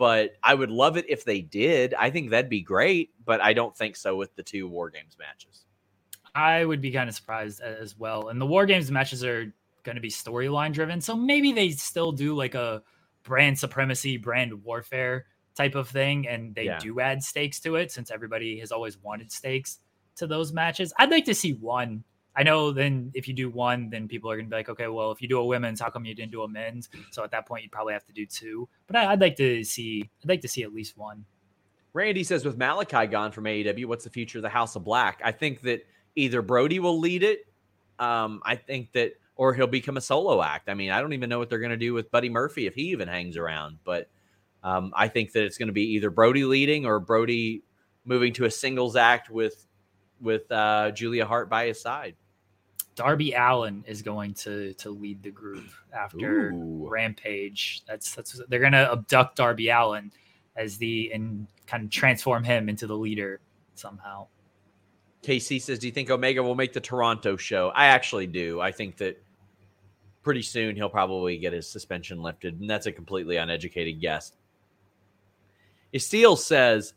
but 0.00 0.38
I 0.42 0.54
would 0.54 0.70
love 0.70 0.96
it 0.96 1.04
if 1.10 1.26
they 1.26 1.42
did. 1.42 1.92
I 1.92 2.08
think 2.08 2.30
that'd 2.30 2.48
be 2.48 2.62
great, 2.62 3.10
but 3.22 3.42
I 3.42 3.52
don't 3.52 3.76
think 3.76 3.96
so 3.96 4.16
with 4.16 4.34
the 4.34 4.42
two 4.42 4.66
War 4.66 4.88
Games 4.88 5.14
matches. 5.18 5.66
I 6.34 6.64
would 6.64 6.80
be 6.80 6.90
kind 6.90 7.06
of 7.06 7.14
surprised 7.14 7.60
as 7.60 7.98
well. 7.98 8.28
And 8.28 8.40
the 8.40 8.46
War 8.46 8.64
Games 8.64 8.90
matches 8.90 9.22
are 9.22 9.52
going 9.82 9.96
to 9.96 10.00
be 10.00 10.08
storyline 10.08 10.72
driven, 10.72 11.02
so 11.02 11.14
maybe 11.14 11.52
they 11.52 11.68
still 11.72 12.12
do 12.12 12.34
like 12.34 12.54
a 12.54 12.82
brand 13.24 13.58
supremacy, 13.58 14.16
brand 14.16 14.64
warfare 14.64 15.26
type 15.54 15.74
of 15.74 15.90
thing, 15.90 16.26
and 16.26 16.54
they 16.54 16.64
yeah. 16.64 16.78
do 16.78 16.98
add 16.98 17.22
stakes 17.22 17.60
to 17.60 17.76
it 17.76 17.92
since 17.92 18.10
everybody 18.10 18.58
has 18.60 18.72
always 18.72 18.96
wanted 18.96 19.30
stakes 19.30 19.80
to 20.16 20.26
those 20.26 20.50
matches. 20.50 20.94
I'd 20.98 21.10
like 21.10 21.26
to 21.26 21.34
see 21.34 21.52
one. 21.52 22.04
I 22.40 22.42
know 22.42 22.72
then 22.72 23.10
if 23.12 23.28
you 23.28 23.34
do 23.34 23.50
one, 23.50 23.90
then 23.90 24.08
people 24.08 24.30
are 24.30 24.36
going 24.36 24.46
to 24.46 24.50
be 24.50 24.56
like, 24.56 24.70
okay, 24.70 24.88
well, 24.88 25.12
if 25.12 25.20
you 25.20 25.28
do 25.28 25.38
a 25.38 25.44
women's, 25.44 25.78
how 25.78 25.90
come 25.90 26.06
you 26.06 26.14
didn't 26.14 26.32
do 26.32 26.40
a 26.40 26.48
men's? 26.48 26.88
So 27.10 27.22
at 27.22 27.30
that 27.32 27.46
point, 27.46 27.64
you'd 27.64 27.70
probably 27.70 27.92
have 27.92 28.06
to 28.06 28.14
do 28.14 28.24
two. 28.24 28.66
But 28.86 28.96
I, 28.96 29.10
would 29.10 29.20
like 29.20 29.36
to 29.36 29.62
see, 29.62 30.08
I'd 30.22 30.28
like 30.30 30.40
to 30.40 30.48
see 30.48 30.62
at 30.62 30.72
least 30.72 30.96
one. 30.96 31.26
Randy 31.92 32.24
says, 32.24 32.42
with 32.42 32.56
Malachi 32.56 33.08
gone 33.08 33.30
from 33.30 33.44
AEW, 33.44 33.84
what's 33.84 34.04
the 34.04 34.10
future 34.10 34.38
of 34.38 34.42
the 34.42 34.48
House 34.48 34.74
of 34.74 34.84
Black? 34.84 35.20
I 35.22 35.32
think 35.32 35.60
that 35.62 35.86
either 36.16 36.40
Brody 36.40 36.78
will 36.78 36.98
lead 36.98 37.24
it. 37.24 37.40
Um, 37.98 38.40
I 38.46 38.56
think 38.56 38.90
that, 38.92 39.12
or 39.36 39.52
he'll 39.52 39.66
become 39.66 39.98
a 39.98 40.00
solo 40.00 40.42
act. 40.42 40.70
I 40.70 40.74
mean, 40.74 40.92
I 40.92 41.02
don't 41.02 41.12
even 41.12 41.28
know 41.28 41.38
what 41.38 41.50
they're 41.50 41.58
going 41.58 41.72
to 41.72 41.76
do 41.76 41.92
with 41.92 42.10
Buddy 42.10 42.30
Murphy 42.30 42.66
if 42.66 42.74
he 42.74 42.84
even 42.84 43.06
hangs 43.06 43.36
around. 43.36 43.80
But 43.84 44.08
um, 44.64 44.94
I 44.96 45.08
think 45.08 45.32
that 45.32 45.44
it's 45.44 45.58
going 45.58 45.66
to 45.68 45.74
be 45.74 45.92
either 45.92 46.08
Brody 46.08 46.44
leading 46.44 46.86
or 46.86 47.00
Brody 47.00 47.64
moving 48.06 48.32
to 48.32 48.46
a 48.46 48.50
singles 48.50 48.96
act 48.96 49.28
with 49.28 49.66
with 50.22 50.50
uh, 50.50 50.90
Julia 50.92 51.26
Hart 51.26 51.50
by 51.50 51.66
his 51.66 51.80
side. 51.80 52.14
Darby 52.94 53.32
Allin 53.32 53.84
is 53.86 54.02
going 54.02 54.34
to 54.34 54.74
to 54.74 54.90
lead 54.90 55.22
the 55.22 55.30
group 55.30 55.64
after 55.92 56.50
Ooh. 56.50 56.88
Rampage. 56.88 57.82
That's 57.86 58.14
that's 58.14 58.40
they're 58.48 58.60
going 58.60 58.72
to 58.72 58.92
abduct 58.92 59.36
Darby 59.36 59.68
Allin 59.70 60.12
as 60.56 60.76
the 60.76 61.10
and 61.12 61.46
kind 61.66 61.84
of 61.84 61.90
transform 61.90 62.44
him 62.44 62.68
into 62.68 62.86
the 62.86 62.96
leader 62.96 63.40
somehow. 63.74 64.26
KC 65.22 65.60
says, 65.60 65.78
"Do 65.78 65.86
you 65.86 65.92
think 65.92 66.10
Omega 66.10 66.42
will 66.42 66.54
make 66.54 66.72
the 66.72 66.80
Toronto 66.80 67.36
show?" 67.36 67.70
I 67.74 67.86
actually 67.86 68.26
do. 68.26 68.60
I 68.60 68.72
think 68.72 68.96
that 68.98 69.22
pretty 70.22 70.42
soon 70.42 70.76
he'll 70.76 70.90
probably 70.90 71.38
get 71.38 71.52
his 71.52 71.68
suspension 71.68 72.22
lifted, 72.22 72.60
and 72.60 72.68
that's 72.68 72.86
a 72.86 72.92
completely 72.92 73.36
uneducated 73.36 74.00
guess. 74.00 74.32
Steele 75.96 76.36
says, 76.36 76.94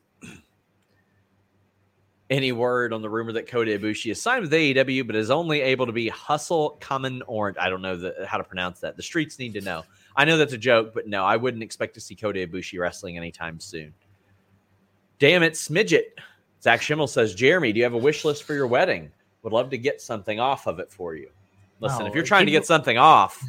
any 2.29 2.51
word 2.51 2.93
on 2.93 3.01
the 3.01 3.09
rumor 3.09 3.31
that 3.33 3.47
Kota 3.47 3.77
Ibushi 3.77 4.11
is 4.11 4.21
signed 4.21 4.41
with 4.41 4.51
AEW, 4.51 5.05
but 5.05 5.15
is 5.15 5.29
only 5.29 5.61
able 5.61 5.85
to 5.85 5.91
be 5.91 6.09
hustle 6.09 6.77
common 6.79 7.21
orange. 7.23 7.57
I 7.59 7.69
don't 7.69 7.81
know 7.81 7.95
the, 7.95 8.25
how 8.27 8.37
to 8.37 8.43
pronounce 8.43 8.79
that. 8.79 8.95
The 8.95 9.03
streets 9.03 9.39
need 9.39 9.53
to 9.53 9.61
know. 9.61 9.83
I 10.15 10.25
know 10.25 10.37
that's 10.37 10.53
a 10.53 10.57
joke, 10.57 10.93
but 10.93 11.07
no, 11.07 11.25
I 11.25 11.37
wouldn't 11.37 11.63
expect 11.63 11.93
to 11.95 11.99
see 12.01 12.15
Kota 12.15 12.45
Ibushi 12.45 12.79
wrestling 12.79 13.17
anytime 13.17 13.59
soon. 13.59 13.93
Damn 15.19 15.43
it, 15.43 15.53
Smidget. 15.53 16.03
Zach 16.61 16.81
Schimmel 16.81 17.07
says, 17.07 17.35
Jeremy, 17.35 17.73
do 17.73 17.79
you 17.79 17.83
have 17.83 17.93
a 17.93 17.97
wish 17.97 18.23
list 18.23 18.43
for 18.43 18.53
your 18.53 18.67
wedding? 18.67 19.11
Would 19.43 19.53
love 19.53 19.69
to 19.71 19.77
get 19.77 20.01
something 20.01 20.39
off 20.39 20.67
of 20.67 20.79
it 20.79 20.89
for 20.91 21.15
you. 21.15 21.29
Listen, 21.81 22.03
oh, 22.03 22.05
if 22.05 22.15
you're 22.15 22.23
trying 22.23 22.45
people... 22.45 22.53
to 22.53 22.59
get 22.59 22.65
something 22.65 22.97
off, 22.97 23.43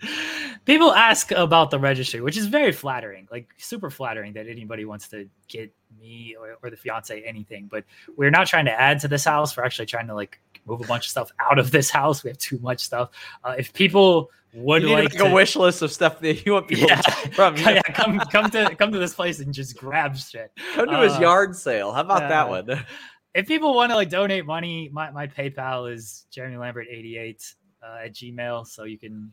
people 0.65 0.93
ask 0.93 1.31
about 1.33 1.71
the 1.71 1.79
registry, 1.79 2.21
which 2.21 2.37
is 2.37 2.47
very 2.47 2.73
flattering, 2.73 3.29
like 3.31 3.49
super 3.59 3.91
flattering 3.91 4.33
that 4.35 4.47
anybody 4.47 4.85
wants 4.85 5.09
to 5.09 5.29
get 5.49 5.73
me 6.01 6.37
or, 6.39 6.59
or, 6.63 6.71
the 6.71 6.77
fiance 6.77 7.23
anything. 7.23 7.69
But 7.71 7.85
we're 8.17 8.31
not 8.31 8.47
trying 8.47 8.65
to 8.67 8.73
add 8.73 9.01
to 9.01 9.09
this 9.09 9.25
house. 9.25 9.57
We're 9.57 9.65
actually 9.65 9.87
trying 9.87 10.07
to 10.09 10.15
like 10.15 10.41
move 10.67 10.81
a 10.81 10.87
bunch 10.87 11.07
of 11.07 11.11
stuff 11.11 11.31
out 11.39 11.59
of 11.59 11.71
this 11.71 11.91
house. 11.91 12.25
We 12.25 12.31
have 12.31 12.39
too 12.39 12.59
much 12.59 12.81
stuff. 12.81 13.11
Uh, 13.45 13.55
if 13.59 13.73
people 13.73 14.31
would 14.55 14.83
you 14.83 14.91
like 14.91 15.11
to, 15.13 15.25
a 15.25 15.33
wish 15.33 15.57
list 15.57 15.83
of 15.83 15.91
stuff 15.91 16.21
that 16.21 16.45
you 16.45 16.53
want 16.53 16.69
people 16.69 16.87
yeah, 16.89 17.01
from 17.01 17.57
you. 17.59 17.65
yeah, 17.65 17.83
come 17.83 18.19
come 18.19 18.51
to 18.51 18.75
come 18.77 18.93
to 18.93 18.99
this 18.99 19.15
place 19.15 19.41
and 19.41 19.53
just 19.53 19.77
grab 19.77 20.17
shit. 20.17 20.53
Come 20.75 20.89
to 20.89 20.99
uh, 20.99 21.03
his 21.03 21.19
yard 21.19 21.57
sale. 21.57 21.93
How 21.93 22.03
about 22.03 22.25
uh, 22.25 22.29
that 22.29 22.49
one? 22.49 22.85
if 23.35 23.47
people 23.47 23.75
want 23.75 23.91
to 23.91 23.97
like 23.97 24.11
donate 24.11 24.47
money, 24.47 24.91
my, 24.93 25.11
my 25.11 25.27
PayPal 25.27 25.93
is 25.93 26.27
Jeremy 26.31 26.57
Lambert 26.57 26.87
88 26.91 27.55
uh, 27.83 28.05
at 28.05 28.15
Gmail. 28.15 28.67
So 28.67 28.85
you 28.85 28.99
can 28.99 29.33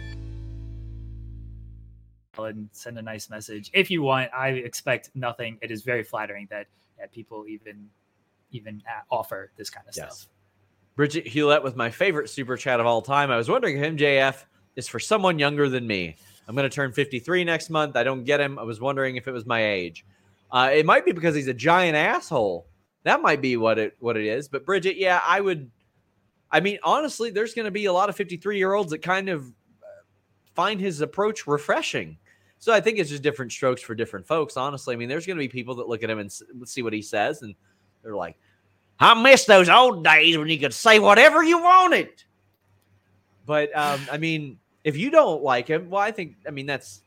and 2.45 2.69
send 2.71 2.97
a 2.97 3.01
nice 3.01 3.29
message 3.29 3.69
if 3.73 3.89
you 3.89 4.01
want. 4.01 4.31
I 4.33 4.49
expect 4.49 5.11
nothing. 5.15 5.57
It 5.61 5.71
is 5.71 5.83
very 5.83 6.03
flattering 6.03 6.47
that, 6.49 6.67
that 6.99 7.11
people 7.11 7.45
even 7.47 7.89
even 8.51 8.81
offer 9.09 9.51
this 9.57 9.69
kind 9.69 9.87
of 9.87 9.95
yes. 9.95 10.19
stuff. 10.19 10.29
Bridget 10.95 11.25
Hewlett 11.25 11.63
with 11.63 11.75
my 11.75 11.89
favorite 11.89 12.29
super 12.29 12.57
chat 12.57 12.79
of 12.79 12.85
all 12.85 13.01
time. 13.01 13.31
I 13.31 13.37
was 13.37 13.49
wondering 13.49 13.77
if 13.77 13.93
MJF 13.93 14.43
is 14.75 14.87
for 14.87 14.99
someone 14.99 15.39
younger 15.39 15.69
than 15.69 15.87
me. 15.87 16.15
I'm 16.47 16.55
going 16.55 16.69
to 16.69 16.75
turn 16.75 16.91
53 16.91 17.43
next 17.43 17.69
month. 17.69 17.95
I 17.95 18.03
don't 18.03 18.23
get 18.23 18.41
him. 18.41 18.59
I 18.59 18.63
was 18.63 18.81
wondering 18.81 19.15
if 19.15 19.27
it 19.27 19.31
was 19.31 19.45
my 19.45 19.65
age. 19.65 20.05
Uh, 20.51 20.69
it 20.73 20.85
might 20.85 21.05
be 21.05 21.11
because 21.13 21.33
he's 21.33 21.47
a 21.47 21.53
giant 21.53 21.95
asshole. 21.95 22.67
That 23.03 23.21
might 23.21 23.41
be 23.41 23.57
what 23.57 23.79
it 23.79 23.95
what 23.99 24.17
it 24.17 24.25
is. 24.25 24.47
But 24.47 24.65
Bridget, 24.65 24.97
yeah, 24.97 25.21
I 25.25 25.39
would. 25.39 25.71
I 26.51 26.59
mean, 26.59 26.77
honestly, 26.83 27.31
there's 27.31 27.53
going 27.53 27.65
to 27.65 27.71
be 27.71 27.85
a 27.85 27.93
lot 27.93 28.09
of 28.09 28.15
53 28.17 28.57
year 28.57 28.73
olds 28.73 28.91
that 28.91 29.01
kind 29.01 29.29
of 29.29 29.45
uh, 29.45 30.03
find 30.53 30.79
his 30.79 30.99
approach 30.99 31.47
refreshing. 31.47 32.17
So 32.61 32.71
I 32.71 32.79
think 32.79 32.99
it's 32.99 33.09
just 33.09 33.23
different 33.23 33.51
strokes 33.51 33.81
for 33.81 33.95
different 33.95 34.27
folks. 34.27 34.55
Honestly, 34.55 34.93
I 34.93 34.97
mean, 34.97 35.09
there's 35.09 35.25
going 35.25 35.35
to 35.35 35.43
be 35.43 35.47
people 35.47 35.73
that 35.75 35.89
look 35.89 36.03
at 36.03 36.11
him 36.11 36.19
and 36.19 36.31
see 36.63 36.83
what 36.83 36.93
he 36.93 37.01
says, 37.01 37.41
and 37.41 37.55
they're 38.03 38.15
like, 38.15 38.37
"I 38.99 39.19
miss 39.19 39.45
those 39.45 39.67
old 39.67 40.03
days 40.03 40.37
when 40.37 40.47
you 40.47 40.59
could 40.59 40.73
say 40.73 40.99
whatever 40.99 41.43
you 41.43 41.57
wanted." 41.57 42.23
But 43.47 43.75
um, 43.75 43.99
I 44.11 44.19
mean, 44.19 44.59
if 44.83 44.95
you 44.95 45.09
don't 45.09 45.41
like 45.41 45.67
him, 45.67 45.89
well, 45.89 46.03
I 46.03 46.11
think 46.11 46.35
I 46.47 46.51
mean 46.51 46.67
that's 46.67 47.01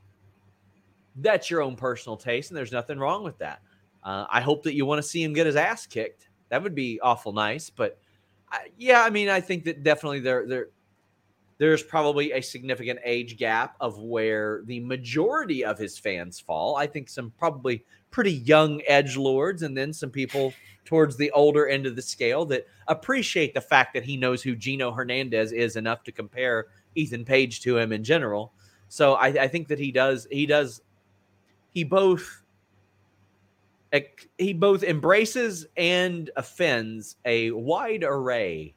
that's 1.15 1.49
your 1.49 1.63
own 1.63 1.77
personal 1.77 2.17
taste, 2.17 2.51
and 2.51 2.59
there's 2.59 2.73
nothing 2.73 2.99
wrong 2.99 3.23
with 3.23 3.39
that. 3.39 3.63
Uh, 4.03 4.27
I 4.29 4.41
hope 4.41 4.65
that 4.65 4.75
you 4.75 4.85
want 4.87 5.01
to 5.01 5.09
see 5.09 5.23
him 5.23 5.33
get 5.33 5.47
his 5.47 5.55
ass 5.55 5.87
kicked. 5.87 6.27
That 6.49 6.65
would 6.65 6.75
be 6.75 6.99
awful 6.99 7.33
nice. 7.33 7.71
But 7.71 7.97
uh, 8.51 8.59
yeah, 8.77 9.05
I 9.05 9.11
mean, 9.11 9.29
I 9.29 9.41
think 9.41 9.63
that 9.67 9.85
definitely 9.85 10.19
there 10.19 10.49
there 10.49 10.69
there's 11.59 11.83
probably 11.83 12.33
a 12.33 12.41
significant 12.41 13.01
age 13.05 13.37
gap 13.37 13.77
of 13.81 13.99
where 13.99 14.63
the 14.65 14.81
majority 14.81 15.65
of 15.65 15.79
his 15.79 15.99
fans 15.99 16.41
fall. 16.41 16.77
I 16.77 16.87
think 16.87 17.09
some 17.09 17.33
probably 17.39 17.85
pretty 18.11 18.33
young 18.33 18.81
edge 18.87 19.17
lords, 19.17 19.63
and 19.63 19.77
then 19.77 19.93
some 19.93 20.11
people 20.11 20.53
towards 20.85 21.17
the 21.17 21.31
older 21.31 21.67
end 21.69 21.87
of 21.87 21.97
the 21.97 22.03
scale 22.03 22.45
that 22.47 22.67
appreciate 22.89 23.55
the 23.55 23.61
fact 23.61 23.95
that 23.95 24.05
he 24.05 24.17
knows 24.17 24.43
who 24.43 24.55
Gino 24.55 24.93
Hernandez 24.93 25.53
is 25.53 25.77
enough 25.77 26.03
to 26.05 26.13
compare 26.13 26.67
Ethan 26.95 27.25
Page 27.25 27.61
to 27.63 27.79
him 27.79 27.93
in 27.93 28.05
general. 28.05 28.53
So 28.89 29.15
I, 29.15 29.29
I 29.29 29.49
think 29.49 29.69
that 29.69 29.79
he 29.79 29.91
does 29.91 30.29
he 30.31 30.47
does 30.47 30.83
he 31.73 31.85
both 31.85 32.43
he 34.39 34.53
both 34.53 34.83
embraces 34.83 35.67
and 35.77 36.31
offends 36.37 37.17
a 37.25 37.51
wide 37.53 38.05
array 38.05 38.75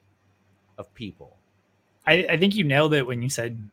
of 0.77 0.93
people. 0.93 1.36
I, 2.07 2.25
I 2.29 2.37
think 2.37 2.55
you 2.55 2.63
nailed 2.63 2.93
it 2.93 3.05
when 3.05 3.21
you 3.21 3.29
said 3.29 3.69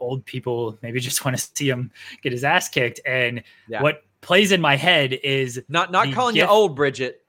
old 0.00 0.24
people 0.24 0.78
maybe 0.82 0.98
just 0.98 1.24
want 1.24 1.36
to 1.36 1.50
see 1.54 1.68
him 1.68 1.90
get 2.22 2.32
his 2.32 2.44
ass 2.44 2.68
kicked. 2.68 3.00
And 3.06 3.42
yeah. 3.68 3.82
what 3.82 4.02
plays 4.20 4.50
in 4.52 4.60
my 4.60 4.76
head 4.76 5.12
is 5.12 5.62
not 5.68 5.92
not 5.92 6.12
calling 6.12 6.34
you 6.34 6.46
old, 6.46 6.74
Bridget. 6.74 7.24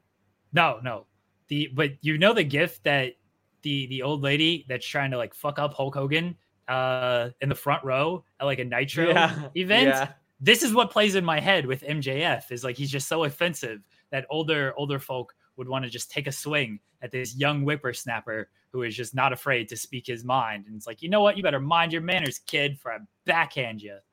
No, 0.53 0.79
no. 0.81 1.05
The 1.47 1.69
but 1.73 1.91
you 2.01 2.17
know 2.17 2.33
the 2.33 2.43
gift 2.43 2.83
that 2.85 3.13
the 3.61 3.87
the 3.87 4.01
old 4.01 4.21
lady 4.21 4.65
that's 4.67 4.87
trying 4.87 5.11
to 5.11 5.17
like 5.17 5.33
fuck 5.35 5.59
up 5.59 5.73
Hulk 5.73 5.93
Hogan 5.93 6.35
uh 6.67 7.29
in 7.41 7.49
the 7.49 7.55
front 7.55 7.83
row 7.83 8.23
at 8.39 8.45
like 8.45 8.59
a 8.59 8.65
Nitro 8.65 9.09
yeah. 9.09 9.49
event. 9.55 9.87
Yeah. 9.87 10.11
This 10.39 10.63
is 10.63 10.73
what 10.73 10.91
plays 10.91 11.15
in 11.15 11.23
my 11.23 11.39
head 11.39 11.65
with 11.65 11.81
MJF 11.81 12.51
is 12.51 12.63
like 12.63 12.75
he's 12.77 12.91
just 12.91 13.07
so 13.07 13.25
offensive 13.25 13.81
that 14.11 14.25
older 14.29 14.73
older 14.77 14.99
folk 14.99 15.34
would 15.57 15.67
want 15.67 15.83
to 15.85 15.89
just 15.89 16.11
take 16.11 16.27
a 16.27 16.31
swing 16.31 16.79
at 17.01 17.11
this 17.11 17.35
young 17.35 17.61
whippersnapper 17.61 18.49
who 18.71 18.83
is 18.83 18.95
just 18.95 19.15
not 19.15 19.31
afraid 19.31 19.69
to 19.69 19.77
speak 19.77 20.05
his 20.07 20.23
mind. 20.23 20.65
And 20.67 20.75
it's 20.75 20.87
like, 20.87 21.01
you 21.01 21.09
know 21.09 21.21
what? 21.21 21.37
You 21.37 21.43
better 21.43 21.59
mind 21.59 21.93
your 21.93 22.01
manners, 22.01 22.39
kid, 22.39 22.79
for 22.79 22.91
I 22.91 22.99
backhand 23.25 23.81
you. 23.81 23.97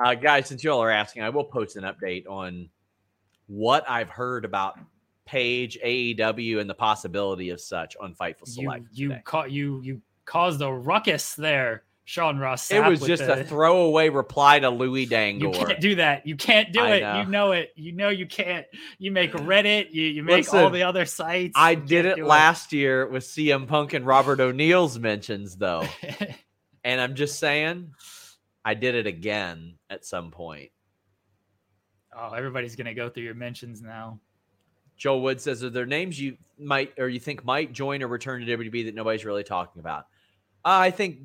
Uh, 0.00 0.14
guys, 0.14 0.46
since 0.46 0.62
you 0.62 0.70
all 0.70 0.80
are 0.80 0.92
asking, 0.92 1.24
I 1.24 1.28
will 1.28 1.42
post 1.42 1.74
an 1.74 1.82
update 1.82 2.24
on 2.28 2.68
what 3.48 3.84
I've 3.90 4.10
heard 4.10 4.44
about 4.44 4.78
Page, 5.26 5.76
AEW, 5.84 6.60
and 6.60 6.70
the 6.70 6.74
possibility 6.74 7.50
of 7.50 7.60
such 7.60 7.96
on 8.00 8.14
Fightful 8.14 8.46
Select. 8.46 8.86
You 8.92 9.10
you, 9.10 9.16
ca- 9.24 9.44
you 9.44 9.82
you 9.82 10.00
caused 10.24 10.62
a 10.62 10.72
ruckus 10.72 11.34
there, 11.34 11.82
Sean 12.08 12.38
Ross. 12.38 12.70
It 12.70 12.82
was 12.82 13.00
just 13.00 13.26
the- 13.26 13.40
a 13.40 13.44
throwaway 13.44 14.08
reply 14.08 14.60
to 14.60 14.70
Louis 14.70 15.04
Dangle. 15.04 15.54
You 15.54 15.66
can't 15.66 15.78
do 15.78 15.94
that. 15.96 16.26
You 16.26 16.36
can't 16.36 16.72
do 16.72 16.80
I 16.80 16.94
it. 16.94 17.00
know. 17.02 17.20
You 17.20 17.26
know 17.26 17.52
it. 17.52 17.72
You 17.76 17.92
know 17.92 18.08
you 18.08 18.24
can't. 18.24 18.64
You 18.98 19.12
make 19.12 19.32
Reddit. 19.32 19.92
You 19.92 20.04
you 20.04 20.22
make 20.22 20.50
all 20.54 20.70
the 20.70 20.84
other 20.84 21.04
sites. 21.04 21.52
I 21.54 21.74
did 21.74 22.06
it 22.06 22.24
last 22.24 22.72
year 22.72 23.06
with 23.06 23.24
CM 23.24 23.66
Punk 23.68 23.92
and 23.92 24.06
Robert 24.06 24.40
O'Neill's 24.40 24.98
mentions, 24.98 25.56
though. 25.56 25.84
and 26.82 26.98
I'm 26.98 27.14
just 27.14 27.38
saying, 27.38 27.92
I 28.64 28.72
did 28.72 28.94
it 28.94 29.06
again 29.06 29.74
at 29.90 30.06
some 30.06 30.30
point. 30.30 30.70
oh, 32.16 32.32
everybody's 32.32 32.74
gonna 32.74 32.94
go 32.94 33.10
through 33.10 33.24
your 33.24 33.34
mentions 33.34 33.82
now. 33.82 34.18
Joel 34.96 35.20
Wood 35.20 35.42
says, 35.42 35.62
Are 35.62 35.68
there 35.68 35.84
names 35.84 36.18
you 36.18 36.38
might 36.58 36.94
or 36.98 37.06
you 37.06 37.20
think 37.20 37.44
might 37.44 37.70
join 37.74 38.02
or 38.02 38.08
return 38.08 38.40
to 38.46 38.56
WWE 38.56 38.86
that 38.86 38.94
nobody's 38.94 39.26
really 39.26 39.44
talking 39.44 39.80
about? 39.80 40.06
Uh, 40.64 40.88
I 40.88 40.90
think 40.90 41.18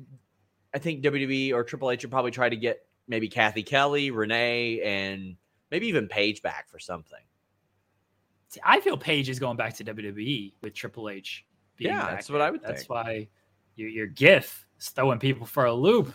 I 0.74 0.78
think 0.78 1.04
WWE 1.04 1.52
or 1.52 1.62
Triple 1.62 1.90
H 1.90 2.02
would 2.02 2.10
probably 2.10 2.32
try 2.32 2.48
to 2.48 2.56
get 2.56 2.84
maybe 3.06 3.28
Cathy 3.28 3.62
Kelley, 3.62 4.10
Renee, 4.10 4.80
and 4.82 5.36
maybe 5.70 5.86
even 5.86 6.08
Paige 6.08 6.42
back 6.42 6.68
for 6.68 6.80
something. 6.80 7.20
See, 8.48 8.60
I 8.64 8.80
feel 8.80 8.96
Paige 8.96 9.28
is 9.28 9.38
going 9.38 9.56
back 9.56 9.74
to 9.74 9.84
WWE 9.84 10.52
with 10.62 10.74
Triple 10.74 11.08
H. 11.08 11.44
being 11.76 11.92
Yeah, 11.92 12.10
that's 12.10 12.28
what 12.28 12.40
I 12.40 12.50
would 12.50 12.62
That's 12.62 12.82
think. 12.82 12.90
why 12.90 13.28
your 13.76 13.88
your 13.88 14.06
GIF 14.06 14.66
is 14.80 14.88
throwing 14.88 15.18
people 15.18 15.46
for 15.46 15.64
a 15.64 15.72
loop. 15.72 16.12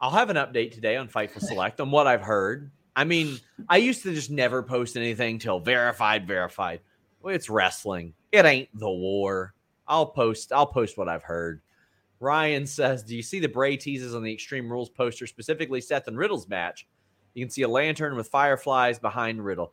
I'll 0.00 0.10
have 0.10 0.30
an 0.30 0.36
update 0.36 0.72
today 0.72 0.96
on 0.96 1.08
Fightful 1.08 1.40
Select 1.46 1.80
on 1.80 1.90
what 1.92 2.08
I've 2.08 2.22
heard. 2.22 2.72
I 2.94 3.04
mean, 3.04 3.38
I 3.68 3.78
used 3.78 4.02
to 4.02 4.12
just 4.12 4.30
never 4.30 4.62
post 4.62 4.96
anything 4.96 5.38
till 5.38 5.60
verified, 5.60 6.26
verified. 6.26 6.80
Well, 7.22 7.34
it's 7.34 7.48
wrestling. 7.48 8.14
It 8.32 8.44
ain't 8.44 8.68
the 8.74 8.90
war. 8.90 9.54
I'll 9.86 10.06
post. 10.06 10.52
I'll 10.52 10.66
post 10.66 10.98
what 10.98 11.08
I've 11.08 11.22
heard. 11.22 11.62
Ryan 12.22 12.66
says, 12.66 13.02
"Do 13.02 13.16
you 13.16 13.22
see 13.22 13.40
the 13.40 13.48
Bray 13.48 13.76
teases 13.76 14.14
on 14.14 14.22
the 14.22 14.32
Extreme 14.32 14.70
Rules 14.70 14.88
poster, 14.88 15.26
specifically 15.26 15.80
Seth 15.80 16.06
and 16.08 16.16
Riddle's 16.16 16.48
match? 16.48 16.86
You 17.34 17.44
can 17.44 17.50
see 17.50 17.62
a 17.62 17.68
lantern 17.68 18.14
with 18.16 18.28
fireflies 18.28 18.98
behind 18.98 19.44
Riddle. 19.44 19.72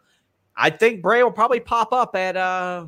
I 0.55 0.69
think 0.71 1.01
Bray 1.01 1.21
will 1.23 1.31
probably 1.31 1.59
pop 1.59 1.93
up 1.93 2.15
at 2.15 2.35
uh 2.35 2.87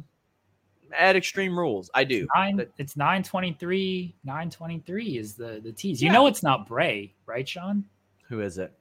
at 0.97 1.15
Extreme 1.15 1.57
Rules. 1.57 1.89
I 1.93 2.03
do. 2.03 2.27
Nine. 2.35 2.57
But- 2.57 2.71
It's 2.79 2.97
nine 2.97 3.21
twenty 3.23 3.53
three. 3.53 4.15
Nine 4.23 4.49
twenty 4.49 4.79
three 4.85 5.17
is 5.17 5.35
the 5.35 5.61
the 5.63 5.71
tease. 5.71 6.01
You 6.01 6.07
Yeah. 6.07 6.13
know 6.13 6.27
it's 6.27 6.41
not 6.43 6.67
Bray, 6.67 7.13
right, 7.25 7.47
Sean? 7.47 7.85
Who 8.29 8.41
is 8.41 8.57
it? 8.57 8.73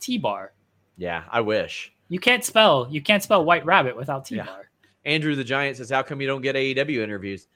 T 0.00 0.16
bar. 0.18 0.52
Yeah, 0.96 1.24
I 1.30 1.40
wish. 1.40 1.92
You 2.08 2.18
can't 2.18 2.44
spell. 2.44 2.88
You 2.90 3.00
can't 3.02 3.22
spell 3.22 3.44
White 3.44 3.64
Rabbit 3.66 3.96
without 3.96 4.24
T 4.24 4.36
Yeah. 4.36 4.46
bar. 4.46 4.70
Andrew 5.04 5.34
the 5.34 5.44
Giant 5.44 5.76
says, 5.76 5.90
"How 5.90 6.02
come 6.02 6.20
you 6.20 6.26
don't 6.26 6.42
get 6.42 6.56
AEW 6.56 7.02
interviews?" 7.02 7.48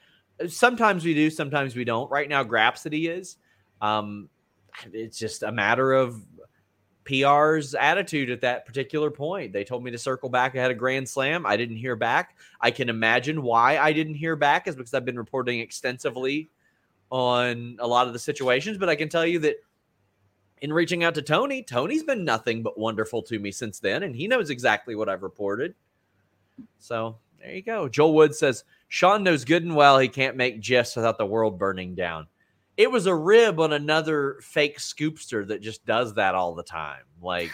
Sometimes 0.49 1.05
we 1.05 1.15
do, 1.15 1.31
sometimes 1.31 1.75
we 1.75 1.85
don't. 1.85 2.11
Right 2.11 2.29
now, 2.29 2.45
Grapsity 2.45 3.09
is. 3.09 3.37
Um, 3.81 4.29
it's 4.93 5.19
just 5.19 5.43
a 5.43 5.53
matter 5.53 5.93
of 5.93 6.23
PR's 7.05 7.75
attitude 7.75 8.31
at 8.31 8.41
that 8.43 8.67
particular 8.67 9.11
point. 9.11 9.53
They 9.53 9.65
told 9.65 9.85
me 9.85 9.91
to 9.93 9.99
circle 9.99 10.29
back 10.29 10.55
I 10.55 10.61
had 10.61 10.71
a 10.71 10.75
Grand 10.75 11.09
Slam. 11.09 11.47
I 11.47 11.57
didn't 11.57 11.77
hear 11.77 11.97
back. 11.97 12.37
I 12.61 12.71
can 12.71 12.89
imagine 12.89 13.43
why 13.43 13.79
I 13.79 13.93
didn't 13.93 14.15
hear 14.15 14.37
back 14.37 14.67
is 14.67 14.75
because 14.75 14.93
I've 14.93 15.05
been 15.05 15.19
reporting 15.19 15.61
extensively 15.61 16.51
on 17.11 17.77
a 17.79 17.87
lot 17.87 18.07
of 18.09 18.13
the 18.13 18.19
situations. 18.19 18.77
But 18.77 18.89
I 18.89 18.97
can 18.97 19.09
tell 19.09 19.25
you 19.25 19.39
that 19.41 19.57
in 20.63 20.73
reaching 20.73 21.05
out 21.05 21.15
to 21.15 21.23
Tony, 21.23 21.63
Tony's 21.63 22.03
been 22.03 22.25
nothing 22.25 22.63
but 22.63 22.79
wonderful 22.79 23.23
to 23.23 23.39
me 23.39 23.53
since 23.53 23.79
then, 23.79 24.03
and 24.03 24.15
he 24.15 24.27
knows 24.27 24.51
exactly 24.51 24.97
what 24.97 25.09
I've 25.09 25.23
reported. 25.23 25.75
So 26.79 27.19
there 27.41 27.55
you 27.55 27.63
go. 27.63 27.89
Joel 27.89 28.15
Wood 28.15 28.35
says 28.35 28.65
Sean 28.89 29.23
knows 29.23 29.45
good 29.45 29.65
and 29.65 29.77
well 29.77 29.99
he 29.99 30.09
can't 30.09 30.37
make 30.37 30.61
gifs 30.61 30.97
without 30.97 31.19
the 31.19 31.27
world 31.27 31.59
burning 31.59 31.95
down. 31.95 32.27
It 32.77 32.91
was 32.91 33.07
a 33.07 33.15
rib 33.15 33.59
on 33.59 33.73
another 33.73 34.39
fake 34.43 34.79
scoopster 34.79 35.47
that 35.49 35.63
just 35.63 35.85
does 35.87 36.15
that 36.15 36.35
all 36.35 36.55
the 36.55 36.63
time. 36.63 37.05
Like 37.21 37.51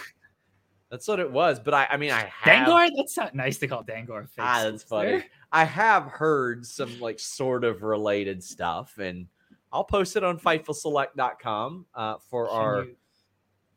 that's 0.93 1.09
what 1.09 1.21
it 1.21 1.33
was. 1.33 1.59
But 1.59 1.73
I, 1.73 1.87
I 1.91 1.97
mean, 1.97 2.11
I 2.11 2.31
have. 2.43 2.67
Dangor. 2.67 2.91
That's 2.95 3.17
not 3.17 3.35
nice 3.35 3.57
to 3.59 3.67
call 3.67 3.83
Dangor. 3.83 4.29
fake 4.29 4.45
Ah, 4.45 4.65
that's 4.65 4.83
funny. 4.83 5.25
I 5.51 5.65
have 5.65 6.05
heard 6.05 6.67
some 6.67 7.01
like 7.01 7.19
sort 7.19 7.65
of 7.65 7.83
related 7.83 8.45
stuff, 8.45 8.99
and 8.99 9.27
I'll 9.73 9.85
post 9.85 10.17
it 10.17 10.23
on 10.23 10.39
FightfulSelect.com 10.39 11.87
uh, 11.95 12.17
for 12.29 12.47
Can 12.47 12.57
our. 12.57 12.85
you, 12.85 12.97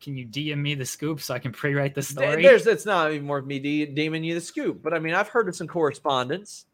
can 0.05 0.15
you 0.15 0.27
DM 0.27 0.59
me 0.59 0.75
the 0.75 0.85
scoop 0.85 1.19
so 1.19 1.33
I 1.33 1.39
can 1.39 1.51
pre-write 1.51 1.95
the 1.95 2.03
story? 2.03 2.43
There's 2.43 2.67
it's 2.67 2.85
not 2.85 3.11
even 3.11 3.27
worth 3.27 3.43
me 3.45 3.57
deeming 3.87 4.23
you 4.23 4.35
the 4.35 4.39
scoop, 4.41 4.83
but 4.83 4.93
I 4.93 4.99
mean 4.99 5.15
I've 5.15 5.29
heard 5.29 5.49
of 5.49 5.55
some 5.55 5.67
correspondence. 5.67 6.67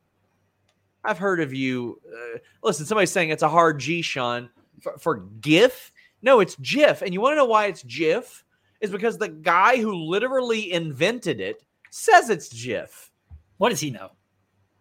I've 1.06 1.18
heard 1.18 1.40
of 1.40 1.54
you. 1.54 2.00
Uh, 2.06 2.40
listen, 2.62 2.86
somebody's 2.86 3.10
saying 3.10 3.30
it's 3.30 3.42
a 3.42 3.50
hard 3.50 3.80
G, 3.80 4.02
Sean, 4.02 4.50
for, 4.82 4.98
for 4.98 5.16
GIF. 5.40 5.94
No, 6.22 6.42
it's 6.42 6.58
GIF, 6.58 7.02
and 7.02 7.14
you 7.14 7.22
want 7.22 7.32
to 7.32 7.38
know 7.38 7.46
why 7.46 7.68
it's 7.68 7.84
GIF? 7.84 8.44
Is 8.82 8.92
because 8.92 9.18
the 9.18 9.30
guy 9.30 9.78
who 9.78 9.94
literally 9.94 10.74
invented 10.74 11.40
it 11.40 11.64
says 11.90 12.30
it's 12.30 12.50
GIF. 12.52 13.12
what 13.58 13.70
does 13.70 13.80
he 13.80 13.92
know? 13.92 14.10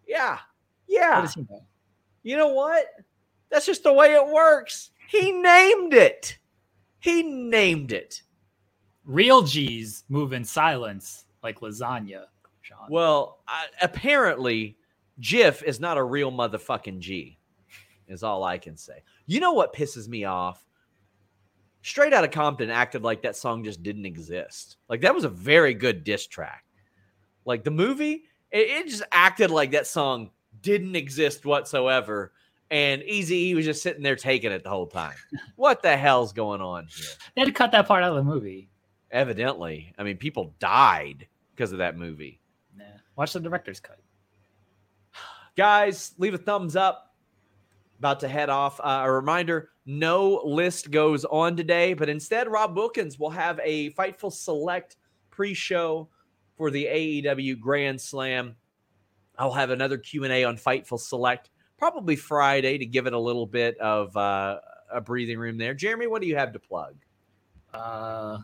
Yeah, 0.08 0.32
What 0.32 0.40
yeah. 0.88 1.20
does 1.20 1.34
he 1.34 1.42
know? 1.42 1.62
You 2.24 2.36
know 2.36 2.48
what? 2.48 2.86
That's 3.48 3.64
just 3.66 3.84
the 3.84 3.92
way 3.92 4.12
it 4.12 4.26
works. 4.26 4.90
He 5.08 5.30
named 5.30 5.94
it. 5.94 6.38
He 6.98 7.22
named 7.22 7.92
it. 7.92 8.22
Real 9.04 9.42
G's 9.42 10.04
move 10.08 10.32
in 10.32 10.44
silence 10.44 11.24
like 11.42 11.60
lasagna, 11.60 12.24
Sean. 12.60 12.86
Well, 12.90 13.40
I, 13.48 13.66
apparently, 13.82 14.76
GIF 15.20 15.62
is 15.62 15.80
not 15.80 15.98
a 15.98 16.02
real 16.02 16.30
motherfucking 16.30 17.00
G, 17.00 17.38
is 18.08 18.22
all 18.22 18.44
I 18.44 18.58
can 18.58 18.76
say. 18.76 19.02
You 19.26 19.40
know 19.40 19.52
what 19.52 19.74
pisses 19.74 20.08
me 20.08 20.24
off? 20.24 20.64
Straight 21.82 22.12
out 22.12 22.24
of 22.24 22.30
Compton 22.30 22.70
acted 22.70 23.02
like 23.02 23.22
that 23.22 23.36
song 23.36 23.64
just 23.64 23.82
didn't 23.82 24.04
exist. 24.04 24.76
Like 24.88 25.00
that 25.00 25.14
was 25.14 25.24
a 25.24 25.30
very 25.30 25.72
good 25.72 26.04
diss 26.04 26.26
track. 26.26 26.64
Like 27.46 27.64
the 27.64 27.70
movie, 27.70 28.24
it, 28.50 28.58
it 28.58 28.88
just 28.88 29.02
acted 29.12 29.50
like 29.50 29.70
that 29.70 29.86
song 29.86 30.30
didn't 30.60 30.94
exist 30.94 31.46
whatsoever. 31.46 32.32
And 32.70 33.02
Easy 33.02 33.48
E 33.48 33.54
was 33.54 33.64
just 33.64 33.82
sitting 33.82 34.02
there 34.02 34.14
taking 34.14 34.52
it 34.52 34.62
the 34.62 34.70
whole 34.70 34.86
time. 34.86 35.14
What 35.56 35.82
the 35.82 35.96
hell's 35.96 36.32
going 36.32 36.60
on 36.62 36.86
here? 36.86 37.06
they 37.34 37.42
had 37.42 37.46
to 37.46 37.52
cut 37.52 37.72
that 37.72 37.86
part 37.86 38.02
out 38.02 38.10
of 38.10 38.16
the 38.16 38.30
movie. 38.30 38.69
Evidently, 39.10 39.92
I 39.98 40.02
mean, 40.04 40.16
people 40.16 40.54
died 40.58 41.26
because 41.54 41.72
of 41.72 41.78
that 41.78 41.96
movie. 41.96 42.40
Nah. 42.76 42.84
Watch 43.16 43.32
the 43.32 43.40
director's 43.40 43.80
cut. 43.80 43.98
guys 45.56 46.14
leave 46.18 46.34
a 46.34 46.38
thumbs 46.38 46.76
up 46.76 47.14
about 47.98 48.20
to 48.20 48.28
head 48.28 48.48
off 48.48 48.80
uh, 48.80 49.02
a 49.04 49.10
reminder 49.12 49.70
no 49.84 50.40
list 50.44 50.90
goes 50.90 51.24
on 51.26 51.56
today 51.56 51.92
but 51.92 52.08
instead 52.08 52.48
rob 52.48 52.74
wilkins 52.76 53.18
will 53.18 53.28
have 53.30 53.60
a 53.62 53.90
fightful 53.90 54.32
select 54.32 54.96
pre-show 55.30 56.08
for 56.56 56.70
the 56.70 56.84
aew 56.86 57.58
grand 57.60 58.00
slam 58.00 58.54
i'll 59.38 59.52
have 59.52 59.70
another 59.70 59.98
q&a 59.98 60.44
on 60.44 60.56
fightful 60.56 60.98
select 60.98 61.50
probably 61.78 62.16
friday 62.16 62.78
to 62.78 62.86
give 62.86 63.06
it 63.06 63.12
a 63.12 63.18
little 63.18 63.46
bit 63.46 63.76
of 63.78 64.16
uh, 64.16 64.58
a 64.92 65.00
breathing 65.00 65.38
room 65.38 65.58
there 65.58 65.74
jeremy 65.74 66.06
what 66.06 66.22
do 66.22 66.28
you 66.28 66.36
have 66.36 66.52
to 66.52 66.58
plug 66.60 66.94
Uh, 67.74 68.38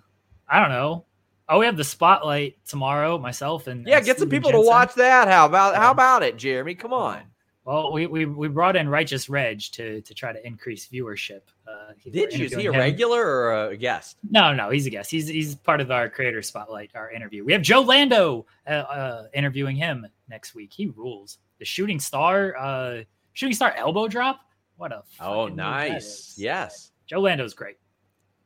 I 0.49 0.61
don't 0.61 0.71
know. 0.71 1.05
Oh, 1.49 1.61
we 1.61 1.67
have 1.67 1.77
the 1.77 1.85
spotlight 1.85 2.57
tomorrow. 2.67 3.19
Myself 3.19 3.67
and 3.67 3.87
yeah 3.87 3.99
and 3.99 4.07
get 4.07 4.19
some 4.19 4.29
people 4.29 4.51
Jensen. 4.51 4.65
to 4.65 4.69
watch 4.69 4.95
that 4.95 5.29
how 5.29 5.47
about 5.47 5.77
how 5.77 5.93
about 5.93 6.23
it 6.23 6.37
jeremy 6.37 6.75
come 6.75 6.93
on 6.93 7.23
Well, 7.65 7.93
we, 7.93 8.07
we 8.07 8.27
we 8.27 8.49
brought 8.49 8.77
in 8.77 8.89
Righteous 8.89 9.29
Reg 9.29 9.61
to 9.73 10.01
to 10.01 10.15
try 10.15 10.33
to 10.33 10.45
increase 10.47 10.87
viewership. 10.89 11.43
Uh, 11.67 11.93
did 12.11 12.33
you 12.33 12.47
is 12.47 12.55
he 12.55 12.67
a 12.67 12.73
him. 12.73 12.79
regular 12.79 13.25
or 13.25 13.71
a 13.71 13.77
guest 13.77 14.19
No, 14.31 14.55
no, 14.55 14.71
he's 14.71 14.87
a 14.87 14.91
guest. 14.91 15.11
He's 15.11 15.27
he's 15.27 15.57
part 15.57 15.81
of 15.81 15.91
our 15.91 16.09
creator 16.09 16.43
spotlight, 16.43 16.91
our 16.95 17.11
interview. 17.11 17.45
We 17.45 17.53
have 17.53 17.63
Joe 17.63 17.81
Lando 17.81 18.47
uh, 18.67 18.71
uh, 18.71 19.27
interviewing 19.35 19.75
him 19.77 20.07
next 20.29 20.55
week. 20.55 20.73
He 20.73 20.87
rules. 20.87 21.39
The 21.59 21.65
shooting 21.65 21.99
star, 21.99 22.57
uh, 22.57 23.03
shooting 23.33 23.55
star 23.55 23.73
elbow 23.77 24.07
drop. 24.09 24.41
What 24.77 24.93
a 24.93 25.03
oh 25.21 25.47
fucking 25.47 25.49
move 25.49 25.57
that 25.57 25.89
nice 25.91 26.35
yes 26.37 26.93
Joe 27.07 27.21
Lando's 27.21 27.55
great. 27.55 27.77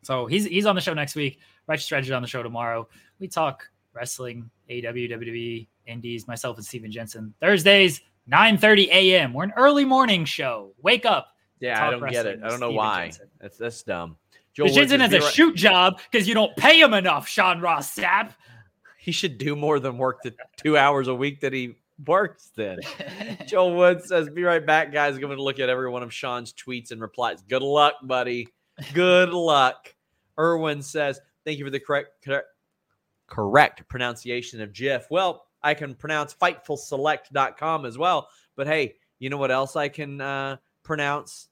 So 0.03 0.27
he's 0.27 0.47
he's 0.47 0.65
on 0.65 0.75
the 0.75 0.81
show 0.81 0.95
next 0.95 1.15
week. 1.15 1.41
Righteous 1.67 1.91
is 1.91 2.11
on 2.11 2.23
the 2.23 2.29
show 2.29 2.43
tomorrow. 2.43 2.89
We 3.19 3.29
talk 3.29 3.69
wrestling, 3.93 4.51
AEW, 4.69 5.11
WWE, 5.11 5.67
Indies, 5.87 6.27
myself 6.27 6.57
and 6.57 6.65
Steven 6.65 6.91
Jensen. 6.91 7.35
Thursdays, 7.41 8.01
9:30 8.31 8.89
a.m. 8.89 9.33
We're 9.33 9.45
an 9.45 9.53
early 9.57 9.85
morning 9.85 10.25
show. 10.25 10.73
Wake 10.83 11.05
up. 11.05 11.37
Yeah, 11.61 11.87
I 11.87 11.91
don't 11.91 12.11
get 12.11 12.27
it. 12.27 12.41
I 12.43 12.49
don't 12.49 12.61
know 12.61 12.71
why. 12.71 13.07
Jensen. 13.07 13.29
That's 13.41 13.57
that's 13.59 13.83
dumb. 13.83 14.17
Woods 14.59 14.75
Jensen 14.75 15.01
has 15.01 15.13
a 15.13 15.21
right- 15.21 15.33
shoot 15.33 15.55
job 15.55 16.01
because 16.11 16.29
you 16.29 16.35
don't 16.35 16.55
pay 16.57 16.81
him 16.81 16.95
enough, 16.95 17.29
Sean 17.29 17.61
Ross 17.61 17.95
Sapp. 17.95 18.35
He 19.03 19.13
should 19.13 19.39
do 19.39 19.57
more 19.57 19.81
than 19.81 19.97
work 19.97 20.21
the 20.23 20.35
two 20.59 20.77
hours 20.77 21.09
a 21.09 21.15
week 21.15 21.41
that 21.41 21.55
he 21.55 21.77
works. 22.07 22.51
Then 22.55 22.81
Joel 23.49 23.75
Wood 23.75 24.05
says, 24.05 24.29
"Be 24.29 24.43
right 24.43 24.65
back, 24.65 24.93
guys. 24.93 25.15
I'm 25.15 25.23
going 25.23 25.35
to 25.39 25.43
look 25.43 25.59
at 25.59 25.71
every 25.71 25.89
one 25.89 26.03
of 26.03 26.13
Sean's 26.13 26.53
tweets 26.53 26.91
and 26.91 27.01
replies. 27.01 27.41
Good 27.41 27.63
luck, 27.63 27.95
buddy. 28.03 28.49
Good 28.93 29.31
luck." 29.31 29.95
Irwin 30.39 30.83
says, 30.83 31.19
"Thank 31.45 31.59
you 31.59 31.65
for 31.65 31.71
the 31.71 31.81
correct 31.81 32.23
correct, 32.25 32.49
correct 33.27 33.89
pronunciation 33.89 34.61
of 34.61 34.73
GIF." 34.73 35.07
Well, 35.11 35.47
I 35.63 35.75
can 35.75 35.95
pronounce 35.95 36.35
fightfulselect.com 36.35 37.87
as 37.87 37.99
well. 37.99 38.29
But 38.57 38.67
hey, 38.67 38.97
you 39.19 39.31
know 39.31 39.37
what 39.37 39.51
else 39.51 39.77
I 39.77 39.89
can 39.89 40.21
uh, 40.21 40.57
pronounce? 40.83 41.49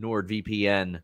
nordvpn.com 0.00 1.00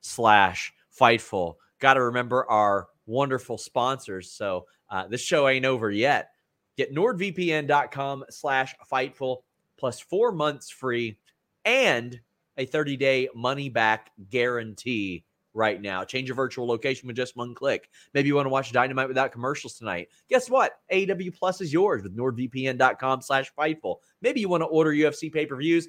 slash 0.00 0.72
fightful. 1.00 1.54
Got 1.78 1.94
to 1.94 2.02
remember 2.02 2.48
our 2.50 2.88
wonderful 3.06 3.58
sponsors. 3.58 4.30
So 4.32 4.66
uh, 4.90 5.06
this 5.08 5.20
show 5.20 5.48
ain't 5.48 5.64
over 5.64 5.90
yet. 5.90 6.30
Get 6.76 6.94
nordvpn.com 6.94 8.24
slash 8.30 8.74
fightful 8.90 9.38
plus 9.78 10.00
four 10.00 10.32
months 10.32 10.70
free 10.70 11.18
and 11.64 12.20
a 12.56 12.66
30 12.66 12.96
day 12.96 13.28
money 13.34 13.68
back 13.68 14.10
guarantee 14.30 15.24
right 15.54 15.80
now. 15.80 16.04
Change 16.04 16.28
your 16.28 16.36
virtual 16.36 16.66
location 16.66 17.06
with 17.06 17.16
just 17.16 17.36
one 17.36 17.54
click. 17.54 17.90
Maybe 18.14 18.28
you 18.28 18.34
want 18.34 18.46
to 18.46 18.50
watch 18.50 18.72
Dynamite 18.72 19.08
without 19.08 19.32
commercials 19.32 19.74
tonight. 19.74 20.08
Guess 20.28 20.48
what? 20.48 20.80
AW 20.92 21.30
Plus 21.36 21.60
is 21.60 21.72
yours 21.72 22.02
with 22.02 22.16
nordvpn.com 22.16 23.20
slash 23.22 23.52
fightful. 23.58 23.96
Maybe 24.20 24.40
you 24.40 24.48
want 24.48 24.62
to 24.62 24.66
order 24.66 24.92
UFC 24.92 25.32
pay-per-views, 25.32 25.88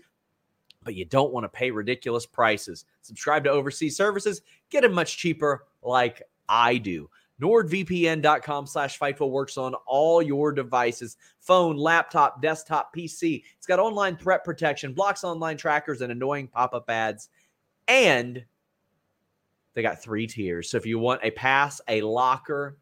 but 0.83 0.95
you 0.95 1.05
don't 1.05 1.33
want 1.33 1.45
to 1.45 1.49
pay 1.49 1.71
ridiculous 1.71 2.25
prices. 2.25 2.85
Subscribe 3.01 3.43
to 3.45 3.51
overseas 3.51 3.95
services. 3.95 4.41
Get 4.69 4.81
them 4.81 4.93
much 4.93 5.17
cheaper 5.17 5.65
like 5.81 6.21
I 6.49 6.77
do. 6.77 7.09
NordVPN.com 7.41 8.67
slash 8.67 8.97
Fightful 8.97 9.31
works 9.31 9.57
on 9.57 9.73
all 9.85 10.21
your 10.21 10.51
devices 10.51 11.17
phone, 11.39 11.75
laptop, 11.75 12.41
desktop, 12.41 12.95
PC. 12.95 13.43
It's 13.57 13.67
got 13.67 13.79
online 13.79 14.15
threat 14.15 14.45
protection, 14.45 14.93
blocks 14.93 15.23
online 15.25 15.57
trackers, 15.57 16.01
and 16.01 16.11
annoying 16.11 16.47
pop 16.47 16.73
up 16.73 16.89
ads. 16.89 17.29
And 17.87 18.45
they 19.73 19.81
got 19.81 20.01
three 20.01 20.27
tiers. 20.27 20.69
So 20.69 20.77
if 20.77 20.85
you 20.85 20.99
want 20.99 21.21
a 21.23 21.31
pass, 21.31 21.81
a 21.87 22.01
locker, 22.01 22.77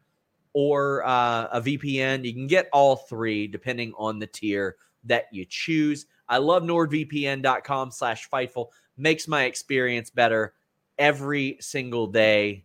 or 0.52 1.04
uh, 1.06 1.48
a 1.52 1.60
VPN, 1.60 2.24
you 2.24 2.32
can 2.32 2.46
get 2.46 2.68
all 2.72 2.96
three 2.96 3.46
depending 3.46 3.92
on 3.96 4.18
the 4.18 4.26
tier 4.26 4.76
that 5.04 5.26
you 5.32 5.44
choose. 5.44 6.06
I 6.28 6.38
love 6.38 6.62
NordVPN.com 6.62 7.90
slash 7.90 8.28
Fightful. 8.28 8.68
Makes 8.96 9.26
my 9.26 9.44
experience 9.44 10.10
better 10.10 10.54
every 10.98 11.56
single 11.60 12.06
day. 12.06 12.64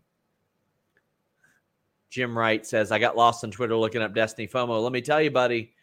Jim 2.10 2.38
Wright 2.38 2.66
says, 2.66 2.92
I 2.92 3.00
got 3.00 3.18
lost 3.18 3.44
on 3.44 3.52
Twitter 3.52 3.76
looking 3.76 4.02
up 4.02 4.14
Destiny 4.14 4.48
FOMO. 4.48 4.82
Let 4.82 4.92
me 4.92 5.02
tell 5.02 5.22
you, 5.22 5.32
buddy, 5.32 5.74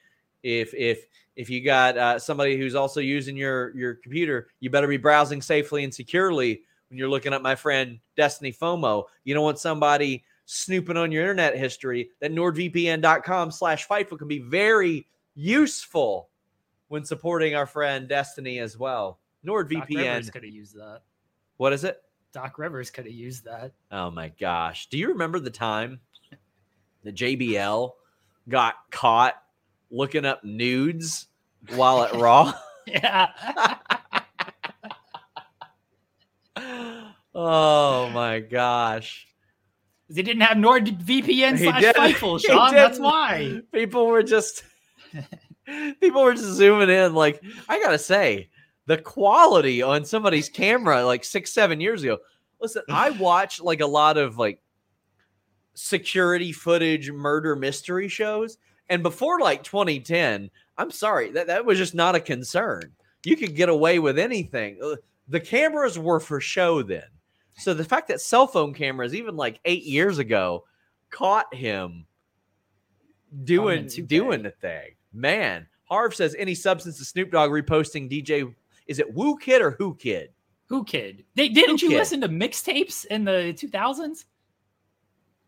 if 0.43 0.75
if 0.75 1.07
if 1.37 1.51
you 1.51 1.63
got 1.63 1.99
uh, 1.99 2.19
somebody 2.19 2.57
who's 2.57 2.75
also 2.75 3.01
using 3.01 3.37
your 3.37 3.77
your 3.77 3.95
computer, 3.95 4.49
you 4.61 4.71
better 4.71 4.87
be 4.87 4.97
browsing 4.97 5.43
safely 5.43 5.85
and 5.85 5.93
securely 5.93 6.63
when 6.89 6.99
you're 6.99 7.09
looking 7.09 7.33
at 7.33 7.43
my 7.43 7.55
friend 7.55 7.99
Destiny 8.17 8.53
FOMO. 8.53 9.05
You 9.25 9.35
don't 9.35 9.45
want 9.45 9.59
somebody 9.59 10.25
snooping 10.47 10.97
on 10.97 11.13
your 11.13 11.23
internet 11.23 11.57
history. 11.57 12.11
That 12.21 12.33
NordVPN.com 12.33 13.51
slash 13.51 13.87
Fightful 13.89 14.19
can 14.19 14.29
be 14.29 14.41
very 14.41 15.07
useful 15.35 16.29
when 16.89 17.05
supporting 17.05 17.55
our 17.55 17.67
friend 17.67 18.09
Destiny 18.09 18.59
as 18.59 18.79
well. 18.79 19.19
NordVPN 19.47 20.31
could 20.33 20.45
have 20.45 20.53
used 20.53 20.77
that. 20.77 21.01
What 21.57 21.73
is 21.73 21.85
it? 21.85 22.01
Doc 22.33 22.59
Rivers 22.59 22.91
could 22.91 23.05
have 23.07 23.15
used 23.15 23.45
that. 23.45 23.73
Oh 23.93 24.11
my 24.11 24.29
gosh. 24.41 24.89
Do 24.89 24.99
you 24.99 25.09
remember 25.09 25.39
the 25.39 25.51
time 25.51 26.01
that 27.05 27.15
JBL 27.15 27.93
got 28.49 28.75
caught 28.91 29.35
looking 29.91 30.25
up 30.25 30.43
nudes 30.43 31.29
while 31.75 32.03
at 32.03 32.15
Raw? 32.15 32.53
yeah. 32.87 33.29
oh 37.35 38.11
my 38.11 38.41
gosh. 38.41 39.27
They 40.11 40.23
didn't 40.23 40.43
have 40.43 40.59
NordVPN 40.59 41.59
slash. 41.59 41.83
Fightful, 41.83 42.41
Sean. 42.47 42.75
That's 42.75 42.99
why. 42.99 43.61
People 43.73 44.07
were 44.07 44.23
just 44.23 44.63
people 46.01 46.23
were 46.23 46.35
just 46.35 46.53
zooming 46.55 46.91
in. 46.91 47.15
Like, 47.15 47.43
I 47.69 47.81
gotta 47.81 47.99
say, 47.99 48.51
the 48.87 48.99
quality 48.99 49.83
on 49.83 50.05
somebody's 50.05 50.49
camera 50.49 51.05
like 51.05 51.25
six, 51.25 51.53
seven 51.53 51.81
years 51.81 52.03
ago. 52.03 52.19
Listen, 52.61 52.83
I 52.91 53.11
watch 53.19 53.61
like 53.61 53.81
a 53.81 53.87
lot 53.87 54.19
of 54.19 54.37
like 54.39 54.61
security 55.75 56.53
footage 56.53 57.11
murder 57.11 57.57
mystery 57.57 58.09
shows. 58.09 58.59
And 58.91 59.03
before 59.03 59.41
like 59.41 59.63
2010, 59.65 60.51
I'm 60.77 60.91
sorry, 60.91 61.31
that, 61.31 61.47
that 61.47 61.65
was 61.65 61.79
just 61.79 61.95
not 61.95 62.15
a 62.15 62.21
concern. 62.21 62.93
You 63.25 63.37
could 63.37 63.57
get 63.57 63.71
away 63.71 63.99
with 63.99 64.19
anything. 64.19 64.79
Uh, 64.83 64.97
The 65.29 65.41
cameras 65.41 65.99
were 65.99 66.21
for 66.21 66.41
show 66.41 66.83
then. 66.83 67.05
So 67.57 67.73
the 67.75 67.85
fact 67.85 68.09
that 68.09 68.21
cell 68.21 68.47
phone 68.47 68.75
cameras, 68.75 69.15
even 69.15 69.37
like 69.37 69.61
eight 69.65 69.85
years 69.85 70.19
ago, 70.19 70.65
caught 71.11 71.53
him 71.55 72.07
doing 73.45 73.87
doing 74.07 74.43
the 74.43 74.51
thing. 74.51 74.91
Man, 75.13 75.67
Harv 75.85 76.15
says 76.15 76.35
any 76.39 76.55
substance 76.55 77.01
of 77.01 77.07
Snoop 77.07 77.31
Dogg 77.31 77.51
reposting 77.51 78.11
DJ. 78.11 78.53
Is 78.87 78.99
it 78.99 79.15
Woo 79.15 79.37
Kid 79.39 79.63
or 79.63 79.73
Who 79.73 79.95
Kid? 79.95 80.31
Who 80.69 80.83
kid? 80.83 81.25
They 81.35 81.49
didn't 81.51 81.81
Who 81.81 81.87
you 81.87 81.93
kid? 81.93 81.99
listen 81.99 82.21
to 82.23 82.29
mixtapes 82.29 83.05
in 83.05 83.25
the 83.25 83.55
2000s? 83.57 84.25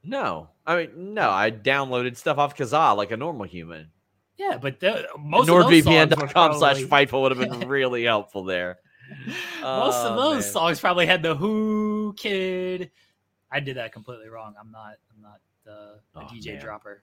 No, 0.04 0.50
I 0.66 0.76
mean 0.86 1.14
no. 1.14 1.30
I 1.30 1.50
downloaded 1.50 2.16
stuff 2.16 2.38
off 2.38 2.54
Kazaa 2.56 2.96
like 2.96 3.10
a 3.10 3.16
normal 3.16 3.46
human. 3.46 3.90
Yeah, 4.36 4.58
but 4.58 4.78
the, 4.78 5.08
most 5.18 5.48
of 5.48 5.56
those 5.56 5.82
songs 5.84 5.86
were 5.86 5.92
NordVPN.com 6.26 6.58
slash 6.58 6.76
Fightful 6.82 7.22
would 7.22 7.36
have 7.36 7.50
been 7.60 7.66
really 7.68 8.04
helpful 8.04 8.44
there. 8.44 8.78
Most 9.62 9.96
of 9.96 10.12
Oh, 10.12 10.16
those 10.34 10.44
man. 10.44 10.52
songs 10.52 10.80
probably 10.80 11.06
had 11.06 11.22
the 11.22 11.34
Who 11.34 11.85
kid. 12.14 12.90
I 13.50 13.60
did 13.60 13.76
that 13.76 13.92
completely 13.92 14.28
wrong. 14.28 14.54
I'm 14.60 14.70
not. 14.70 14.94
I'm 15.14 15.22
not 15.22 15.40
uh, 15.66 15.70
a 15.72 16.00
Oh, 16.16 16.20
DJ 16.32 16.54
man. 16.54 16.60
dropper. 16.62 17.02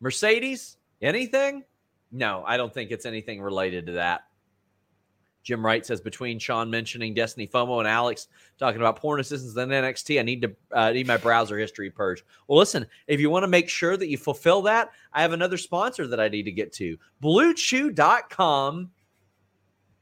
Mercedes? 0.00 0.76
Anything? 1.02 1.64
No, 2.10 2.42
I 2.46 2.56
don't 2.56 2.72
think 2.72 2.90
it's 2.90 3.06
anything 3.06 3.40
related 3.42 3.86
to 3.86 3.92
that. 3.92 4.22
Jim 5.44 5.64
Wright 5.64 5.84
says 5.86 6.00
between 6.00 6.38
Sean 6.38 6.68
mentioning 6.68 7.14
Destiny 7.14 7.46
FOMO 7.46 7.78
and 7.78 7.88
Alex 7.88 8.28
talking 8.58 8.80
about 8.80 8.96
porn 8.96 9.18
assistants 9.20 9.56
and 9.56 9.70
NXT, 9.72 10.18
I 10.18 10.22
need 10.22 10.42
to 10.42 10.54
uh, 10.72 10.90
need 10.90 11.06
my 11.06 11.16
browser 11.16 11.56
history 11.58 11.90
purged. 11.90 12.24
Well, 12.48 12.58
listen, 12.58 12.86
if 13.06 13.18
you 13.20 13.30
want 13.30 13.44
to 13.44 13.48
make 13.48 13.68
sure 13.68 13.96
that 13.96 14.08
you 14.08 14.18
fulfill 14.18 14.62
that, 14.62 14.90
I 15.12 15.22
have 15.22 15.32
another 15.32 15.56
sponsor 15.56 16.06
that 16.08 16.20
I 16.20 16.28
need 16.28 16.42
to 16.44 16.52
get 16.52 16.72
to. 16.74 16.98
BlueChew.com 17.22 18.90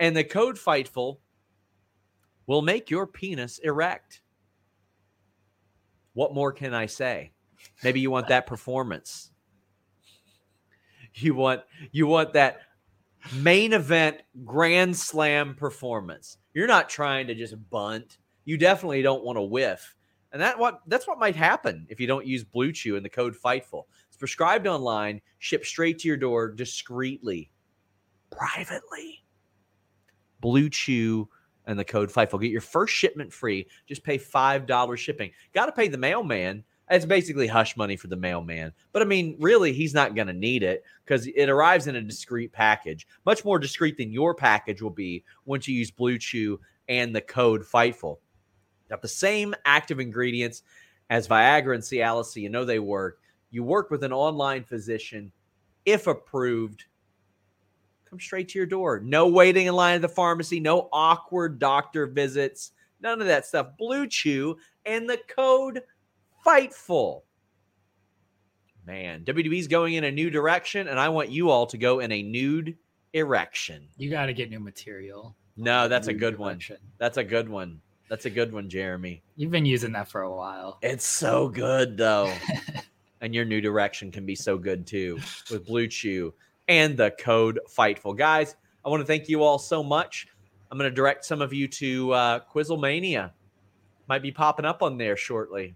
and 0.01 0.17
the 0.17 0.25
code 0.25 0.57
Fightful 0.57 1.19
will 2.47 2.63
make 2.63 2.91
your 2.91 3.07
penis 3.07 3.59
erect. 3.59 4.23
What 6.15 6.35
more 6.35 6.53
can 6.53 6.75
I 6.75 6.87
say? 6.87 7.33
Maybe 7.83 8.01
you 8.01 8.11
want 8.11 8.29
that 8.29 8.47
performance. 8.47 9.31
You 11.15 11.35
want 11.35 11.63
you 11.93 12.07
want 12.07 12.35
that 12.35 12.61
main 13.35 13.73
event 13.73 14.19
grand 14.45 14.97
slam 14.97 15.55
performance. 15.55 16.39
You're 16.55 16.67
not 16.67 16.89
trying 16.89 17.27
to 17.29 17.35
just 17.35 17.55
bunt. 17.71 18.19
You 18.45 18.59
definitely 18.59 19.03
don't 19.03 19.25
want 19.25 19.37
to 19.37 19.43
whiff. 19.43 19.95
And 20.33 20.43
that 20.43 20.59
what 20.59 20.81
that's 20.87 21.07
what 21.07 21.19
might 21.19 21.37
happen 21.37 21.87
if 21.89 22.01
you 22.01 22.07
don't 22.07 22.27
use 22.27 22.45
Blue 22.45 22.73
Chew 22.73 22.97
and 22.97 23.05
the 23.05 23.11
code 23.11 23.35
Fightful. 23.35 23.85
It's 24.09 24.17
prescribed 24.19 24.67
online, 24.67 25.21
shipped 25.39 25.67
straight 25.67 25.99
to 26.01 26.09
your 26.09 26.17
door 26.17 26.51
discreetly, 26.51 27.51
privately. 28.31 29.25
Blue 30.41 30.69
Chew 30.69 31.29
and 31.67 31.79
the 31.79 31.85
code 31.85 32.11
Fightful. 32.11 32.41
Get 32.41 32.51
your 32.51 32.61
first 32.61 32.95
shipment 32.95 33.33
free. 33.33 33.67
Just 33.87 34.05
pay 34.05 34.19
$5 34.19 34.97
shipping. 34.97 35.31
Got 35.53 35.67
to 35.67 35.73
pay 35.73 35.89
the 35.89 35.99
mailman. 35.99 36.65
It's 36.89 37.05
basically 37.05 37.49
hush 37.49 37.77
money 37.77 37.97
for 37.97 38.07
the 38.07 38.17
mailman. 38.17 38.73
But 38.93 39.03
I 39.03 39.07
mean, 39.07 39.37
really, 39.41 39.73
he's 39.73 39.95
not 39.95 40.15
going 40.15 40.29
to 40.29 40.33
need 40.33 40.63
it 40.63 40.85
because 41.05 41.27
it 41.27 41.49
arrives 41.49 41.89
in 41.89 41.97
a 41.97 42.01
discreet 42.01 42.53
package, 42.53 43.09
much 43.25 43.45
more 43.45 43.59
discreet 43.59 43.97
than 43.97 44.13
your 44.13 44.35
package 44.35 44.81
will 44.81 44.91
be 44.91 45.25
once 45.47 45.67
you 45.67 45.77
use 45.77 45.91
Blue 45.91 46.19
Chew 46.19 46.61
and 46.89 47.15
the 47.15 47.21
code 47.21 47.63
Fightful. 47.63 48.19
Got 48.89 49.03
the 49.03 49.09
same 49.09 49.53
active 49.65 49.99
ingredients 49.99 50.63
as 51.11 51.27
Viagra 51.27 51.75
and 51.75 51.83
Cialis, 51.83 52.27
so 52.27 52.41
you 52.41 52.49
know 52.49 52.65
they 52.65 52.79
work. 52.79 53.19
You 53.51 53.65
work 53.65 53.91
with 53.91 54.05
an 54.05 54.13
online 54.13 54.63
physician, 54.63 55.33
if 55.85 56.07
approved. 56.07 56.85
Come 58.09 58.21
straight 58.21 58.49
to 58.51 58.59
your 58.59 58.67
door. 58.67 59.01
No 59.01 59.29
waiting 59.29 59.67
in 59.67 59.75
line 59.75 59.97
at 59.97 60.03
the 60.03 60.09
pharmacy. 60.09 60.61
No 60.61 60.89
awkward 60.93 61.59
doctor 61.59 62.07
visits. 62.07 62.73
None 63.01 63.21
of 63.21 63.27
that 63.27 63.47
stuff. 63.47 63.77
Blue 63.79 64.07
Chew 64.07 64.57
and 64.85 65.09
the 65.09 65.19
code 65.29 65.83
Fightful. 66.47 67.23
Man, 68.87 69.25
WWE's 69.25 69.67
going 69.67 69.95
in 69.95 70.05
a 70.05 70.13
new 70.13 70.31
direction, 70.31 70.87
and 70.87 71.01
I 71.01 71.09
want 71.09 71.29
you 71.29 71.51
all 71.51 71.67
to 71.67 71.77
go 71.77 71.99
in 71.99 72.13
a 72.13 72.23
nude 72.23 72.77
erection. 73.15 73.89
You 73.97 74.11
got 74.11 74.27
to 74.27 74.33
get 74.33 74.49
new 74.49 74.61
material. 74.61 75.35
No, 75.57 75.89
that's 75.89 76.07
a 76.07 76.13
good 76.13 76.39
one. 76.39 76.61
That's 76.99 77.17
a 77.17 77.25
good 77.25 77.49
one. 77.49 77.81
That's 78.09 78.27
a 78.27 78.31
good 78.31 78.53
one, 78.53 78.69
Jeremy. 78.69 79.25
You've 79.35 79.51
been 79.51 79.67
using 79.67 79.91
that 79.93 80.09
for 80.09 80.23
a 80.23 80.33
while. 80.33 80.79
It's 80.83 81.05
so 81.05 81.49
good 81.49 81.97
though. 81.97 82.33
and 83.21 83.35
your 83.35 83.45
new 83.45 83.61
direction 83.61 84.13
can 84.13 84.25
be 84.25 84.37
so 84.37 84.57
good 84.57 84.87
too 84.87 85.19
with 85.51 85.67
Blue 85.67 85.89
Chew 85.89 86.33
and 86.69 86.97
the 86.97 87.13
code 87.13 87.61
Fightful. 87.69 88.17
Guys, 88.17 88.57
I 88.85 88.89
want 88.89 89.01
to 89.01 89.07
thank 89.07 89.29
you 89.29 89.43
all 89.43 89.59
so 89.59 89.83
much. 89.83 90.27
I'm 90.71 90.79
going 90.79 90.91
to 90.91 90.95
direct 90.95 91.25
some 91.25 91.41
of 91.41 91.53
you 91.53 91.69
to 91.69 92.13
uh, 92.13 92.41
Quizzlemania. 92.53 93.31
Might 94.09 94.23
be 94.23 94.33
popping 94.33 94.65
up 94.65 94.83
on 94.83 94.99
there 94.99 95.17
shortly. 95.17 95.75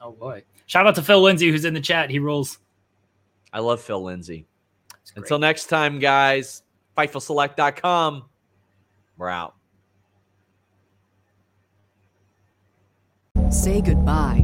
Oh, 0.00 0.12
boy. 0.12 0.42
Shout 0.66 0.86
out 0.86 0.94
to 0.96 1.02
Phil 1.02 1.20
Lindsay, 1.20 1.50
who's 1.50 1.64
in 1.64 1.74
the 1.74 1.80
chat. 1.80 2.10
He 2.10 2.18
rules. 2.18 2.58
I 3.52 3.60
love 3.60 3.80
Phil 3.80 4.02
Lindsay. 4.02 4.46
Until 5.16 5.38
next 5.38 5.66
time, 5.66 5.98
guys, 5.98 6.62
FightfulSelect.com. 6.96 8.24
We're 9.16 9.28
out. 9.28 9.54
Say 13.50 13.80
goodbye 13.80 14.43